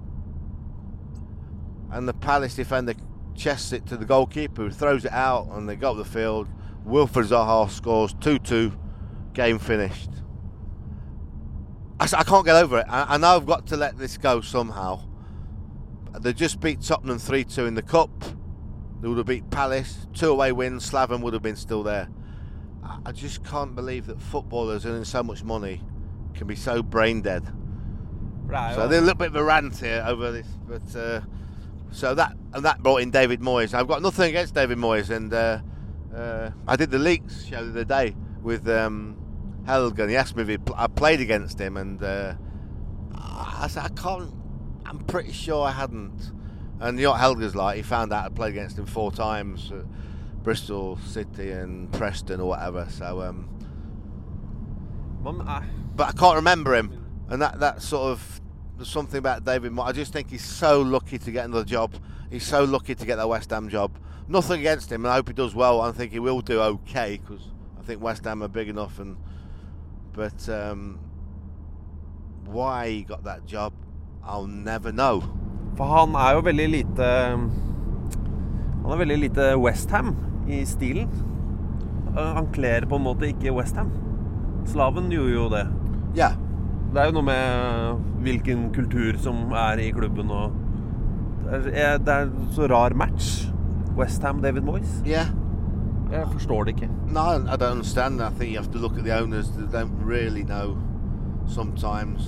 And 1.90 2.08
the 2.08 2.14
Palace 2.14 2.54
defender 2.54 2.94
chests 3.34 3.72
it 3.72 3.86
to 3.86 3.96
the 3.96 4.04
goalkeeper 4.04 4.62
who 4.62 4.70
throws 4.70 5.04
it 5.04 5.12
out 5.12 5.48
and 5.52 5.68
they 5.68 5.76
go 5.76 5.92
up 5.92 5.98
the 5.98 6.04
field. 6.04 6.48
Wilfred 6.84 7.26
Zaha 7.26 7.70
scores 7.70 8.14
2 8.20 8.38
2. 8.38 8.72
Game 9.34 9.58
finished. 9.58 10.10
I, 11.98 12.04
I 12.04 12.24
can't 12.24 12.44
get 12.44 12.56
over 12.56 12.80
it. 12.80 12.86
I, 12.88 13.14
I, 13.14 13.16
know 13.16 13.36
I've 13.36 13.46
got 13.46 13.66
to 13.68 13.76
let 13.76 13.98
this 13.98 14.18
go 14.18 14.40
somehow. 14.40 15.02
They 16.20 16.32
just 16.32 16.60
beat 16.60 16.80
Tottenham 16.82 17.18
3 17.18 17.44
2 17.44 17.66
in 17.66 17.74
the 17.74 17.82
Cup. 17.82 18.10
They 19.00 19.08
would 19.08 19.18
have 19.18 19.26
beat 19.26 19.50
Palace. 19.50 20.06
Two 20.14 20.30
away 20.30 20.52
wins. 20.52 20.90
Slaven 20.90 21.20
would 21.20 21.32
have 21.32 21.42
been 21.42 21.56
still 21.56 21.82
there. 21.82 22.08
I, 22.82 22.98
I 23.06 23.12
just 23.12 23.44
can't 23.44 23.74
believe 23.74 24.06
that 24.06 24.20
footballers 24.20 24.86
earning 24.86 25.04
so 25.04 25.22
much 25.22 25.44
money 25.44 25.82
can 26.34 26.46
be 26.46 26.56
so 26.56 26.82
brain 26.82 27.22
dead. 27.22 27.44
Right, 28.44 28.74
so 28.74 28.86
there's 28.86 29.02
a 29.02 29.04
little 29.04 29.18
bit 29.18 29.28
of 29.28 29.36
a 29.36 29.42
rant 29.42 29.76
here 29.78 30.04
over 30.06 30.30
this, 30.30 30.46
but 30.68 30.96
uh, 30.96 31.20
so 31.90 32.14
that 32.14 32.36
and 32.52 32.64
that 32.64 32.80
brought 32.80 33.02
in 33.02 33.10
David 33.10 33.40
Moyes. 33.40 33.74
I've 33.74 33.88
got 33.88 34.02
nothing 34.02 34.28
against 34.28 34.54
David 34.54 34.78
Moyes, 34.78 35.10
and 35.10 35.34
uh, 35.34 35.60
uh, 36.14 36.50
I 36.68 36.76
did 36.76 36.90
the 36.90 36.98
leaks 36.98 37.44
show 37.46 37.64
the 37.64 37.70
other 37.70 37.84
day 37.84 38.14
with 38.42 38.68
um, 38.68 39.16
Helgen. 39.66 40.08
He 40.08 40.16
asked 40.16 40.36
me 40.36 40.42
if 40.42 40.48
he 40.48 40.58
pl- 40.58 40.76
I 40.78 40.86
played 40.86 41.20
against 41.20 41.60
him, 41.60 41.76
and 41.76 42.02
uh, 42.02 42.34
I 43.14 43.66
said 43.68 43.84
I 43.84 43.88
can't. 43.88 44.32
I'm 44.84 45.00
pretty 45.00 45.32
sure 45.32 45.66
I 45.66 45.72
hadn't. 45.72 46.32
And 46.80 46.98
you 46.98 47.04
know 47.04 47.12
what 47.12 47.20
Helgen's 47.20 47.56
like? 47.56 47.76
He 47.76 47.82
found 47.82 48.12
out 48.12 48.24
I 48.24 48.28
played 48.28 48.50
against 48.50 48.78
him 48.78 48.86
four 48.86 49.10
times, 49.10 49.72
at 49.72 49.84
Bristol 50.42 50.98
City 50.98 51.50
and 51.50 51.92
Preston 51.92 52.40
or 52.40 52.48
whatever. 52.48 52.86
So, 52.90 53.22
um, 53.22 53.48
I... 55.26 55.64
but 55.94 56.08
I 56.08 56.12
can't 56.12 56.36
remember 56.36 56.74
him, 56.74 57.24
and 57.28 57.42
that 57.42 57.58
that 57.60 57.82
sort 57.82 58.12
of 58.12 58.40
there's 58.76 58.88
something 58.88 59.18
about 59.18 59.44
David. 59.44 59.76
I 59.78 59.92
just 59.92 60.12
think 60.12 60.30
he's 60.30 60.44
so 60.44 60.82
lucky 60.82 61.18
to 61.18 61.30
get 61.30 61.46
another 61.46 61.64
job. 61.64 61.94
He's 62.30 62.44
so 62.44 62.64
lucky 62.64 62.94
to 62.94 63.06
get 63.06 63.16
that 63.16 63.28
West 63.28 63.50
Ham 63.50 63.68
job. 63.68 63.98
Nothing 64.28 64.60
against 64.60 64.92
him, 64.92 65.04
and 65.04 65.12
I 65.12 65.16
hope 65.16 65.28
he 65.28 65.34
does 65.34 65.54
well. 65.54 65.80
I 65.80 65.92
think 65.92 66.12
he 66.12 66.18
will 66.18 66.40
do 66.40 66.60
okay 66.60 67.20
because 67.20 67.42
I 67.78 67.82
think 67.82 68.02
West 68.02 68.24
Ham 68.24 68.42
are 68.42 68.48
big 68.48 68.68
enough 68.68 68.98
and 68.98 69.16
but 70.16 70.48
um, 70.48 70.98
why 72.46 72.88
he 72.88 73.02
got 73.02 73.24
that 73.24 73.46
job, 73.46 73.72
I'll 74.24 74.46
never 74.46 74.92
know. 74.92 75.22
For 75.76 75.84
han 75.84 76.14
er 76.16 76.38
jo 76.38 76.40
veldig 76.46 76.66
lite 76.72 77.06
Han 78.82 78.92
er 78.94 79.00
veldig 79.02 79.18
lite 79.18 79.46
Westham 79.60 80.14
i 80.48 80.62
stilen. 80.64 81.10
Han 82.16 82.46
kler 82.54 82.86
på 82.88 82.96
en 82.96 83.04
måte 83.04 83.28
ikke 83.28 83.52
Westham. 83.52 83.90
Slaven 84.66 85.10
gjorde 85.12 85.34
jo 85.34 85.48
det. 85.52 85.64
Ja. 86.16 86.30
Det 86.94 87.02
er 87.02 87.10
jo 87.10 87.16
noe 87.18 87.26
med 87.26 88.22
hvilken 88.24 88.70
kultur 88.74 89.18
som 89.20 89.50
er 89.52 89.82
i 89.82 89.90
klubben 89.92 90.30
og 90.32 90.54
Det 91.46 91.74
er, 91.78 91.98
det 92.02 92.14
er 92.14 92.30
så 92.54 92.66
rar 92.70 92.94
match. 92.94 93.50
Westham, 93.98 94.40
David 94.42 94.64
Moyes. 94.66 95.02
Yeah. 95.06 95.28
Jeg 96.12 96.26
forstår 96.32 96.64
det 96.64 96.74
ikke. 96.74 96.90
No, 97.08 97.20
I 97.20 97.56
don't 97.56 97.70
understand. 97.70 98.20
I 98.20 98.30
think 98.30 98.52
you 98.52 98.62
have 98.62 98.72
to 98.72 98.78
look 98.78 98.98
at 98.98 99.04
the 99.04 99.22
owners. 99.22 99.48
They 99.48 99.78
don't 99.78 100.06
really 100.06 100.42
know. 100.42 100.78
Sometimes 101.48 102.22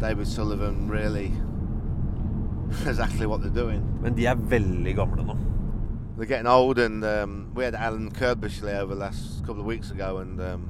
David 0.00 0.26
Sullivan 0.26 0.90
really 0.90 1.32
exactly 2.88 3.26
what 3.26 3.40
they're 3.40 3.62
doing. 3.64 3.82
Men 4.02 4.16
de 4.16 4.26
er 4.26 4.34
veldig 4.34 4.96
gamle 4.96 5.24
nå. 5.24 5.36
They're 6.16 6.26
getting 6.26 6.46
old, 6.46 6.78
and 6.78 7.04
um, 7.04 7.46
we 7.56 7.64
had 7.64 7.74
Alan 7.74 8.10
Curbishley 8.10 8.82
over 8.82 8.94
last 8.94 9.44
couple 9.46 9.60
of 9.60 9.66
weeks 9.66 9.90
ago, 9.90 10.18
and 10.18 10.40
um, 10.40 10.68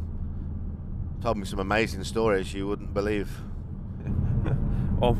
told 1.22 1.36
me 1.36 1.44
some 1.44 1.60
amazing 1.60 2.04
stories 2.04 2.54
you 2.54 2.66
wouldn't 2.66 2.94
believe. 2.94 3.28
om 5.02 5.16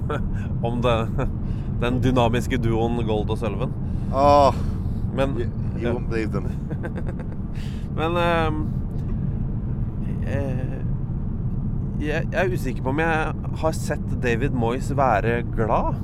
om 0.64 0.82
det, 0.82 1.08
den 1.80 2.02
dynamiske 2.02 2.56
duoen 2.56 3.06
Gold 3.06 3.30
og 3.30 3.38
Sullivan. 3.38 3.72
Oh, 4.12 4.54
Men 5.14 5.52
you, 5.81 5.93
won't 5.93 6.09
believe 6.09 6.33
them. 6.33 6.49
Men 7.99 8.16
uh, 8.16 8.53
jeg, 12.05 12.27
jeg 12.33 12.41
er 12.45 12.53
usikker 12.53 12.83
på 12.83 12.93
om 12.95 13.01
jeg 13.03 13.51
har 13.62 13.77
sett 13.77 14.16
David 14.22 14.57
Moyes 14.59 14.91
være 14.97 15.43
glad. 15.55 16.01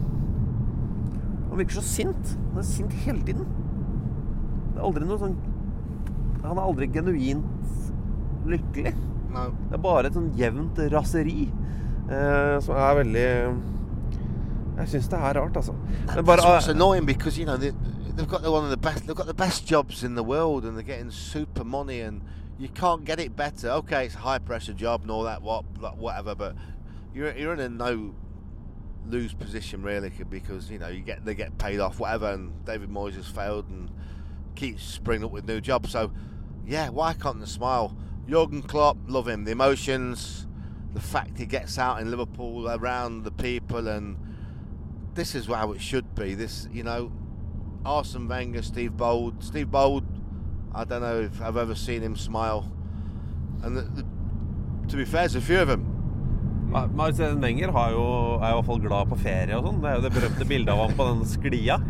Han 1.51 1.59
virker 1.59 1.81
så 1.81 1.85
sint. 1.85 2.37
Han 2.53 2.63
er 2.63 2.67
sint 2.67 2.93
hele 3.05 3.23
tiden. 3.27 3.49
Det 4.71 4.79
er 4.79 4.87
aldri 4.87 5.07
noe 5.07 5.19
sånn 5.21 5.35
Han 6.45 6.57
er 6.57 6.63
aldri 6.63 6.87
genuint 6.95 7.81
lykkelig. 8.49 8.95
Nei. 9.35 9.49
Det 9.69 9.77
er 9.77 9.83
bare 9.83 10.09
et 10.09 10.17
sånn 10.17 10.31
jevnt 10.39 10.79
raseri 10.91 11.43
eh, 11.45 12.57
som 12.65 12.75
er 12.75 12.97
veldig 12.99 13.27
Jeg 14.81 14.89
syns 14.95 15.11
det 15.13 15.21
er 15.21 15.37
rart, 15.37 15.59
altså. 15.61 15.75
Men 16.15 16.25
bare, 16.25 16.41
That's 16.41 16.49
what's 16.49 16.71
annoying 16.73 17.07
because 17.07 17.39
you 17.39 17.47
know 17.47 17.59
they've 18.21 18.29
got 18.29 18.43
the 18.43 18.53
one 18.53 18.65
of 18.65 18.71
the 18.71 18.77
best. 18.77 19.07
They've 19.07 19.17
got 19.17 19.27
the 19.27 19.35
best 19.35 19.67
jobs 19.67 20.05
in 20.05 20.15
the 20.15 20.23
world, 20.23 20.65
and 20.65 20.77
they're 20.77 20.83
getting 20.85 21.11
super 21.11 21.65
money, 21.65 22.01
and 22.01 22.23
you 22.59 22.69
can't 22.69 23.05
get 23.05 23.19
it 23.19 23.35
better. 23.35 23.71
Okay, 23.71 24.07
it's 24.07 24.15
a 24.15 24.19
high 24.19 24.39
pressure 24.39 24.75
job 24.75 25.03
and 25.03 25.11
all 25.11 25.25
that, 25.25 25.43
what, 25.43 25.65
whatever, 25.97 26.35
but 26.35 26.55
you're 27.15 27.35
you're 27.37 27.55
in 27.55 27.61
a 27.61 27.69
no 27.69 28.15
lose 29.07 29.33
position 29.33 29.83
really 29.83 30.11
because 30.29 30.71
you 30.71 30.79
know 30.79 30.89
you 30.89 31.01
get 31.01 31.25
they 31.25 31.35
get 31.35 31.57
paid 31.59 31.81
off 31.81 31.99
whatever, 31.99 32.31
and 32.31 32.65
David 32.65 32.91
Moyes 32.91 33.15
has 33.15 33.27
failed 33.27 33.69
and 33.69 33.91
keeps 34.55 34.85
springing 34.85 35.25
up 35.25 35.33
with 35.33 35.47
new 35.47 35.61
jobs. 35.61 35.91
So 35.91 36.13
yeah, 36.67 36.91
why 36.91 37.15
can't 37.15 37.41
they 37.41 37.47
smile? 37.47 37.97
Jurgen 38.29 38.63
Klopp, 38.63 38.99
love 39.09 39.27
him. 39.27 39.45
The 39.45 39.53
emotions, 39.53 40.47
the 40.93 41.01
fact 41.01 41.39
he 41.39 41.47
gets 41.47 41.79
out 41.79 42.01
in 42.01 42.11
Liverpool 42.11 42.71
around 42.71 43.25
the 43.25 43.33
people 43.33 43.89
and 43.89 44.17
this 45.15 45.35
is 45.35 45.47
how 45.47 45.73
it 45.73 45.81
should 45.81 46.15
be. 46.15 46.35
This, 46.35 46.69
you 46.73 46.85
know, 46.85 47.11
Arsene 47.85 48.29
Wenger, 48.29 48.63
Steve 48.63 48.93
Bould. 48.97 49.43
Steve 49.43 49.71
Bould, 49.71 50.05
I 50.75 50.85
don't 50.85 51.01
know 51.01 51.21
if 51.21 51.41
I've 51.41 51.57
ever 51.57 51.75
seen 51.75 52.03
him 52.03 52.17
smile. 52.17 52.71
And 53.63 53.77
the, 53.77 53.83
the, 53.83 54.05
to 54.89 54.97
be 54.97 55.05
fair, 55.05 55.23
there's 55.29 55.35
a 55.37 55.41
few 55.41 55.61
of 55.61 55.69
them. 55.69 55.87
Ma- 56.71 56.89
Arsene 57.05 57.41
Wenger 57.41 57.73
har 57.73 57.91
jo, 57.91 58.03
er 58.39 58.51
i 58.51 58.53
hvert 58.55 58.67
fall 58.67 58.81
glad 58.81 59.09
på 59.11 59.17
ferie 59.19 59.57
og 59.59 59.67
sånn. 59.67 59.81
Det 59.83 59.91
er 59.91 59.97
jo 59.99 60.05
det 60.05 60.13
berømte 60.15 60.47
bildet 60.47 60.71
av 60.75 60.83
ham 60.85 60.93
på 60.95 61.07
den 61.09 61.25
sklia, 61.27 61.81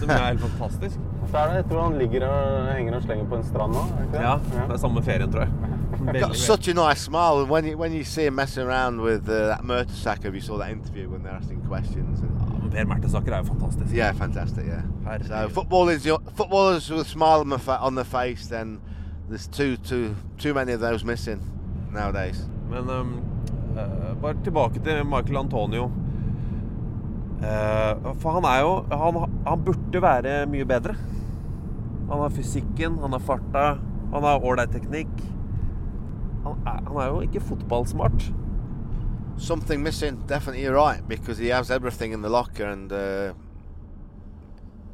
som 0.00 0.10
er 0.10 0.24
helt 0.24 0.42
fantastisk. 0.42 0.98
Så 1.28 1.36
er 1.36 1.52
det, 1.52 1.56
jeg 1.60 1.66
tror 1.70 1.82
han 1.84 1.98
ligger 2.00 2.24
og 2.26 2.70
henger 2.72 2.96
og 2.98 3.04
slenger 3.04 3.28
på 3.30 3.38
en 3.38 3.44
strand 3.46 3.76
nå. 3.76 3.84
er 3.84 3.98
det 4.00 4.06
ikke 4.08 4.16
det? 4.16 4.24
Ja, 4.24 4.64
det 4.64 4.74
er 4.74 4.82
samme 4.82 5.02
ferien, 5.06 5.30
tror 5.34 5.44
jeg. 5.44 5.74
Veldig, 5.98 6.20
Got 6.22 6.36
such 6.36 6.68
a 6.68 6.74
nice 6.74 7.02
smile, 7.02 7.44
when 7.46 7.64
you 7.66 7.76
when 7.76 7.92
you 7.92 8.04
see 8.04 8.26
him 8.26 8.34
messing 8.34 8.66
around 8.66 9.00
with 9.00 9.28
uh, 9.28 9.48
that 9.48 9.62
Mertesacker, 9.62 10.26
if 10.26 10.34
you 10.34 10.40
saw 10.40 10.58
that 10.58 10.70
interview 10.70 11.08
when 11.08 11.22
they're 11.22 11.38
asking 11.38 11.60
questions, 11.68 12.20
and 12.20 12.57
veldig. 12.68 12.76
Per 12.76 12.94
Mertesaker 12.94 13.32
er 13.32 13.38
jo 13.38 13.44
fantastisk. 13.44 13.94
yeah, 13.94 14.14
fantastic, 14.14 14.66
yeah. 14.66 14.82
So 15.22 15.34
Herregud. 15.34 15.50
football 15.52 15.88
is 15.88 16.06
footballers 16.34 16.90
with 16.90 17.00
a 17.00 17.04
smile 17.04 17.40
on, 17.40 17.48
the 17.50 17.78
on 17.80 17.94
the 17.94 18.04
face. 18.04 18.48
Then 18.48 18.80
there's 19.28 19.46
too 19.48 19.76
too 19.76 20.14
too 20.38 20.54
many 20.54 20.72
of 20.72 20.80
those 20.80 21.04
missing 21.04 21.40
nowadays. 21.92 22.48
Men 22.70 22.90
um, 22.90 23.22
uh, 23.76 24.14
bare 24.22 24.34
tilbake 24.44 24.82
til 24.84 25.04
Michael 25.04 25.36
Antonio. 25.36 25.90
Uh, 27.38 28.14
for 28.18 28.30
han 28.32 28.44
er 28.44 28.60
jo 28.60 28.84
han, 28.90 29.30
han 29.46 29.64
burde 29.64 30.02
være 30.02 30.46
mye 30.46 30.64
bedre. 30.64 30.94
Han 32.10 32.20
har 32.20 32.28
fysikken, 32.30 32.98
han 32.98 33.12
har 33.12 33.18
farta, 33.20 33.78
han 34.12 34.22
har 34.24 34.44
ålreit 34.44 34.72
teknikk. 34.72 35.12
Han 36.44 36.56
er, 36.66 36.80
han 36.88 36.96
er 36.96 37.06
jo 37.12 37.20
ikke 37.20 37.40
fotballsmart. 37.40 38.32
Something 39.38 39.82
missing, 39.82 40.24
definitely. 40.26 40.66
Right 40.66 41.06
because 41.06 41.38
he 41.38 41.48
has 41.48 41.70
everything 41.70 42.12
in 42.12 42.22
the 42.22 42.28
locker, 42.28 42.66
and 42.66 42.92
uh, 42.92 43.32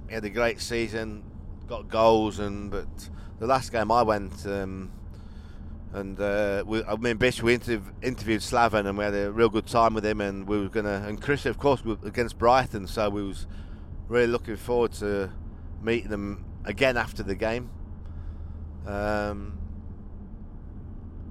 he 0.09 0.15
had 0.15 0.25
a 0.25 0.31
great 0.31 0.61
season, 0.61 1.25
got 1.67 1.89
goals, 1.89 2.39
and 2.39 2.71
but 2.71 2.87
the 3.39 3.47
last 3.47 3.73
game 3.73 3.91
I 3.91 4.03
went. 4.03 4.47
Um, 4.47 4.93
and 5.93 6.21
uh, 6.21 6.65
we, 6.67 6.83
I 6.85 6.97
mean, 6.97 7.17
Bish, 7.17 7.43
we 7.43 7.57
interv- 7.57 7.93
interviewed 8.03 8.41
Slaven, 8.41 8.87
and 8.87 8.99
we 8.99 9.05
had 9.05 9.15
a 9.15 9.31
real 9.31 9.49
good 9.49 9.67
time 9.67 9.95
with 9.95 10.05
him. 10.05 10.21
And 10.21 10.47
we 10.47 10.61
were 10.61 10.69
gonna, 10.69 11.05
and 11.07 11.23
Chris, 11.23 11.47
of 11.47 11.59
course, 11.59 11.85
we 11.85 11.97
against 12.05 12.39
Brighton, 12.39 12.87
so 12.87 13.09
we 13.09 13.23
was 13.23 13.47
really 14.09 14.27
looking 14.27 14.57
forward 14.57 14.93
to 14.95 15.31
meeting 15.83 16.11
them 16.11 16.45
again 16.65 16.97
after 16.97 17.23
the 17.23 17.35
game. 17.35 17.71
Um, 18.87 19.59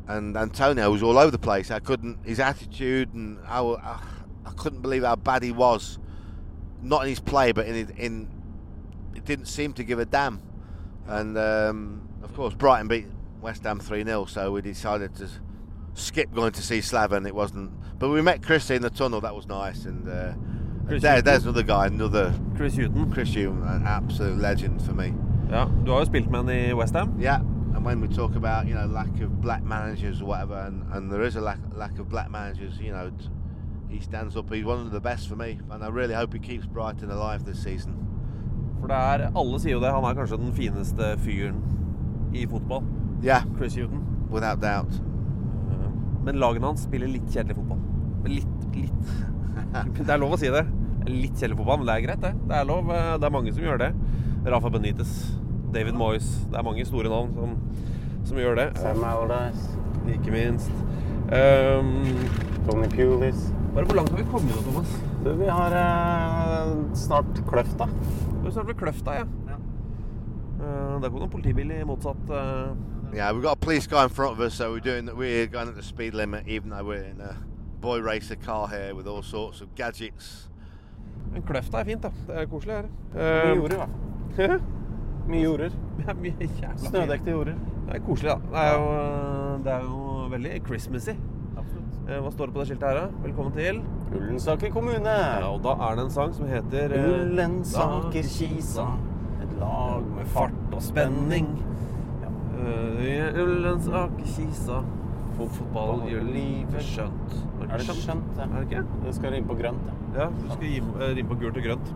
and 0.08 0.36
Antonio 0.36 0.92
was 0.92 1.02
all 1.02 1.18
over 1.18 1.32
the 1.32 1.40
place. 1.40 1.72
I 1.72 1.80
couldn't, 1.80 2.26
his 2.26 2.40
attitude, 2.40 3.14
and 3.14 3.40
how 3.46 3.76
I, 3.76 4.00
I 4.46 4.52
couldn't 4.52 4.82
believe 4.82 5.04
how 5.04 5.16
bad 5.16 5.44
he 5.44 5.52
was. 5.52 6.00
Not 6.82 7.04
in 7.04 7.10
his 7.10 7.20
play, 7.20 7.52
but 7.52 7.66
in 7.66 7.90
in 7.92 8.28
it 9.16 9.26
didn't 9.26 9.46
seem 9.46 9.74
to 9.74 9.84
give 9.84 10.00
a 10.00 10.06
damn. 10.06 10.42
And 11.08 11.38
um, 11.38 12.08
of 12.24 12.34
course, 12.34 12.54
Brighton 12.54 12.88
beat 12.88 13.08
West 13.42 13.64
Ham 13.64 13.80
3 13.80 14.04
0, 14.04 14.26
so 14.26 14.52
we 14.52 14.62
decided 14.62 15.16
to 15.16 15.30
skip 15.94 16.34
going 16.34 16.52
to 16.54 16.62
see 16.62 16.80
Slaven. 16.80 17.28
It 17.28 17.36
wasn't, 17.36 17.72
but 18.00 18.10
we 18.10 18.22
met 18.22 18.42
Chris 18.42 18.70
in 18.70 18.82
the 18.82 18.90
tunnel, 18.90 19.22
that 19.22 19.36
was 19.36 19.48
nice. 19.48 19.86
And 19.86 20.08
uh, 20.08 20.34
there, 20.86 21.22
there's 21.22 21.44
another 21.44 21.64
guy, 21.64 21.88
another 21.88 22.34
Chris 22.56 22.76
Hughton. 22.76 23.12
Chris 23.12 23.34
Hume, 23.34 23.64
an 23.64 23.86
absolute 23.86 24.40
legend 24.40 24.82
for 24.82 24.94
me. 24.94 25.14
Ja, 25.50 25.66
du 25.86 25.92
har 25.92 26.00
jo 26.00 26.06
spilt 26.06 26.32
med 26.32 26.40
han 26.40 26.50
i 26.50 26.74
Westham. 26.74 27.14
Yeah, 27.20 27.42
and 27.84 28.00
when 28.02 28.02
we 28.10 28.16
talk 28.16 28.36
about 28.36 28.68
you 28.68 28.74
know 28.76 28.86
lack 28.86 29.20
of 29.22 29.42
black 29.42 29.64
managers 29.64 30.22
or 30.22 30.26
whatever, 30.26 30.56
and, 30.68 30.84
and 30.94 31.12
there 31.12 31.24
is 31.28 31.36
a 31.36 31.42
lack 31.42 31.60
lack 31.76 32.00
of 32.00 32.08
black 32.10 32.30
managers, 32.32 32.80
you 32.80 32.92
know, 32.92 33.12
he 33.90 34.00
stands 34.00 34.36
up. 34.38 34.50
He's 34.54 34.66
one 34.66 34.80
of 34.80 34.92
the 34.92 35.00
best 35.00 35.28
for 35.28 35.36
me, 35.36 35.60
and 35.70 35.84
I 35.84 35.88
really 35.90 36.14
hope 36.14 36.34
he 36.34 36.40
keeps 36.40 36.66
Brighton 36.66 37.12
alive 37.12 37.44
this 37.46 37.62
season. 37.64 37.96
For 38.80 38.88
det 38.88 38.96
er, 38.96 39.32
alle 39.36 39.60
sier 39.60 39.74
jo 39.78 39.80
det. 39.80 39.92
Han 39.92 40.04
er 40.04 40.14
kanskje 40.18 40.38
den 40.38 40.54
fineste 40.54 41.14
fyren 41.24 41.60
i 42.34 42.46
fotball. 42.48 42.84
Yeah, 43.24 43.44
Chris 43.58 43.76
Hughton. 43.76 44.02
without 44.32 44.60
doubt. 44.62 44.94
Eh, 45.72 45.90
Men 46.26 46.36
lagene 46.42 46.66
hans 46.66 46.82
spiller 46.88 47.08
litt 47.08 47.28
kjedelig 47.30 47.56
fotball. 47.56 47.80
Litt, 48.26 48.66
litt. 48.76 49.14
Det 50.00 50.10
er 50.10 50.18
lov 50.18 50.34
å 50.34 50.40
si 50.42 50.50
det. 50.50 50.64
Litt 51.08 51.36
kjedelig 51.38 51.58
fotball, 51.60 51.78
men 51.84 51.88
det 51.88 51.96
er 51.96 52.06
greit, 52.08 52.22
det. 52.24 52.32
Det 52.50 52.56
er 52.58 52.66
lov. 52.66 52.90
eh, 52.90 53.18
Det 53.20 53.28
er 53.28 53.36
mange 53.36 53.54
som 53.54 53.64
gjør 53.64 53.78
det. 53.84 53.92
Rafa 54.48 54.70
Benitez, 54.74 55.12
David 55.74 55.98
Moyes. 56.00 56.28
Det 56.52 56.58
er 56.60 56.64
mange 56.64 56.86
store 56.86 57.10
navn 57.10 57.34
som, 57.36 57.58
som 58.26 58.38
gjør 58.38 58.56
det. 58.56 58.70
Sam 58.78 59.04
Allardyce, 59.04 59.80
Ikke 60.14 60.32
minst. 60.32 60.72
Um, 61.34 62.06
Tony 62.70 62.88
Pulis. 62.92 63.54
bare 63.74 63.86
hvor 63.86 63.96
langt 63.96 64.10
har 64.10 64.18
vi 64.18 64.24
kommet 64.32 64.56
nå, 64.56 64.62
Thomas? 64.62 64.90
Du, 65.24 65.32
vi 65.40 65.46
har 65.46 65.72
eh, 65.72 66.96
snart 66.96 67.26
Kløfta. 67.48 67.88
Du 68.42 68.48
er 68.48 68.52
snart 68.52 68.68
ved 68.68 68.76
Kløfta, 68.76 69.12
ja. 69.12 69.26
Eh, 70.64 71.02
der 71.02 71.10
kom 71.10 71.20
det 71.20 71.24
en 71.24 71.30
politibil 71.30 71.72
i 71.72 71.84
motsatt 71.84 72.30
uh, 72.30 72.76
Yeah, 73.16 73.32
we've 73.32 73.42
got 73.42 73.52
a 73.52 73.66
police 73.66 73.88
guy 73.88 74.04
in 74.04 74.10
front 74.10 74.32
of 74.32 74.40
us, 74.40 74.54
so 74.54 74.72
we're 74.72 74.80
doing 74.80 75.10
we're 75.18 75.48
going 75.48 75.68
at 75.68 75.76
the 75.76 75.84
speed 75.84 76.14
limit, 76.14 76.48
even 76.48 76.70
though 76.70 76.84
we're 76.84 77.04
in 77.04 77.22
a 77.22 77.36
boy 77.82 78.00
racer 78.00 78.36
car 78.36 78.68
here 78.68 78.96
with 78.96 79.08
all 79.08 79.22
sorts 79.22 79.62
of 79.62 79.68
gadgets. 79.76 80.50
Men 81.34 81.42
Kløfta 81.42 81.78
er 81.78 81.84
fint, 81.84 82.04
da. 82.04 82.10
Det 82.28 82.42
er 82.42 82.46
koselig 82.46 82.76
her. 82.76 82.88
Mye 83.14 83.56
gjorde 83.56 83.70
det, 83.70 83.76
i 83.76 84.36
hvert 84.36 84.52
fall. 84.52 84.83
Mye 85.28 85.44
jorder. 85.46 85.76
Ja, 86.04 86.14
mye 86.20 86.34
jævla. 86.48 86.74
Snødekte 86.84 87.32
jorder. 87.32 87.56
Det 87.88 87.96
er 87.96 88.02
koselig, 88.04 88.34
da. 88.34 88.38
Det 88.52 88.64
er 88.64 88.74
jo, 88.76 89.58
det 89.64 89.72
er 89.74 89.86
jo 89.88 90.00
veldig 90.34 90.54
Christmassy. 90.68 91.14
Absolutt. 91.58 92.00
Hva 92.10 92.32
står 92.34 92.50
det 92.50 92.56
på 92.56 92.60
det 92.64 92.68
skiltet 92.72 92.90
her, 92.90 93.00
da? 93.00 93.22
Velkommen 93.24 93.54
til. 93.56 93.80
Ullensaker 94.18 94.74
kommune. 94.74 95.14
Ja, 95.16 95.48
og 95.50 95.62
da 95.64 95.76
er 95.88 95.96
det 96.00 96.06
en 96.08 96.12
sang 96.16 96.34
som 96.36 96.50
heter 96.50 96.96
eh, 96.98 97.08
Ullensaker 97.14 98.28
Kisa. 98.34 98.88
Et 99.46 99.54
lag 99.62 100.10
med 100.18 100.28
fart 100.36 100.76
og 100.76 100.84
spenning. 100.84 101.48
Ja. 102.24 102.34
Ullensaker 103.46 104.28
Kisa. 104.28 104.82
For 105.34 105.50
fotball 105.50 106.04
gjør 106.12 106.28
livet 106.30 106.84
skjønt. 106.86 107.38
Er 107.66 107.80
det 107.80 107.96
skjønt. 107.98 108.36
Er 108.38 108.52
det 108.54 108.68
ikke? 108.68 108.84
Det 109.06 109.14
skal 109.18 109.34
rime 109.34 109.50
på 109.50 109.56
grønt, 109.58 109.88
ja. 109.88 109.96
Ja, 110.14 110.28
du 110.30 110.52
skal 110.52 110.68
eh, 110.68 111.16
rime 111.18 111.32
på 111.32 111.40
gult 111.42 111.58
og 111.58 111.64
grønt. 111.72 111.94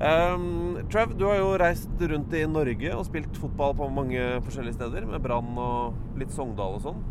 Um, 0.00 0.78
Trev, 0.88 1.10
du 1.12 1.26
har 1.28 1.36
jo 1.36 1.48
reist 1.60 2.02
rundt 2.08 2.32
i 2.32 2.46
Norge 2.48 2.88
og 2.96 3.02
spilt 3.04 3.36
fotball 3.36 3.74
på 3.76 3.84
mange 3.92 4.22
forskjellige 4.46 4.78
steder, 4.78 5.04
med 5.04 5.20
Brann 5.20 5.50
og 5.60 6.16
litt 6.16 6.32
Sogndal 6.32 6.78
og 6.78 6.86
sånn. 6.86 7.02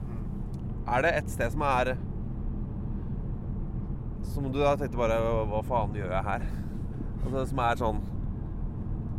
Er 0.89 1.05
det 1.05 1.11
et 1.19 1.29
sted 1.29 1.53
som 1.53 1.61
er 1.69 1.91
Som 4.25 4.47
du 4.49 4.57
da 4.57 4.71
tenkte 4.77 4.97
bare 4.97 5.19
Hva 5.51 5.59
faen 5.67 5.93
gjør 5.93 6.15
jeg 6.15 6.25
her? 6.25 6.47
Altså, 7.19 7.43
som 7.51 7.61
er 7.61 7.77
sånn 7.77 7.99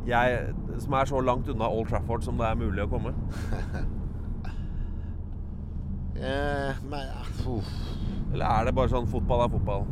jeg, 0.09 0.41
Som 0.83 0.97
er 0.99 1.13
så 1.13 1.21
langt 1.23 1.51
unna 1.53 1.69
Old 1.71 1.93
Trafford 1.93 2.27
som 2.27 2.41
det 2.41 2.49
er 2.49 2.59
mulig 2.59 2.83
å 2.83 2.91
komme? 2.91 3.15
eh, 6.19 6.83
men, 6.91 7.15
oof. 7.47 7.71
Eller 8.33 8.47
er 8.49 8.67
det 8.67 8.75
bare 8.81 8.95
sånn 8.97 9.13
fotball 9.15 9.47
er 9.47 9.55
fotball? 9.55 9.87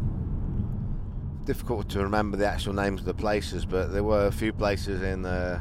Difficult 1.49 1.89
to 1.89 1.99
remember 2.01 2.37
the 2.37 2.47
actual 2.47 2.75
names 2.75 3.01
of 3.01 3.07
the 3.07 3.15
places, 3.15 3.65
but 3.65 3.91
there 3.91 4.05
were 4.05 4.27
a 4.27 4.33
few 4.43 4.53
places 4.53 5.03
in 5.03 5.25
uh, 5.25 5.59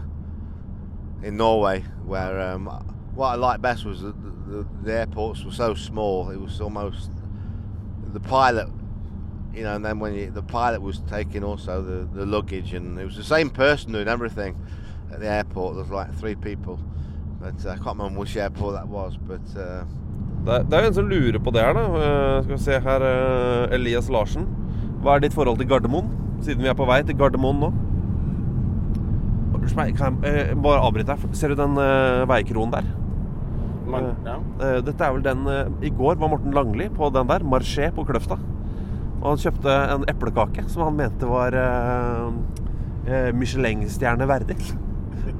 in 1.24 1.38
Norway 1.38 1.80
where 2.06 2.36
um, 2.50 2.66
what 3.16 3.28
I 3.28 3.36
liked 3.36 3.62
best 3.62 3.86
was 3.86 4.02
that 4.02 4.16
the, 4.22 4.32
the, 4.52 4.68
the 4.84 4.94
airports 4.94 5.46
were 5.46 5.58
so 5.66 5.74
small. 5.76 6.30
It 6.30 6.42
was 6.48 6.60
almost 6.62 7.10
the 8.14 8.20
pilot, 8.20 8.68
you 9.54 9.64
know, 9.64 9.76
and 9.76 9.86
then 9.86 9.98
when 10.00 10.14
you, 10.14 10.30
the 10.30 10.44
pilot 10.44 10.82
was 10.82 11.00
taking 11.10 11.44
also 11.44 11.82
the, 11.82 12.00
the 12.20 12.26
luggage, 12.26 12.74
and 12.74 13.00
it 13.00 13.06
was 13.06 13.16
the 13.16 13.30
same 13.36 13.50
person 13.50 13.94
doing 13.94 14.10
everything 14.10 14.60
at 15.14 15.20
the 15.22 15.30
airport. 15.30 15.76
There 15.76 15.84
was 15.84 15.92
like 15.92 16.14
three 16.20 16.36
people, 16.36 16.80
but 17.40 17.66
uh, 17.66 17.70
I 17.70 17.76
can't 17.76 17.98
remember 17.98 18.20
which 18.20 18.36
airport 18.36 18.74
that 18.76 18.88
was, 18.88 19.18
but. 19.18 19.48
Uh, 19.56 19.86
Det 20.48 20.56
er, 20.56 20.64
det 20.64 20.74
er 20.78 20.86
en 20.88 20.94
som 20.94 21.08
lurer 21.10 21.40
på 21.44 21.52
det 21.52 21.62
her, 21.62 21.74
da. 21.76 21.82
Eh, 21.82 22.44
skal 22.44 22.54
vi 22.54 22.64
se 22.64 22.80
her 22.80 23.04
eh, 23.04 23.74
Elias 23.76 24.10
Larsen. 24.10 24.46
Hva 25.04 25.16
er 25.18 25.24
ditt 25.26 25.36
forhold 25.38 25.60
til 25.62 25.68
Gardermoen? 25.70 26.08
Siden 26.45 26.64
vi 26.66 26.70
er 26.72 26.78
på 26.78 26.86
vei 26.89 27.02
til 27.08 27.18
Gardermoen 27.20 27.60
nå. 27.64 27.72
Kan 29.98 30.18
jeg 30.24 30.48
eh, 30.50 30.54
bare 30.64 30.80
avbryte 30.86 31.12
deg? 31.14 31.36
Ser 31.38 31.52
du 31.54 31.58
den 31.60 31.76
veikroen 31.78 32.30
veikronen 32.32 32.74
der? 32.78 32.88
Man, 33.88 34.04
Eh, 34.04 34.26
ja. 34.28 34.36
eh, 34.68 34.80
dette 34.84 35.04
er 35.06 35.14
vel 35.16 35.22
den 35.24 35.45
eh, 35.48 35.70
I 35.88 35.91
går 35.95 36.18
var 36.20 36.28
Morten 36.34 36.52
Langli 36.56 36.89
på 36.91 37.08
den 37.16 37.28
der, 37.30 37.39
Marché 37.48 37.88
på 37.95 38.04
Kløfta. 38.08 38.36
Og 39.22 39.30
han 39.32 39.39
kjøpte 39.41 39.76
en 39.95 40.04
eplekake 40.12 40.66
som 40.70 40.84
han 40.88 40.98
mente 41.00 41.28
var 41.30 41.56
eh, 41.56 42.28
eh, 43.08 43.30
Michelin-stjerne 43.34 44.28
verdig. 44.30 44.58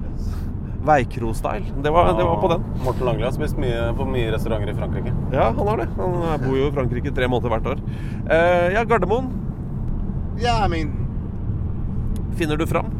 Veikro-style. 0.88 1.74
Det, 1.84 1.92
var- 1.92 2.14
det 2.18 2.24
var 2.24 2.40
på 2.42 2.48
den. 2.54 2.64
Morten 2.86 3.06
Langli 3.10 3.24
har 3.28 3.34
spist 3.36 3.58
mye 3.60 3.90
på 3.98 4.06
mye 4.08 4.32
restauranter 4.36 4.72
i 4.72 4.78
Frankrike. 4.78 5.12
Ja, 5.36 5.50
han 5.52 5.68
har 5.68 5.84
det. 5.84 5.90
Han 5.98 6.16
eh, 6.22 6.38
bor 6.46 6.56
jo 6.62 6.70
i 6.70 6.76
Frankrike 6.78 7.12
tre 7.18 7.28
måneder 7.32 7.52
hvert 7.58 7.68
år. 7.74 7.84
Uh, 8.32 8.68
ja, 8.76 8.84
Gardermoen. 8.88 9.28
Yeah, 10.38 10.64
I 10.64 10.68
mean, 10.68 11.08
Finner 12.38 12.58
du 12.58 12.66
fram? 12.68 12.92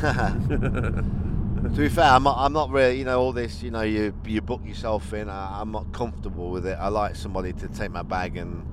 to 0.00 1.68
be 1.76 1.88
fair, 1.88 2.04
I'm 2.04 2.24
not, 2.24 2.36
I'm 2.38 2.52
not 2.52 2.70
really, 2.70 2.98
you 2.98 3.04
know, 3.04 3.20
all 3.20 3.32
this, 3.32 3.62
you 3.62 3.70
know, 3.70 3.82
you 3.82 4.12
you 4.24 4.40
book 4.40 4.60
yourself 4.64 5.12
in. 5.12 5.28
I, 5.28 5.60
I'm 5.60 5.70
not 5.70 5.92
comfortable 5.92 6.50
with 6.50 6.66
it. 6.66 6.76
I 6.80 6.88
like 6.88 7.14
somebody 7.14 7.52
to 7.52 7.68
take 7.68 7.90
my 7.90 8.02
bag 8.02 8.36
and 8.36 8.66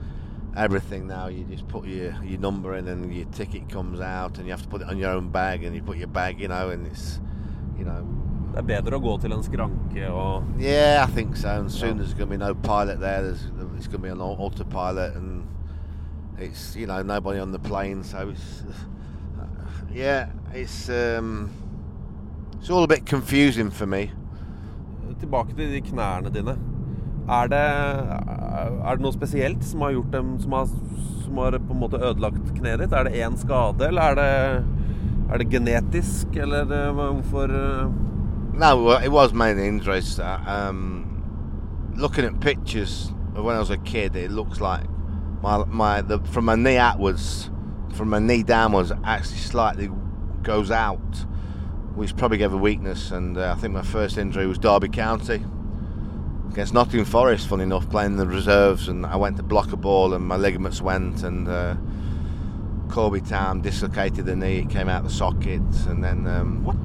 everything 0.55 1.05
now. 1.05 1.27
You 1.27 1.43
just 1.43 1.67
put 1.67 1.85
your 1.85 2.15
your 2.23 2.39
number 2.39 2.75
in, 2.75 2.87
and 2.87 3.13
your 3.13 3.25
ticket 3.25 3.69
comes 3.69 3.99
out, 3.99 4.37
and 4.37 4.47
you 4.47 4.51
have 4.51 4.63
to 4.63 4.67
put 4.67 4.81
it 4.81 4.89
on 4.89 4.97
your 4.97 5.11
own 5.11 5.29
bag, 5.29 5.63
and 5.63 5.75
you 5.75 5.83
put 5.83 5.97
your 5.97 6.07
bag, 6.07 6.39
you 6.39 6.47
know, 6.47 6.69
and 6.69 6.87
it's, 6.87 7.19
you 7.77 7.85
know. 7.85 8.05
Det 8.53 8.63
er 8.63 8.67
bedre 8.81 8.97
å 8.97 9.03
gå 9.03 9.11
til 9.21 9.33
en 9.35 9.43
skranke 9.45 10.07
og 10.09 10.43
Yeah, 10.57 11.05
I 11.07 11.11
think 11.13 11.35
so. 11.35 11.49
And 11.49 11.71
soon 11.71 11.97
there's 11.97 12.15
going 12.15 12.29
to 12.29 12.37
be 12.37 12.37
no 12.37 12.55
pilot 12.55 12.99
there. 12.99 13.21
There's 13.21 13.43
it's 13.77 13.85
going 13.85 14.01
to 14.01 14.07
be 14.07 14.09
an 14.09 14.21
autopilot, 14.21 15.13
and 15.15 15.36
it's 16.39 16.75
you 16.75 16.85
know 16.85 17.01
nobody 17.01 17.39
on 17.39 17.51
the 17.51 17.59
plane. 17.59 18.03
So 18.03 18.29
it's 18.29 18.63
yeah, 19.93 20.29
it's 20.53 20.89
um, 20.89 21.51
it's 22.59 22.69
all 22.69 22.83
a 22.83 22.87
bit 22.87 23.05
confusing 23.05 23.71
for 23.71 23.85
me. 23.85 24.11
Tilbake 25.19 25.55
til 25.55 25.71
de 25.73 25.81
knærne 25.81 26.29
dine. 26.29 26.57
Er 27.27 27.47
det, 27.51 27.59
er 27.59 28.95
det 28.95 29.03
noe 29.03 29.11
spesielt 29.11 29.63
som 29.67 29.81
har 29.83 29.91
gjort 29.91 30.13
dem 30.13 30.27
Som 30.39 30.53
har, 30.55 30.69
som 31.23 31.37
har 31.41 31.57
på 31.59 31.73
en 31.73 31.79
måte 31.81 31.99
ødelagt 31.99 32.53
kneet 32.55 32.79
ditt? 32.79 32.93
Er 32.93 33.03
det 33.03 33.17
én 33.19 33.35
skade, 33.37 33.87
eller 33.87 34.01
er 34.01 34.15
det, 34.15 34.65
er 35.33 35.37
det 35.41 35.49
genetisk, 35.51 36.27
eller 36.35 36.71
eh, 36.71 36.93
hvorfor 36.93 37.51
eh? 37.51 37.89
No, 38.53 38.91
it 39.03 39.11
was 39.11 39.33
mainly 39.33 39.67
injuries. 39.67 40.19
Uh, 40.19 40.39
um, 40.47 41.21
looking 41.97 42.25
at 42.25 42.39
pictures 42.39 43.11
of 43.35 43.43
when 43.43 43.55
I 43.55 43.59
was 43.59 43.69
a 43.69 43.77
kid, 43.77 44.15
it 44.15 44.31
looks 44.31 44.61
like 44.61 44.87
my 45.41 45.63
my 45.65 46.01
the 46.01 46.19
from 46.19 46.45
my 46.45 46.55
knee 46.55 46.77
outwards, 46.77 47.49
from 47.93 48.09
my 48.09 48.19
knee 48.19 48.43
downwards, 48.43 48.91
actually 49.03 49.37
slightly 49.37 49.89
goes 50.43 50.71
out, 50.71 51.25
which 51.95 52.15
probably 52.15 52.37
gave 52.37 52.53
a 52.53 52.57
weakness. 52.57 53.11
And 53.11 53.37
uh, 53.37 53.53
I 53.55 53.59
think 53.59 53.73
my 53.73 53.81
first 53.81 54.17
injury 54.17 54.47
was 54.47 54.57
Derby 54.57 54.89
County 54.89 55.43
against 56.51 56.73
Nottingham 56.73 57.05
Forest. 57.05 57.47
Funny 57.47 57.63
enough, 57.63 57.89
playing 57.89 58.17
the 58.17 58.27
reserves, 58.27 58.87
and 58.87 59.05
I 59.05 59.15
went 59.15 59.37
to 59.37 59.43
block 59.43 59.71
a 59.73 59.77
ball, 59.77 60.13
and 60.13 60.25
my 60.25 60.37
ligaments 60.37 60.81
went, 60.81 61.23
and 61.23 61.47
uh, 61.47 61.75
Corby 62.89 63.21
Town 63.21 63.61
dislocated 63.61 64.25
the 64.25 64.35
knee. 64.35 64.59
It 64.59 64.69
came 64.69 64.89
out 64.89 65.03
the 65.03 65.09
socket, 65.09 65.61
and 65.87 66.03
then 66.03 66.27
um, 66.27 66.63
what? 66.63 66.77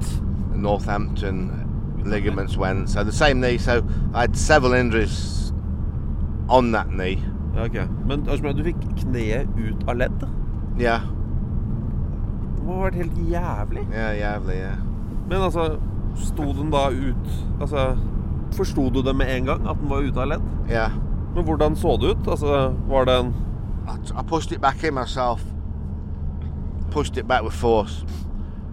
Northampton 0.63 2.03
ligaments 2.05 2.57
went. 2.57 2.89
So 2.89 3.03
the 3.03 3.11
same 3.11 3.39
knee. 3.41 3.57
So 3.57 3.85
I 4.13 4.21
had 4.21 4.37
several 4.37 4.73
injuries 4.73 5.51
on 6.49 6.71
that 6.71 6.89
knee. 6.89 7.23
Ja, 7.53 7.65
ok. 7.65 7.77
Men 8.07 8.25
du 8.25 8.63
fikk 8.65 8.81
kneet 9.03 9.49
ut 9.57 9.83
av 9.87 9.99
ledd? 10.01 10.25
Ja. 10.81 10.99
Det 12.55 12.63
må 12.65 12.79
ha 12.79 12.87
vært 12.87 13.01
helt 13.01 13.17
jævlig. 13.29 13.85
Ja, 13.93 14.09
jævlig, 14.17 14.57
ja. 14.57 14.75
Men 15.29 15.41
altså, 15.41 15.67
sto 16.19 16.51
den 16.53 16.71
da 16.73 16.89
ut 16.91 17.29
Altså, 17.61 17.93
forsto 18.53 18.89
du 18.93 19.01
det 19.01 19.15
med 19.15 19.31
en 19.37 19.45
gang 19.45 19.67
at 19.69 19.79
den 19.79 19.89
var 19.89 20.05
ute 20.05 20.21
av 20.21 20.29
ledd? 20.33 20.45
Ja. 20.69 20.89
Men 21.35 21.45
hvordan 21.45 21.75
så 21.75 21.97
det 22.01 22.15
ut? 22.15 22.27
Altså, 22.27 22.73
var 22.89 23.05
det 23.05 23.19
en 23.19 23.33
I, 23.83 24.23
pushed 24.27 24.51
it 24.51 24.61
back 24.61 24.83
in 24.83 24.93
myself. 24.93 25.43
Pushed 26.91 27.17
it 27.17 27.27
back 27.27 27.43
with 27.43 27.55
force. 27.55 28.05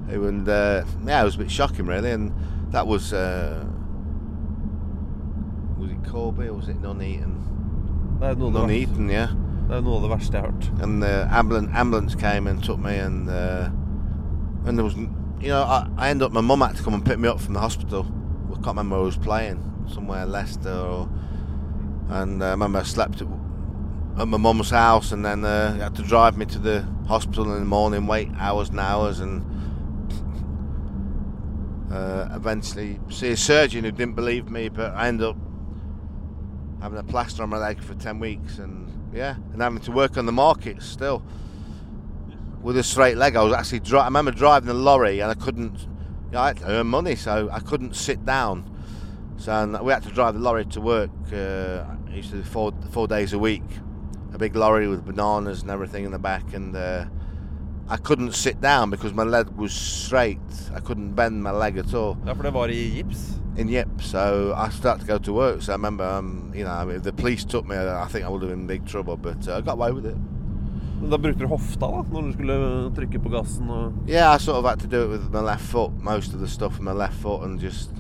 And 0.09 0.49
uh, 0.49 0.85
yeah, 1.07 1.23
it 1.23 1.25
was 1.25 1.35
a 1.35 1.39
bit 1.39 1.51
shocking, 1.51 1.87
really. 1.87 2.11
And 2.11 2.33
that 2.71 2.87
was 2.87 3.13
uh, 3.13 3.65
was 5.79 5.91
it 5.91 6.05
Corby 6.05 6.49
or 6.49 6.55
was 6.55 6.69
it 6.69 6.81
Nuneaton? 6.81 7.40
Det 8.21 8.29
er 8.29 8.35
noe 8.37 8.53
av 8.53 8.69
det 8.69 8.81
yeah. 9.09 9.31
er 9.71 9.81
noe 9.81 9.97
av 9.97 10.03
det 10.05 10.11
verste 10.11 10.37
jeg 10.37 10.45
har 10.45 10.51
hørt. 10.53 10.83
and 10.83 11.03
the 11.03 11.29
ambulance 11.31 11.71
ambulance 11.75 12.15
came 12.15 12.47
and 12.47 12.63
took 12.63 12.79
me 12.79 12.99
and 12.99 13.31
uh, 13.31 13.71
and 14.67 14.77
there 14.77 14.85
was 14.85 14.95
you 14.95 15.49
know 15.49 15.63
I, 15.63 15.87
I 15.97 16.11
ended 16.11 16.27
up 16.27 16.33
my 16.33 16.43
mum 16.43 16.61
had 16.61 16.77
to 16.77 16.83
come 16.83 16.93
and 16.93 17.05
pick 17.05 17.19
me 17.19 17.29
up 17.29 17.41
from 17.41 17.55
the 17.55 17.61
hospital 17.61 18.07
I 18.51 18.55
can't 18.55 18.67
remember 18.67 18.97
where 18.97 19.05
I 19.05 19.07
was 19.07 19.17
playing 19.17 19.87
somewhere 19.89 20.27
Leicester 20.27 20.71
or 20.71 21.09
and 22.11 22.43
uh, 22.43 22.47
I 22.47 22.51
remember 22.51 22.81
I 22.81 22.83
slept 22.83 23.23
at, 23.23 23.29
at 24.19 24.29
my 24.29 24.37
mum's 24.37 24.71
house 24.71 25.13
and 25.13 25.25
then 25.25 25.45
uh, 25.45 25.79
had 25.79 25.95
to 25.97 26.03
drive 26.03 26.37
me 26.37 26.45
to 26.47 26.59
the 26.59 26.83
hospital 27.09 27.51
in 27.55 27.61
the 27.61 27.65
morning 27.65 28.07
wait 28.07 28.29
hours 28.39 28.69
and 28.69 28.81
hours 28.81 29.21
and 29.21 29.43
uh, 31.91 32.29
eventually 32.33 33.01
see 33.09 33.31
a 33.31 33.37
surgeon 33.37 33.85
who 33.85 33.93
didn't 33.93 34.15
believe 34.15 34.51
me 34.51 34.69
but 34.69 34.95
I 34.95 35.09
ended 35.09 35.27
up 35.27 35.37
having 36.81 36.99
a 36.99 37.03
plaster 37.03 37.43
on 37.43 37.51
my 37.51 37.59
leg 37.59 37.83
for 37.83 37.95
10 37.95 38.19
weeks 38.19 38.59
and 38.59 38.89
yeah 39.13 39.37
and 39.53 39.61
having 39.61 39.81
to 39.81 39.93
work 39.93 40.17
on 40.17 40.27
the 40.27 40.33
market 40.33 40.83
still. 40.83 41.23
With 42.63 42.77
a 42.77 42.83
straight 42.83 43.17
leg 43.17 43.37
I 43.37 43.43
was 43.43 43.53
actually 43.53 43.81
dri- 43.81 44.01
I 44.01 44.05
remember 44.05 44.31
driving 44.31 44.69
the 44.69 44.75
lorry 44.75 45.21
and 45.21 45.31
I 45.31 45.35
couldn't 45.35 45.81
you 45.81 46.33
know, 46.33 46.41
I 46.41 46.49
had 46.49 46.59
to 46.59 46.67
earn 46.67 46.87
money 46.87 47.17
so 47.17 47.49
I 47.53 47.61
couldn't 47.61 47.97
sit 47.97 48.25
down. 48.25 48.67
So 49.37 49.53
and 49.53 49.81
we 49.81 49.93
had 49.93 50.03
to 50.03 50.11
drive 50.11 50.35
the 50.35 50.41
lorry 50.41 50.65
to 50.67 50.81
work 50.81 51.11
uh, 51.33 51.85
I 52.11 52.15
used 52.15 52.31
to 52.31 52.37
do 52.37 52.43
four, 52.43 52.73
four 52.91 53.07
days 53.07 53.33
a 53.33 53.39
week. 53.39 53.63
A 54.33 54.39
big 54.39 54.57
lorry 54.57 54.89
with 54.89 55.05
bananas 55.05 55.63
and 55.63 55.71
everything 55.71 56.05
in 56.05 56.11
the 56.11 56.19
back 56.19 56.55
and 56.55 56.75
uh, 56.75 57.07
I 57.91 57.97
couldn't 57.97 58.35
sit 58.35 58.61
down 58.61 58.91
because 58.91 59.13
my 59.13 59.25
leg 59.25 59.49
was 59.57 59.73
straight 59.73 60.39
I 60.75 60.81
couldn't 60.81 61.15
bend 61.15 61.43
my 61.43 61.51
leg 61.51 61.79
at 61.79 61.95
all 61.95 62.17
Ja, 62.27 62.35
for 62.35 62.43
det 62.43 62.53
var 62.55 62.69
i 62.69 62.91
gips. 62.97 63.41
in 63.57 63.69
Yip, 63.69 64.01
so 64.01 64.55
I 64.57 64.71
started 64.71 65.01
to 65.01 65.07
go 65.07 65.19
to 65.19 65.33
work. 65.33 65.63
So 65.63 65.73
I 65.73 65.75
remember, 65.75 66.05
um, 66.05 66.53
you 66.55 66.65
know, 66.65 66.89
if 66.89 67.03
the 67.03 67.13
police 67.13 67.45
took 67.45 67.67
me, 67.67 67.77
I 67.77 68.07
think 68.07 68.25
I 68.25 68.29
would 68.29 68.43
have 68.43 68.51
been 68.51 68.61
in 68.61 68.67
big 68.67 68.87
trouble. 68.87 69.17
But 69.17 69.47
uh, 69.49 69.59
I 69.59 69.61
got 69.61 69.73
away 69.75 69.93
with 69.93 70.07
it. 70.07 70.17
Da 71.11 71.17
brukte 71.17 71.39
du 71.39 71.47
hofta 71.47 71.81
da, 71.81 72.03
når 72.13 72.23
du 72.23 72.33
skulle 72.33 72.57
trykke 72.95 73.19
på 73.19 73.29
gassen 73.33 73.71
og 73.71 73.93
Yeah, 74.07 74.35
I 74.35 74.39
sort 74.39 74.59
of 74.59 74.65
had 74.65 74.81
to 74.81 74.87
do 74.87 75.03
it 75.05 75.09
with 75.09 75.33
my 75.33 75.41
left 75.41 75.65
foot, 75.65 75.93
most 76.03 76.35
of 76.35 76.41
the 76.41 76.49
stuff 76.49 76.73
with 76.73 76.83
my 76.83 76.93
left 76.93 77.15
foot, 77.15 77.43
and 77.43 77.59
just 77.59 77.91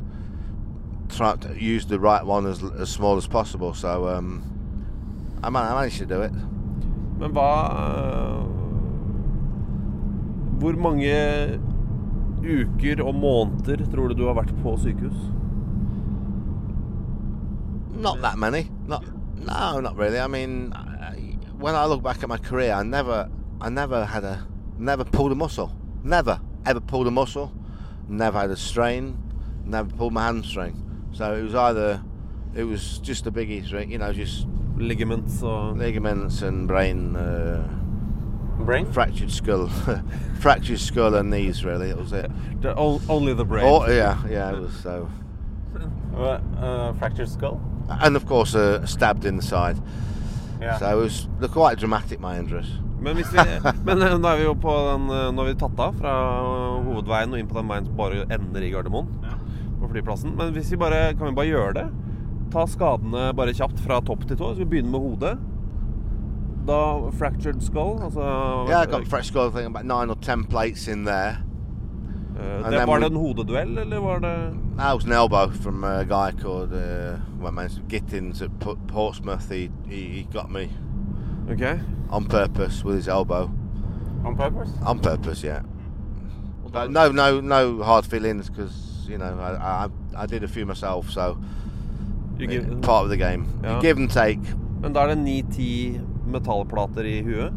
try 1.09 1.35
to 1.37 1.49
use 1.59 1.87
the 1.87 1.99
right 1.99 2.25
one 2.25 2.47
as, 2.47 2.63
as 2.79 2.91
small 2.91 3.17
as 3.17 3.27
possible. 3.27 3.73
So 3.75 4.09
um, 4.09 4.43
I, 5.43 5.49
managed 5.49 5.99
to 5.99 6.07
do 6.07 6.21
it. 6.23 6.33
Men 7.19 7.33
hva 7.33 8.60
Hvor 10.61 10.77
mange 10.77 11.15
uker 12.41 13.03
og 13.05 13.15
måneder 13.15 13.85
tror 13.93 14.09
du 14.09 14.15
du 14.15 14.27
har 14.29 14.37
vært 14.37 14.53
på 14.63 14.77
sykehus? 14.81 15.17
Not 18.01 18.21
that 18.23 18.39
many. 18.39 18.69
Not 18.89 19.05
no, 19.41 19.81
not 19.81 19.97
really. 19.97 20.19
I 20.19 20.27
mean, 20.27 20.73
I, 20.75 21.37
when 21.59 21.75
I 21.75 21.87
look 21.87 22.03
back 22.03 22.23
at 22.23 22.29
my 22.29 22.37
career, 22.37 22.73
I 22.73 22.83
never, 22.83 23.29
I 23.61 23.71
never 23.71 24.05
had 24.05 24.25
a, 24.25 24.47
never 24.79 25.05
pulled 25.05 25.33
a 25.33 25.35
muscle. 25.35 25.73
Never 26.03 26.41
ever 26.67 26.81
pulled 26.81 27.07
a 27.07 27.11
muscle. 27.11 27.53
Never 28.09 28.39
had 28.39 28.51
a 28.51 28.57
strain. 28.57 29.17
Never 29.65 29.89
pulled 29.91 30.13
my 30.13 30.27
hamstring. 30.27 30.75
So 31.13 31.35
it 31.35 31.43
was 31.43 31.55
either, 31.55 32.03
it 32.55 32.65
was 32.65 32.99
just 32.99 33.27
a 33.27 33.33
biggie, 33.33 33.89
you 33.89 33.99
know, 33.99 34.13
just 34.13 34.47
Ligaments 34.81 35.43
og 35.43 35.77
ligaments 35.77 36.43
and 36.43 36.67
brain. 36.67 37.15
Uh, 37.15 37.80
Brain? 38.65 38.87
Fractured 38.93 39.31
skull, 39.31 39.69
fractured 40.41 40.81
skull 40.81 41.15
and 41.15 41.31
knees. 41.31 41.65
Really, 41.65 41.91
it 41.91 41.97
was 41.99 42.13
it. 42.13 42.31
The- 42.63 42.75
o- 42.77 43.01
Only 43.09 43.35
the 43.35 43.45
brain. 43.45 43.65
Oh 43.67 43.87
yeah, 43.89 44.17
yeah. 44.29 44.53
It 44.57 44.61
was 44.61 44.75
so. 44.83 45.09
Uh, 46.17 46.41
uh, 46.61 46.93
fractured 46.95 47.29
skull? 47.29 47.61
And 47.89 48.17
of 48.17 48.27
course, 48.27 48.55
uh, 48.55 48.85
stabbed 48.87 49.25
in 49.25 49.37
the 49.37 49.43
side. 49.43 49.77
Yeah. 50.61 50.79
So 50.79 50.87
it 51.01 51.03
was 51.03 51.29
quite 51.53 51.79
dramatic. 51.79 52.21
My 52.21 52.39
injuries. 52.39 52.69
Men, 53.01 53.17
hvis 53.17 53.33
vi, 53.33 53.39
men 53.89 54.03
eh, 54.03 54.17
nå 54.21 54.29
er 54.29 54.37
vi 54.37 54.45
jo 54.45 54.53
på 54.61 54.73
den 54.91 55.07
eh, 55.09 55.31
Nå 55.33 55.41
har 55.41 55.47
vi 55.49 55.55
tatt 55.57 55.79
av 55.81 55.95
fra 55.97 56.11
hovedveien 56.85 57.33
og 57.33 57.39
inn 57.41 57.49
på 57.49 57.57
den 57.57 57.71
veien 57.71 57.87
som 57.89 57.95
bare 57.97 58.27
ender 58.29 58.61
i 58.67 58.69
Gardermoen. 58.75 59.09
På 59.81 59.89
flyplassen. 59.89 60.35
Men 60.37 60.53
hvis 60.53 60.69
vi 60.75 60.77
bare, 60.83 61.15
kan 61.17 61.31
vi 61.31 61.37
bare 61.39 61.49
gjøre 61.49 61.73
det? 61.79 61.87
Ta 62.53 62.67
skadene 62.69 63.31
bare 63.39 63.55
kjapt 63.57 63.81
fra 63.81 64.03
topp 64.05 64.27
til 64.29 64.37
tå. 64.37 64.51
Så 64.53 64.61
vi 64.61 64.69
begynner 64.75 64.93
med 64.93 65.01
hodet. 65.07 65.33
Da 66.69 67.11
fractured 67.11 67.63
skull. 67.63 68.01
Altså 68.03 68.21
Yeah, 68.69 68.83
I 68.83 68.87
got 68.87 69.07
fresh 69.09 69.27
skull. 69.27 69.47
I 69.49 69.51
think 69.51 69.67
about 69.77 69.85
nine 69.85 70.11
or 70.11 70.17
ten 70.23 70.45
plates 70.45 70.89
in 70.89 71.05
there. 71.05 71.37
and 72.41 72.65
det, 72.65 72.71
then 72.73 72.89
Var 72.89 72.99
we- 72.99 73.05
det 73.05 73.11
en 73.13 73.17
hodeduell, 73.17 73.79
eller 73.79 73.99
var 74.01 74.19
det 74.19 74.55
That 74.79 74.95
was 74.95 75.05
an 75.05 75.13
elbow 75.13 75.51
from 75.53 75.85
a 75.85 76.05
guy 76.05 76.31
called 76.43 76.73
uh, 76.73 77.19
well, 77.43 77.53
man, 77.53 77.69
Gittins 77.89 78.43
at 78.43 78.51
P- 78.61 78.79
Portsmouth. 78.89 79.49
He, 79.53 79.69
he 79.87 79.97
he 79.97 80.27
got 80.33 80.51
me 80.51 80.69
Ok. 81.51 81.81
on 82.11 82.25
purpose 82.25 82.85
with 82.85 82.97
his 82.97 83.09
elbow. 83.09 83.51
On 84.25 84.37
purpose? 84.37 84.71
On 84.87 84.99
purpose, 84.99 85.45
yeah. 85.47 85.61
But 86.73 86.91
no, 86.91 87.11
no, 87.13 87.41
no 87.41 87.83
hard 87.83 88.05
feelings 88.07 88.49
because 88.51 89.07
you 89.09 89.19
know 89.19 89.35
I, 89.41 89.85
I 89.85 89.89
I 90.23 90.27
did 90.27 90.45
a 90.45 90.49
few 90.49 90.65
myself, 90.67 91.11
so 91.11 91.37
You 92.39 92.47
give- 92.47 92.81
part 92.83 93.05
of 93.05 93.11
the 93.11 93.17
game. 93.17 93.45
Ja. 93.63 93.75
You 93.75 93.81
give 93.83 93.97
and 94.01 94.11
take. 94.11 94.41
Men 94.83 94.93
da 94.93 95.01
er 95.03 95.07
det 95.15 95.19
ni-ti 95.19 96.01
metallplater 96.31 97.07
i 97.07 97.21
huet? 97.23 97.53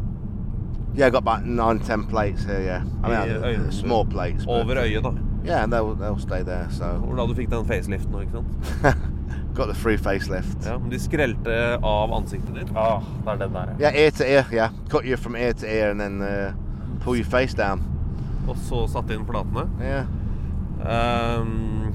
Yeah, 0.96 1.06
I 1.08 1.10
got 1.10 1.22
about 1.26 1.46
nine, 1.46 1.80
ten 1.80 2.04
plates 2.04 2.44
here. 2.44 2.60
Yeah, 2.62 2.82
I 3.02 3.08
mean, 3.08 3.44
I 3.44 3.54
uh, 3.56 3.70
small 3.70 4.04
plates. 4.04 4.44
but- 4.44 4.60
Over 4.60 4.82
øyet, 4.84 5.02
da. 5.02 5.10
Yeah, 5.44 5.62
and 5.64 5.72
they'll 5.72 5.94
they'll 5.94 6.18
stay 6.18 6.42
there. 6.42 6.68
So 6.70 6.84
Hvordan 6.84 7.28
du 7.28 7.34
fikk 7.34 7.50
den 7.50 7.66
faceliften 7.66 8.20
ikke 8.20 8.32
sant? 8.32 8.96
got 9.54 9.66
the 9.68 9.74
free 9.74 9.96
facelift. 9.96 10.66
Ja, 10.66 10.78
men 10.78 10.90
De 10.90 10.98
skrelte 10.98 11.78
av 11.82 12.12
ansiktet 12.12 12.54
ditt. 12.54 12.70
Ah, 12.76 13.02
det 13.24 13.32
er 13.32 13.36
den 13.36 13.52
der, 13.54 13.74
ja. 13.78 13.90
Yeah, 13.90 14.04
ear 14.04 14.10
to 14.10 14.24
ear. 14.24 14.46
Yeah, 14.52 14.70
cut 14.88 15.04
you 15.04 15.16
from 15.16 15.36
ear 15.36 15.52
to 15.52 15.66
ear 15.66 15.90
and 15.90 16.00
then 16.00 16.22
uh, 16.22 16.52
pull 17.00 17.16
your 17.16 17.26
face 17.26 17.54
down. 17.54 17.82
Og 18.48 18.56
så 18.56 18.86
satte 18.88 19.14
inn 19.14 19.24
platene. 19.28 19.68
Yeah. 19.80 20.06
Um. 20.84 21.92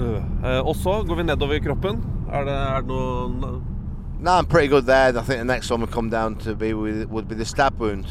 Eh, 0.00 0.60
og 0.60 0.74
så 0.76 1.02
går 1.06 1.14
vi 1.20 1.22
nedover 1.28 1.58
i 1.58 1.64
kroppen. 1.64 2.00
Er 2.32 2.46
det, 2.46 2.54
er 2.54 2.80
det 2.80 2.88
noe 2.88 3.60
No, 4.22 4.32
I'm 4.32 4.44
pretty 4.46 4.68
good 4.68 4.84
there. 4.86 5.08
I 5.08 5.22
think 5.22 5.38
the 5.38 5.44
next 5.44 5.70
one 5.70 5.80
would 5.80 5.90
come 5.90 6.10
down 6.10 6.36
to 6.36 6.54
be 6.54 6.74
with, 6.74 7.08
would 7.08 7.26
be 7.28 7.34
the 7.34 7.44
stab 7.44 7.78
wound. 7.80 8.06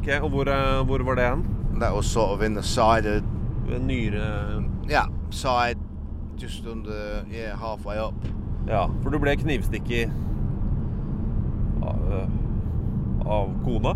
Ok, 0.00 0.08
Og 0.22 0.30
hvor, 0.30 0.42
eh, 0.48 0.84
hvor 0.86 1.02
var 1.04 1.14
det 1.14 1.24
hen? 1.28 1.46
That 1.80 1.94
was 1.94 2.06
sort 2.06 2.30
of 2.30 2.42
in 2.42 2.54
the 2.54 2.62
side 2.62 3.06
of 3.06 3.22
Ved 3.68 3.80
Nyre 3.80 4.64
yeah 4.90 5.06
side, 5.30 5.78
just 6.36 6.66
under 6.66 7.24
yeah 7.32 7.56
halfway 7.56 7.96
up. 7.98 8.14
Ja, 8.68 8.86
for 9.02 9.10
du 9.10 9.18
ble 9.18 9.36
knivstikket 9.36 10.10
av, 11.82 12.12
eh, 12.12 12.28
av 13.26 13.48
kona? 13.64 13.94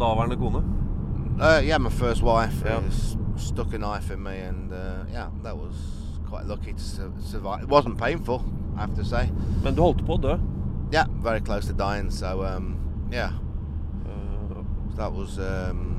Daværende 0.00 0.36
kone? 0.36 0.62
Uh, 1.40 1.60
yeah, 1.66 1.78
my 1.78 1.90
first 1.90 2.22
wife 2.22 2.62
Yeah. 2.64 2.78
uh, 2.78 2.86
s- 2.88 3.16
stuck 3.36 3.74
a 3.74 3.78
knife 3.78 4.10
in 4.14 4.22
me, 4.22 4.30
and 4.48 4.72
uh, 4.72 5.04
yeah, 5.12 5.26
that 5.42 5.56
was 5.56 5.74
quite 6.30 6.46
lucky 6.46 6.72
to 6.72 6.78
su- 6.82 7.12
survive. 7.20 7.62
It 7.62 7.68
wasn't 7.68 7.98
painful, 7.98 8.42
I 8.76 8.80
have 8.80 8.94
to 8.96 9.04
say. 9.04 9.28
Men 9.64 9.74
du 9.74 9.82
holdt 9.82 10.04
på 10.06 10.14
å 10.14 10.20
dø? 10.20 10.38
Yeah, 10.94 11.06
very 11.22 11.40
close 11.40 11.66
to 11.66 11.72
dying. 11.72 12.10
So 12.10 12.44
um, 12.44 12.76
yeah, 13.12 13.32
Eh, 14.06 14.62
that 14.96 15.12
was. 15.12 15.38
Um, 15.38 15.90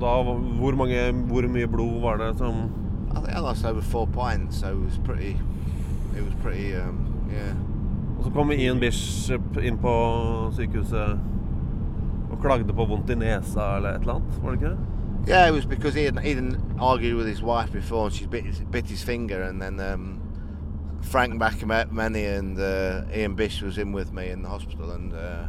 Da, 0.00 0.22
hvor, 0.22 0.74
mange, 0.74 1.12
hvor 1.12 1.42
mye 1.42 1.66
blod 1.68 2.00
var 2.00 2.16
det 2.16 2.38
som 2.38 2.54
I 3.10 3.14
think 3.14 3.36
I 3.36 3.40
lost 3.40 3.64
over 3.64 3.80
four 3.82 4.06
pints, 4.06 4.56
so 4.60 4.66
it 4.68 4.84
was 4.84 4.98
pretty. 5.04 5.36
It 6.16 6.24
was 6.24 6.34
pretty. 6.42 6.74
Um, 6.76 6.96
yeah. 7.32 7.54
Og 8.18 8.24
så 8.24 8.30
kom 8.30 8.52
Ian 8.52 8.80
Bishop 8.80 9.56
inn 9.62 9.78
på 9.78 9.92
sykehuset 10.56 11.20
og 12.30 12.38
klagde 12.42 12.72
på 12.72 12.84
vondt 12.84 13.10
i 13.10 13.14
nesa 13.14 13.76
eller 13.76 13.88
et 13.90 14.00
eller 14.00 14.14
annet, 14.14 14.42
var 14.42 14.50
det 14.50 14.58
ikke 14.60 14.70
det? 14.70 14.78
Yeah, 15.28 15.48
it 15.48 15.54
was 15.54 15.66
because 15.66 15.94
he 15.94 16.04
had 16.04 16.18
he 16.18 16.34
didn't 16.34 16.58
argue 16.80 17.16
with 17.16 17.28
his 17.28 17.42
wife 17.42 17.72
before, 17.72 18.04
and 18.04 18.12
she 18.14 18.26
bit 18.26 18.44
his, 18.44 18.62
bit 18.72 18.86
his 18.86 19.04
finger, 19.04 19.42
and 19.42 19.60
then 19.60 19.80
um, 19.80 20.19
Frank 21.02 21.34
McAvennie 21.40 22.38
and 22.38 22.58
uh, 22.58 23.04
Ian 23.14 23.34
Bish 23.34 23.62
was 23.62 23.78
in 23.78 23.92
with 23.92 24.12
me 24.12 24.30
in 24.30 24.42
the 24.42 24.48
hospital, 24.48 24.92
and 24.92 25.12
uh, 25.12 25.46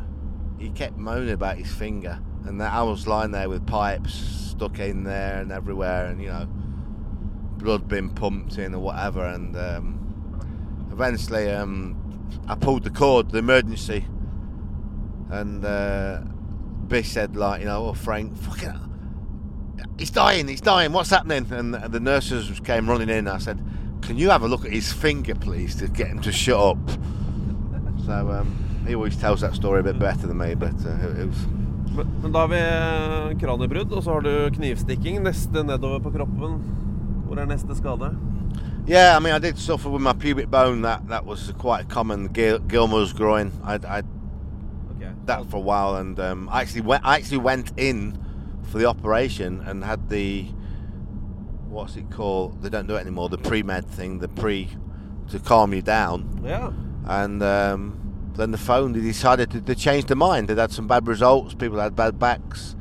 he 0.58 0.70
kept 0.70 0.97
moaning 0.97 1.34
about 1.34 1.58
his 1.58 1.72
finger, 1.72 2.20
and 2.45 2.62
I 2.62 2.84
was 2.84 3.08
lying 3.08 3.32
there 3.32 3.49
with 3.49 3.66
pipes 3.68 4.14
stuck 4.14 4.80
in 4.80 5.04
there 5.04 5.41
and 5.41 5.52
everywhere, 5.52 6.06
and 6.06 6.22
you 6.22 6.30
know, 6.30 6.47
blood 7.58 7.88
being 7.88 8.10
pumped 8.10 8.58
in 8.58 8.74
or 8.74 8.80
whatever, 8.80 9.26
and 9.26 9.56
um, 9.56 10.89
eventually 10.91 11.49
um, 11.49 12.30
I 12.47 12.56
pulled 12.56 12.84
the 12.84 12.89
cord, 12.89 13.32
the 13.32 13.39
emergency, 13.39 14.06
and 15.30 15.64
uh, 15.66 16.22
Bish 16.88 17.10
said 17.10 17.36
like, 17.36 17.62
you 17.62 17.68
know, 17.68 17.88
oh 17.88 17.93
Frank, 17.93 18.36
fucking 18.38 18.91
he's 19.97 20.12
dying, 20.12 20.47
he's 20.47 20.62
dying, 20.62 20.91
what's 20.91 21.10
happening? 21.10 21.52
And 21.52 21.74
the 21.74 21.99
nurses 21.99 22.60
came 22.62 22.89
running 22.89 23.10
in. 23.10 23.28
I 23.28 23.38
said, 23.38 23.64
can 24.12 24.20
you 24.20 24.30
have 24.30 24.43
a 24.43 24.47
look 24.47 24.66
at 24.66 24.74
his 24.74 24.91
finger, 24.91 25.34
please, 25.34 25.74
to 25.74 25.88
get 25.88 26.07
him 26.07 26.20
to 26.20 26.34
shut 26.34 26.59
up? 26.59 26.78
So 28.05 28.12
um, 28.12 28.84
he 28.86 28.93
always 28.93 29.16
tells 29.16 29.39
that 29.39 29.55
story 29.55 29.80
a 29.80 29.84
bit 29.84 29.99
better 29.99 30.28
than 30.28 30.38
me, 30.38 30.53
but 30.53 30.74
uh, 30.86 30.89
it, 31.07 31.20
it 31.20 31.28
was. 31.28 31.47
Men, 31.95 32.32
da 32.32 32.39
har 32.39 32.47
vi 32.47 32.57
eh, 32.59 33.38
kraniebrudd, 33.39 33.91
og 33.93 34.03
så 34.03 34.12
har 34.14 34.22
du 34.22 34.49
knivstikking. 34.57 35.22
Neste 35.24 35.64
nedover 35.64 35.99
på 35.99 36.12
kroppen. 36.12 36.59
Hvor 37.26 37.39
er 37.39 37.45
neste 37.45 37.76
skade? 37.76 38.12
Yeah, 38.86 39.16
I 39.16 39.20
mean, 39.20 39.34
I 39.34 39.39
did 39.39 39.57
suffer 39.57 39.89
with 39.89 40.01
my 40.03 40.14
pubic 40.14 40.51
bone. 40.51 40.82
That 40.82 41.07
that 41.07 41.26
was 41.26 41.53
quite 41.57 41.88
common. 41.88 42.28
Gil- 42.34 42.59
Gilmore's 42.68 43.14
groin. 43.14 43.51
I 43.64 43.76
I 43.76 44.03
Okay. 44.97 45.12
that 45.26 45.45
for 45.49 45.57
a 45.57 45.62
while, 45.72 45.95
and 45.95 46.20
um, 46.20 46.49
I 46.51 46.62
actually 46.62 46.82
went. 46.82 47.05
I 47.05 47.16
actually 47.16 47.43
went 47.43 47.72
in 47.78 48.18
for 48.64 48.78
the 48.78 48.88
operation 48.88 49.62
and 49.66 49.86
had 49.86 50.09
the 50.09 50.47
what's 51.72 51.95
it 51.95 52.11
called? 52.11 52.61
They 52.61 52.69
don't 52.69 52.88
do 52.88 52.95
it 52.95 52.99
anymore. 52.99 53.30
The 53.30 53.38
pre 53.38 53.63
med 53.63 53.86
thing, 53.88 54.19
the 54.19 54.28
pre 54.28 54.69
to 55.30 55.39
calm 55.39 55.74
you 55.74 55.82
down. 55.82 56.41
Ja. 56.43 56.72
And 57.05 57.41
um, 57.41 58.32
then 58.36 58.51
the 58.51 58.57
phone, 58.57 58.91
they 58.91 58.99
decided 59.01 59.49
to, 59.51 59.61
to 59.61 59.76
change 59.76 60.05
their 60.05 60.17
mind. 60.17 60.47
They'd 60.47 60.57
had 60.57 60.72
some 60.72 60.88
bad 60.88 61.07
results. 61.07 61.53
People 61.53 61.80
had 61.80 61.95
bad 61.95 62.19
backs, 62.19 62.76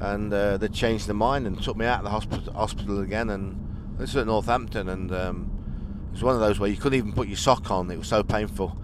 and 0.00 0.32
uh, 0.32 0.56
they 0.58 0.68
changed 0.68 1.06
their 1.06 1.14
mind 1.14 1.46
and 1.46 1.60
took 1.62 1.76
me 1.76 1.86
out 1.86 1.98
of 1.98 2.04
the 2.04 2.10
hospital, 2.10 2.52
hospital 2.52 3.00
again. 3.00 3.30
And 3.30 3.96
this 3.98 4.14
was 4.14 4.22
at 4.22 4.26
Northampton, 4.26 4.88
and 4.88 5.12
um, 5.12 5.50
it 6.08 6.12
was 6.12 6.22
one 6.22 6.34
of 6.34 6.40
those 6.40 6.58
where 6.58 6.68
you 6.68 6.76
couldn't 6.76 6.98
even 6.98 7.12
put 7.12 7.28
your 7.28 7.36
sock 7.36 7.70
on. 7.70 7.90
It 7.90 7.98
was 7.98 8.08
so 8.08 8.22
painful. 8.22 8.76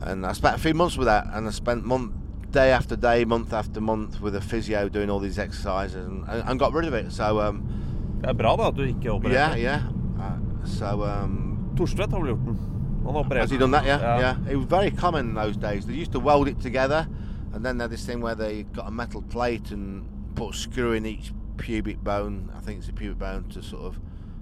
And 0.00 0.26
I 0.26 0.32
spent 0.32 0.56
a 0.56 0.58
few 0.58 0.74
months 0.74 0.96
with 0.96 1.06
that, 1.06 1.26
and 1.32 1.46
I 1.46 1.50
spent 1.50 1.84
month, 1.84 2.12
day 2.50 2.70
after 2.72 2.94
day, 2.94 3.24
month 3.24 3.52
after 3.52 3.80
month 3.80 4.20
with 4.20 4.36
a 4.36 4.40
physio 4.40 4.88
doing 4.88 5.08
all 5.08 5.20
these 5.20 5.38
exercises, 5.38 5.94
and, 5.94 6.28
and, 6.28 6.48
and 6.48 6.58
got 6.58 6.72
rid 6.72 6.84
of 6.84 6.94
it. 6.94 7.10
So 7.12 7.40
um, 7.40 7.93
Det 8.24 8.30
er 8.32 8.38
bra 8.38 8.54
da 8.56 8.68
at 8.72 8.76
du 8.78 8.84
ikke 8.88 9.12
opererte. 9.12 9.58
yeah, 9.60 9.60
yeah. 9.60 9.82
Uh, 10.16 10.64
so 10.64 11.02
um, 11.04 11.58
Torstvedt 11.76 12.12
har 12.14 12.22
vel 12.22 12.32
gjort 12.32 12.46
den? 12.46 12.58
Han 13.04 13.12
har 13.14 13.20
operert. 13.26 13.40
Has 13.44 13.50
he 13.50 13.58
done 13.58 13.72
that? 13.76 13.84
Yeah, 13.84 14.00
Ja. 14.00 14.18
yeah. 14.20 14.36
It 14.52 14.56
was 14.56 14.66
very 14.66 14.90
common 14.90 15.28
in 15.28 15.34
those 15.34 15.56
days. 15.58 15.84
They 15.86 15.94
used 15.94 16.12
to 16.12 16.20
weld 16.20 16.48
it 16.48 16.60
together, 16.60 17.06
and 17.52 17.64
then 17.64 17.76
they 17.78 17.84
had 17.84 17.90
this 17.90 18.06
thing 18.06 18.22
where 18.22 18.34
they 18.34 18.62
got 18.72 18.86
a 18.88 18.90
metal 18.90 19.22
plate 19.22 19.70
and 19.74 20.04
put 20.34 20.54
a 20.54 20.56
screw 20.56 20.92
in 20.92 21.04
each 21.04 21.32
pubic 21.58 22.02
bone. 22.02 22.50
I 22.56 22.60
think 22.64 22.78
it's 22.80 22.88
a 22.88 22.92
pubic 22.92 23.18
bone 23.18 23.44
to 23.50 23.62
sort 23.62 23.82
of 23.84 24.00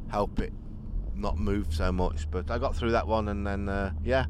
help 0.08 0.38
it 0.38 0.52
not 1.16 1.38
move 1.38 1.66
so 1.70 1.90
much. 1.90 2.30
But 2.30 2.50
I 2.50 2.58
got 2.58 2.76
through 2.76 2.92
that 2.92 3.08
one, 3.08 3.28
and 3.28 3.44
then 3.46 3.68
uh, 3.68 3.90
yeah, 4.04 4.26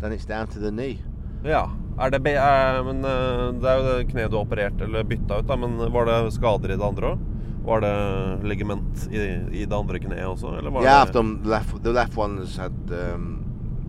then 0.00 0.12
it's 0.12 0.24
down 0.24 0.46
to 0.48 0.58
the 0.58 0.70
knee. 0.70 1.02
Ja. 1.44 1.68
Er 2.00 2.10
det 2.10 2.26
eh, 2.26 2.82
men 2.82 3.04
eh, 3.04 3.52
det 3.60 3.68
er 3.70 3.76
jo 3.78 3.82
det 3.86 4.08
kneet 4.10 4.30
du 4.32 4.36
har 4.38 4.46
operert 4.46 4.80
eller 4.82 5.04
bytta 5.04 5.38
ut, 5.38 5.46
da. 5.46 5.56
Men 5.56 5.76
var 5.92 6.08
det 6.08 6.32
skader 6.34 6.72
i 6.72 6.76
det 6.76 6.84
andre 6.84 7.12
òg? 7.12 7.18
Var 7.64 7.80
det 7.80 8.48
ligament 8.48 9.08
i, 9.10 9.20
i 9.52 9.64
det 9.64 9.76
andre 9.76 9.98
kneet 9.98 10.26
også? 10.26 10.58
Eller 10.58 10.70
var 10.70 10.82
yeah, 10.82 11.06
det 11.06 11.10
I've 11.10 11.14
done 11.14 11.38
the 11.42 11.50
left. 11.50 11.84
The 11.84 11.92
left 11.92 12.18
one 12.18 12.46
had. 12.58 12.92
Um, 12.92 13.44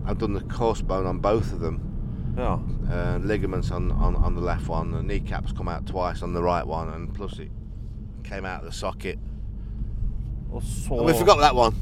I've 0.06 0.18
done 0.18 0.34
the 0.34 0.44
crossbone 0.48 1.06
on 1.06 1.20
both 1.20 1.52
of 1.52 1.60
them. 1.60 1.80
Ja. 2.36 2.54
Uh, 2.54 3.18
ligaments 3.24 3.70
on, 3.70 3.90
on, 3.92 4.16
on 4.16 4.34
the 4.34 4.44
left 4.44 4.68
one. 4.68 4.92
The 4.92 5.02
kneecaps 5.02 5.52
come 5.52 5.68
out 5.68 5.86
twice 5.86 6.22
on 6.22 6.32
the 6.32 6.42
right 6.42 6.66
one, 6.66 6.88
and 6.88 7.14
plus 7.14 7.38
it 7.38 7.50
came 8.24 8.46
out 8.46 8.60
of 8.60 8.72
the 8.72 8.72
socket. 8.72 9.18
Og 10.52 10.62
så 10.62 11.04
We 11.04 11.12
forgot 11.12 11.38
that 11.40 11.54
one. 11.54 11.74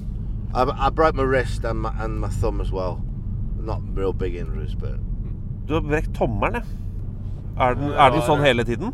I, 0.55 0.87
I 0.87 0.91
broke 0.91 1.15
my 1.15 1.25
wrist 1.25 1.65
and 1.65 1.81
my, 1.81 1.91
and 2.01 2.21
my 2.21 2.29
thumb 2.29 2.61
as 2.61 2.73
well. 2.73 3.03
Not 3.61 3.79
real 3.97 4.13
big 4.13 4.35
injuries, 4.35 4.75
but 4.75 4.99
Du 5.69 5.75
har 5.75 5.81
brekt 5.81 6.15
tommelen, 6.15 6.55
ja. 6.55 6.61
Er 7.57 7.75
den, 7.75 7.91
er 7.91 8.11
den 8.11 8.23
sånn 8.27 8.43
hele 8.43 8.65
tiden? 8.65 8.93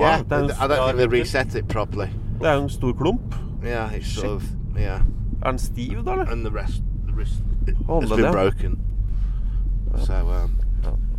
Yeah, 0.00 0.18
det 0.22 0.32
er 0.32 0.38
en- 0.44 0.50
I 0.50 0.68
don't 0.68 0.86
think 0.96 1.10
they 1.10 1.20
reset 1.20 1.54
it 1.54 1.68
properly. 1.68 2.08
Det 2.40 2.46
er 2.48 2.62
en 2.62 2.68
stor 2.68 2.92
klump. 2.92 3.34
Yeah, 3.64 3.92
it's 3.94 4.04
Shit. 4.06 4.20
sort 4.22 4.36
of 4.36 4.44
yeah, 4.78 5.00
Er 5.44 5.50
den 5.50 5.58
stiv, 5.58 6.04
da, 6.04 6.12
eller? 6.12 6.30
and 6.32 6.44
the 6.44 6.54
rest, 6.54 6.82
the 7.06 7.14
wrist 7.14 7.42
Hold 7.86 8.08
det 8.08 8.16
been 8.16 8.32
broken. 8.32 8.78
So, 9.96 10.14
um, 10.14 10.50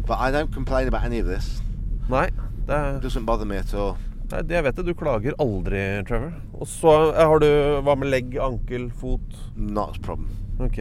but 0.08 0.18
I 0.20 0.32
don't 0.32 0.54
complain 0.54 0.88
about 0.88 1.04
any 1.06 1.20
of 1.20 1.26
this. 1.28 1.62
Nei. 2.10 2.30
Det 2.68 2.76
er, 2.76 2.98
It 2.98 3.04
doesn't 3.06 3.26
bother 3.26 3.46
me 3.46 3.56
at 3.58 3.74
all. 3.74 3.96
nei, 4.32 4.42
det 4.42 4.52
jeg 4.52 4.64
vet 4.64 4.76
det. 4.78 4.86
Du 4.86 4.94
klager 4.94 5.34
aldri, 5.40 6.04
Trevor. 6.08 6.34
Og 6.54 6.68
så 6.68 6.94
eh, 7.16 7.26
har 7.28 7.40
du 7.40 7.48
Hva 7.86 7.96
med 7.98 8.10
legg, 8.10 8.38
ankel, 8.42 8.92
fot? 8.92 9.36
Not 9.56 9.98
a 9.98 10.02
problem. 10.02 10.30
Ok. 10.60 10.80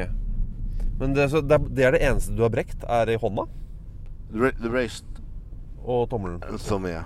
Men 1.00 1.14
det, 1.14 1.30
så 1.30 1.40
det, 1.40 1.52
er, 1.52 1.68
det 1.68 1.84
er 1.84 1.90
det 1.90 2.02
eneste 2.02 2.36
du 2.36 2.42
har 2.42 2.50
brekt, 2.50 2.84
er 2.88 3.08
i 3.08 3.16
hånda 3.16 3.44
The, 4.32 4.50
the 4.60 4.68
wrist 4.68 5.04
og 5.84 6.08
tommelen? 6.10 6.40
thumb, 6.58 6.86
yeah. 6.86 7.04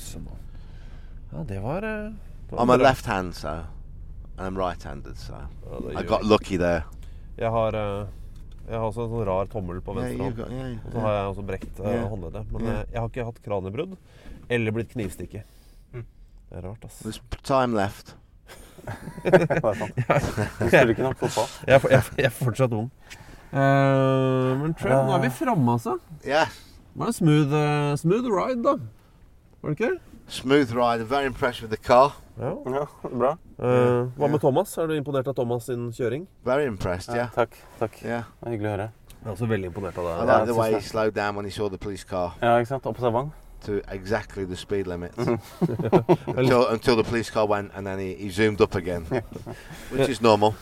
Jøsse 0.00 0.20
mann. 0.24 0.36
Ja, 1.30 1.42
det 1.46 1.58
var, 1.62 1.84
eh, 1.84 2.10
det 2.48 2.54
var 2.56 2.62
On 2.62 2.68
my 2.68 2.76
left 2.80 3.06
hand, 3.06 3.34
so, 3.36 3.48
and 4.38 4.46
I'm 4.48 4.56
right-handed, 4.58 5.16
so 5.18 5.34
Ja, 5.92 6.00
I 6.00 6.02
got 6.02 6.24
lucky 6.24 6.56
there. 6.56 6.84
Jeg 7.38 7.50
har, 7.50 7.74
eh, 7.74 8.06
jeg 8.70 8.78
har 8.78 8.86
også 8.88 9.04
en 9.04 9.10
sånn 9.12 9.26
rar 9.28 9.46
tommel 9.52 9.80
på 9.84 9.94
venstre 9.94 10.24
hånd. 10.24 10.38
Yeah, 10.38 10.50
yeah, 10.52 10.78
Og 10.86 10.92
så 10.92 11.00
har 11.04 11.12
jeg 11.18 11.28
også 11.34 11.44
brekt 11.46 11.80
uh, 11.80 12.08
håndleddet. 12.10 12.50
Men 12.52 12.66
jeg 12.66 12.96
har 13.00 13.08
ikke 13.08 13.24
hatt 13.28 13.40
kraniebrudd 13.44 13.96
eller 14.50 14.72
blitt 14.72 14.90
knivstikket. 14.92 15.44
Mm. 15.94 16.04
Det 16.50 16.58
er 16.58 16.66
rart, 16.68 16.84
ass. 16.84 17.00
There's 17.02 17.20
time 17.42 17.74
left. 17.76 18.14
Du 18.84 20.66
spiller 20.68 20.92
ikke 20.94 21.02
nok 21.04 21.18
fotball. 21.20 21.48
Jeg, 21.66 21.80
jeg, 21.90 21.98
er- 21.98 22.14
jeg 22.16 22.24
er 22.30 22.34
fortsatt 22.34 22.72
ung. 22.72 22.90
Uh, 23.50 24.54
men 24.60 24.74
Trent, 24.78 25.06
nå 25.08 25.14
er 25.16 25.24
vi 25.24 25.30
framme, 25.34 25.72
altså. 25.74 25.96
Yeah, 26.24 26.46
Det 26.94 26.98
var 27.02 27.06
en 27.10 27.12
smooth, 27.16 27.54
smooth 27.98 28.28
ride, 28.30 28.62
da. 28.66 28.76
Var 29.62 29.70
det 29.70 29.80
ikke 29.80 29.90
det? 29.90 30.00
smooth 30.30 30.72
ride. 30.76 31.04
Very 31.10 31.26
impressed 31.26 31.62
with 31.62 31.70
the 31.74 31.84
car. 31.88 32.16
Ja. 32.38 32.50
Ja, 32.70 32.84
bra. 33.18 33.30
Uh, 33.58 34.06
hva 34.16 34.26
med 34.30 34.38
Thomas? 34.40 34.76
Er 34.78 34.86
du 34.86 34.92
imponert 34.94 35.26
av 35.28 35.34
Thomas 35.34 35.64
sin 35.66 35.90
kjøring? 35.92 36.26
Very 36.44 36.66
impressed, 36.66 37.14
yeah. 37.14 37.28
Takk. 37.34 37.56
takk. 37.80 37.98
Yeah. 38.04 38.22
Det 38.40 38.46
var 38.46 38.50
hyggelig 38.54 38.68
å 38.68 38.74
høre. 38.76 38.88
Jeg 39.20 39.26
er 39.26 39.30
også 39.34 39.46
veldig 39.50 39.66
imponert 39.72 39.98
av 39.98 40.04
deg. 40.06 40.22
I 40.22 40.26
like 40.30 40.46
the 40.46 40.54
way 40.54 40.72
he 40.74 40.80
slowed 40.80 41.14
down 41.14 41.34
when 41.36 41.44
he 41.44 41.50
saw 41.50 41.68
the 41.68 41.78
police 41.78 42.04
car 42.04 42.38
Ja, 42.42 42.54
ikke 42.58 42.68
sant? 42.68 42.86
Observant. 42.86 43.32
to 43.66 43.80
exactly 43.92 44.44
the 44.46 44.56
speed 44.56 44.86
limit 44.86 45.12
Mhm. 45.18 45.38
until, 46.38 46.64
until 46.72 46.94
the 46.96 47.04
police 47.04 47.28
car 47.30 47.44
went 47.46 47.70
and 47.76 47.86
then 47.86 47.98
he, 47.98 48.14
he 48.14 48.30
zoomed 48.30 48.60
up 48.62 48.74
again, 48.74 49.04
which 49.92 50.08
is 50.08 50.22
normal. 50.22 50.54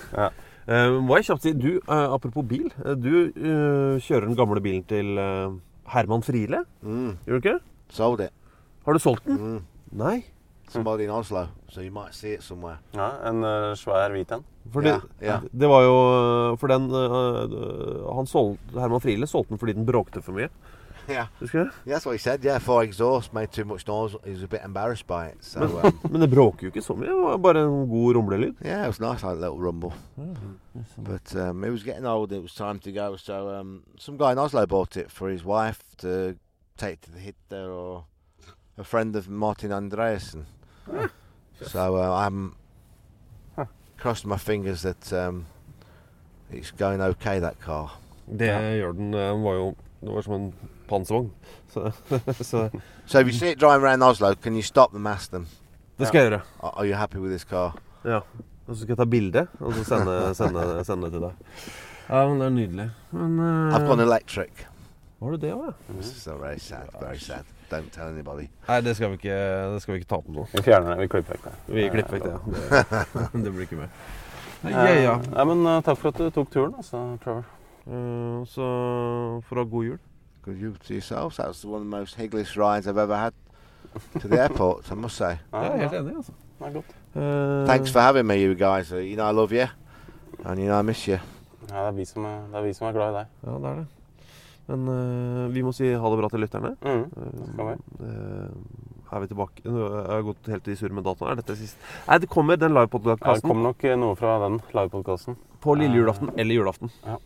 Eh, 0.69 0.91
må 1.01 1.17
jeg 1.17 1.25
kjapt 1.29 1.43
si, 1.43 1.53
du, 1.53 1.79
uh, 1.89 2.13
apropos 2.15 2.43
bil. 2.49 2.73
Uh, 2.85 2.97
du 2.97 3.31
kjører 4.03 4.27
den 4.27 4.37
gamle 4.37 4.61
bilen 4.61 4.83
til 4.85 5.15
Herman 5.89 6.23
Friele, 6.23 6.65
Mm. 6.83 7.19
gjør 7.27 7.39
du 7.41 7.49
ikke? 7.49 7.59
Sold 7.91 8.21
it. 8.21 8.31
Har 8.89 8.97
du 8.97 9.03
solgt 9.05 9.27
den? 9.29 9.37
Mm. 9.37 9.65
Nei. 10.01 10.23
Somebody 10.73 11.05
in 11.05 11.11
Oslo, 11.13 11.47
so 11.69 11.81
you 11.81 11.91
might 11.93 12.15
see 12.17 12.33
it 12.35 12.43
somewhere. 12.45 12.79
Ja, 12.97 13.11
En 13.29 13.43
uh, 13.45 13.75
svær 13.77 14.13
hvit 14.13 14.33
en. 14.33 14.45
Fordi, 14.73 14.89
Ja, 14.89 15.01
ja. 15.21 15.37
Det 15.53 15.69
var 15.69 15.83
jo 15.85 15.95
øh, 16.53 16.59
For 16.61 16.67
den 16.73 16.89
øh, 16.93 18.17
han 18.17 18.27
solgte, 18.27 18.81
Herman 18.81 19.01
Friele 19.01 19.27
solgte 19.27 19.51
den 19.51 19.59
fordi 19.59 19.73
den 19.73 19.87
bråkte 19.87 20.23
for 20.23 20.33
mye. 20.33 20.49
Yeah. 21.09 21.27
Husker 21.41 21.59
du? 21.65 21.71
Yeah, 21.87 21.97
that's 21.97 22.07
what 22.07 22.15
he 22.15 22.19
said. 22.19 22.45
Yeah, 22.45 22.61
for 22.61 22.83
exhaust 22.83 23.33
made 23.33 23.47
too 23.53 23.65
much 23.65 23.87
noise. 23.89 24.17
He 24.25 24.33
was 24.33 24.43
a 24.43 24.47
bit 24.47 24.61
embarrassed 24.65 25.07
by 25.07 25.29
it. 25.33 25.45
So 25.45 25.61
Men, 25.61 25.71
um, 25.85 25.99
men 26.13 26.21
det 26.21 26.31
bråker 26.31 26.67
jo 26.67 26.73
ikke 26.73 26.83
så 26.83 26.95
mye. 26.97 27.09
Det 27.09 27.17
var 27.17 27.37
bare 27.37 27.63
en 27.65 27.89
god 27.89 28.15
rumlelyd. 28.17 28.55
yeah, 28.65 28.85
it 28.85 28.89
was 28.89 29.01
nice, 29.01 29.23
like 29.23 29.37
a 29.37 29.41
little 29.41 29.61
rumble. 29.61 29.93
But 30.99 31.35
um, 31.37 31.65
it 31.65 31.71
was 31.71 31.83
getting 31.83 32.07
old. 32.07 32.33
It 32.33 32.43
was 32.43 32.55
time 32.55 32.79
to 32.81 32.93
go. 32.93 33.17
So 33.17 33.49
um, 33.61 33.83
some 33.99 34.19
guy 34.19 34.33
in 34.33 34.39
Oslo 34.39 34.67
bought 34.67 34.97
it 34.97 35.11
for 35.11 35.29
his 35.31 35.45
wife 35.45 35.79
to 35.99 36.35
take 36.77 37.01
to 37.03 37.11
the 37.11 37.19
hitter 37.21 37.71
or 37.73 38.05
a 38.79 38.85
friend 38.85 39.17
of 39.17 39.29
Martin 39.29 39.73
Andreasen. 39.73 40.47
So 41.63 41.97
uh, 41.97 42.27
I'm 42.27 42.55
crossed 43.97 44.27
my 44.27 44.37
fingers 44.37 44.83
that 44.83 45.13
um, 45.13 45.47
it's 46.53 46.71
going 46.71 47.01
okay. 47.01 47.41
That 47.41 47.61
car. 47.61 47.91
Det 48.39 48.49
gjør 48.79 48.93
den. 48.93 49.13
Den 49.13 49.43
var 49.43 49.53
jo 49.55 49.75
Det 50.01 50.15
var 50.15 50.23
som 50.23 50.35
en 50.35 50.55
panservogn. 50.89 51.31
Så, 51.73 51.91
så 52.43 52.71
So 53.07 53.19
if 53.19 53.27
you 53.27 53.33
see 53.33 53.51
it 53.51 53.61
driving 53.61 53.85
around 53.85 54.03
Oslo, 54.03 54.35
can 54.35 54.55
you 54.55 54.63
stop 54.63 54.91
them, 54.93 55.07
ask 55.07 55.31
them? 55.31 55.47
Det 55.99 56.07
skal 56.09 56.19
jeg 56.19 56.31
gjøre. 56.31 56.41
Are 56.63 56.73
are 56.79 56.87
you 56.87 56.95
happy 56.95 57.17
with 57.17 57.31
this 57.31 57.43
car? 57.43 57.79
Ja. 58.05 58.21
Og 58.67 58.77
så 58.77 58.83
skal 58.83 58.89
jeg 58.89 58.97
ta 58.99 59.05
bilde 59.05 59.47
og 59.61 59.73
så 59.75 59.85
sende, 59.85 60.35
sende, 60.41 60.85
sende 60.85 61.05
det 61.05 61.13
til 61.13 61.21
deg. 61.21 61.33
Ja, 62.09 62.29
men 62.29 62.41
det 62.41 62.47
er 62.47 62.51
nydelig. 62.51 62.91
Men 63.11 63.39
øh, 63.41 63.75
I've 63.75 63.87
gone 63.87 64.03
electric. 64.03 64.65
Har 65.21 65.31
du 65.31 65.37
det 65.37 65.53
òg, 65.53 65.65
ja? 65.67 65.93
This 65.93 66.07
is 66.17 66.23
so 66.23 66.37
very 66.37 66.59
sad. 66.59 66.89
Very 67.01 67.17
sad. 67.19 67.45
Don't 67.71 67.91
tell 67.93 68.09
anybody. 68.09 68.49
Nei, 68.69 68.81
det 68.81 68.95
skal 68.97 69.11
vi 69.13 69.19
ikke, 69.21 69.37
det 69.75 69.83
skal 69.83 69.95
vi 69.95 70.01
ikke 70.01 70.09
ta 70.09 70.21
på 70.25 70.33
nå. 70.33 70.47
Vi 70.55 70.63
fjerner 70.65 70.95
det. 70.95 71.03
Vi 71.03 71.09
klipper 71.13 71.37
vekk 71.37 71.45
det. 71.45 71.75
Vi 71.77 71.89
klipper 71.93 72.17
vekk 72.17 72.25
det, 72.25 72.33
ja. 72.33 73.03
Det, 73.13 73.43
det 73.45 73.53
blir 73.53 73.67
ikke 73.67 73.81
med. 73.83 73.89
Ja, 74.65 74.87
ja. 74.89 75.15
Eh, 75.19 75.29
Nei, 75.35 75.45
men 75.51 75.67
uh, 75.67 75.81
takk 75.85 76.01
for 76.01 76.15
at 76.15 76.19
du 76.23 76.31
tok 76.35 76.49
turen, 76.51 76.73
altså, 76.81 77.03
Trevor. 77.25 77.45
Uh, 77.89 78.47
så 78.49 78.69
får 79.49 79.57
du 79.57 79.63
ha 79.63 79.67
god 79.75 79.85
jul. 79.85 79.99
Good 80.45 80.63
jul 80.63 80.79
to 80.87 80.95
yourself. 80.95 81.37
That 81.37 81.49
was 81.49 81.65
one 81.65 81.83
of 81.83 81.85
the 81.85 81.91
most 81.91 82.17
higglest 82.17 82.57
rides 82.57 82.89
I've 82.89 82.99
ever 82.99 83.17
had 83.17 83.33
to 84.21 84.29
the 84.29 84.41
airport, 84.41 84.91
I 84.91 84.95
must 84.95 85.17
say. 85.17 85.37
Ja, 85.53 85.61
jeg 85.61 85.73
er 85.73 85.89
helt 85.89 86.01
enig, 86.01 86.17
altså. 86.17 86.33
Det 86.59 86.67
er 86.67 86.73
godt. 86.73 86.95
Uh, 87.15 87.67
Thanks 87.67 87.93
for 87.93 88.01
having 88.01 88.27
me, 88.27 88.35
you 88.35 88.55
guys. 88.55 88.91
You 88.91 89.17
know 89.17 89.29
I 89.29 89.33
love 89.33 89.53
you, 89.53 89.69
and 90.45 90.59
you 90.59 90.67
know 90.67 90.81
I 90.81 90.83
miss 90.83 91.05
you. 91.05 91.19
Ja, 91.69 91.77
det 91.77 91.87
er 91.87 91.91
vi 91.91 92.05
som 92.05 92.25
er, 92.25 92.41
det 92.49 92.57
er, 92.57 92.63
vi 92.63 92.73
som 92.73 92.87
er 92.89 92.93
glad 92.93 93.11
i 93.11 93.17
deg. 93.19 93.27
Ja, 93.47 93.51
det 93.51 93.71
er 93.71 93.75
det. 93.75 93.87
Men 94.69 94.89
uh, 94.89 95.49
vi 95.53 95.63
må 95.65 95.73
si 95.73 95.89
ha 95.97 96.11
det 96.13 96.19
bra 96.21 96.29
til 96.29 96.43
lytterne. 96.45 96.75
Mm, 96.85 97.05
Uh, 97.17 97.71
vi. 97.71 97.77
eh, 98.05 99.15
er 99.17 99.23
vi 99.23 99.29
tilbake 99.31 99.63
Nå 99.65 99.87
har 99.89 100.19
jeg 100.19 100.27
gått 100.27 100.51
helt 100.53 100.69
i 100.69 100.75
surr 100.77 100.93
med 100.93 101.07
datoen. 101.07 101.31
Er 101.33 101.39
dette 101.41 101.57
sist? 101.57 101.79
Nei, 102.07 102.19
det 102.21 102.29
kommer 102.29 102.59
den 102.61 102.75
Ja, 102.75 102.85
det 102.85 102.91
livepodkasten 102.93 103.49
kom 103.49 103.63
nok 103.65 103.87
noe 103.97 104.19
fra 104.21 104.35
den 104.45 104.61
livepodkasten. 104.77 105.39
på 105.65 105.75
lille 105.81 105.97
julaften 105.97 106.31
eller 106.37 106.55
julaften. 106.55 106.93
Ja. 107.07 107.17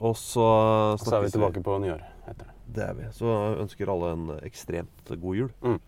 Og 0.00 0.14
så 0.16 0.44
Og 0.92 1.00
så 1.00 1.16
er 1.16 1.24
vi 1.24 1.30
tilbake 1.30 1.62
på 1.64 1.78
nyår 1.80 2.04
etter 2.28 2.44
det. 2.44 2.54
Det 2.76 2.84
er 2.84 2.94
vi. 2.94 3.08
Så 3.16 3.32
ønsker 3.58 3.88
alle 3.88 4.12
en 4.12 4.28
ekstremt 4.44 5.08
god 5.08 5.34
jul. 5.34 5.50
Mm. 5.62 5.80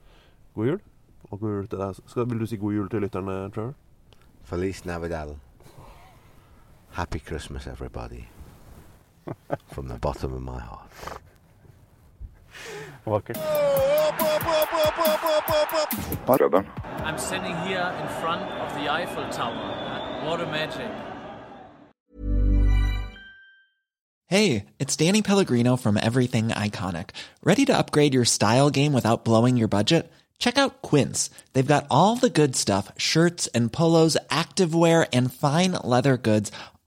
God 0.55 0.67
jul. 0.67 0.81
Og 1.31 1.39
god 1.41 1.51
jul 1.51 1.69
til 1.69 1.79
deg. 1.79 2.01
Skal, 2.07 2.27
vil 2.31 2.41
du 2.41 2.47
si 2.47 2.57
god 2.57 2.73
jul 2.73 2.89
til 2.89 3.05
lytterne, 3.05 3.51
Trevor? 3.53 3.75
Feliz 4.43 4.85
Navidad. 4.85 5.37
Happy 6.97 7.19
Christmas, 7.19 7.67
everybody. 7.67 8.25
From 9.73 9.89
the 9.89 9.95
bottom 9.95 10.33
of 10.35 10.43
my 10.43 10.61
heart. 10.61 10.91
Vakkert. 13.07 13.37
I'm 17.05 17.19
standing 17.19 17.57
here 17.67 17.95
in 18.01 18.09
front 18.21 18.43
of 18.43 18.75
the 18.75 18.91
Eiffel 18.91 19.29
Tower. 19.31 20.25
What 20.25 20.41
a 20.41 20.47
magic. 20.47 20.91
Hey, 24.27 24.67
it's 24.79 24.95
Danny 24.97 25.23
Pellegrino 25.23 25.77
from 25.77 25.97
Everything 25.97 26.51
Iconic. 26.51 27.11
Ready 27.43 27.65
to 27.65 27.77
upgrade 27.77 28.15
your 28.15 28.25
style 28.25 28.71
game 28.71 28.93
without 28.93 29.25
blowing 29.25 29.57
your 29.57 29.67
budget? 29.67 30.09
Check 30.39 30.57
out 30.57 30.83
Quince. 30.83 31.31
They've 31.53 31.67
got 31.67 31.87
all 31.91 32.15
the 32.17 32.31
good 32.31 32.55
stuff 32.55 32.93
shirts 32.97 33.49
and 33.49 33.73
polos, 33.73 34.17
activewear, 34.31 35.09
and 35.13 35.33
fine 35.33 35.77
leather 35.83 36.17
goods, 36.17 36.53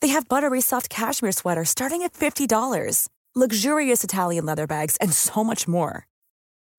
They 0.00 0.08
have 0.08 0.28
buttery 0.28 0.60
soft 0.60 0.90
cashmere 0.90 1.32
sweaters 1.32 1.68
starting 1.68 2.02
at 2.02 2.14
$50, 2.14 3.08
luxurious 3.36 4.02
Italian 4.02 4.46
leather 4.46 4.66
bags, 4.66 4.96
and 4.96 5.12
so 5.12 5.44
much 5.44 5.68
more. 5.68 6.08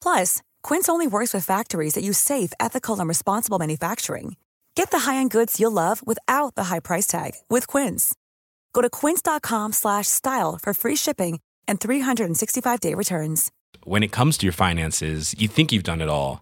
Plus, 0.01 0.41
Quince 0.63 0.89
only 0.89 1.07
works 1.07 1.33
with 1.33 1.45
factories 1.45 1.93
that 1.93 2.03
use 2.03 2.17
safe, 2.17 2.51
ethical, 2.59 2.99
and 2.99 3.07
responsible 3.07 3.59
manufacturing. 3.59 4.35
Get 4.75 4.91
the 4.91 4.99
high-end 4.99 5.31
goods 5.31 5.59
you'll 5.59 5.71
love 5.71 6.05
without 6.05 6.55
the 6.55 6.65
high 6.65 6.79
price 6.79 7.07
tag 7.07 7.31
with 7.49 7.67
Quince. 7.67 8.13
Go 8.73 8.81
to 8.81 8.89
quince.com 8.89 9.73
slash 9.73 10.07
style 10.07 10.57
for 10.61 10.73
free 10.73 10.95
shipping 10.95 11.39
and 11.67 11.79
365-day 11.79 12.93
returns. 12.93 13.51
When 13.83 14.03
it 14.03 14.11
comes 14.11 14.37
to 14.39 14.45
your 14.45 14.53
finances, 14.53 15.33
you 15.37 15.47
think 15.47 15.71
you've 15.71 15.83
done 15.83 16.01
it 16.01 16.09
all. 16.09 16.41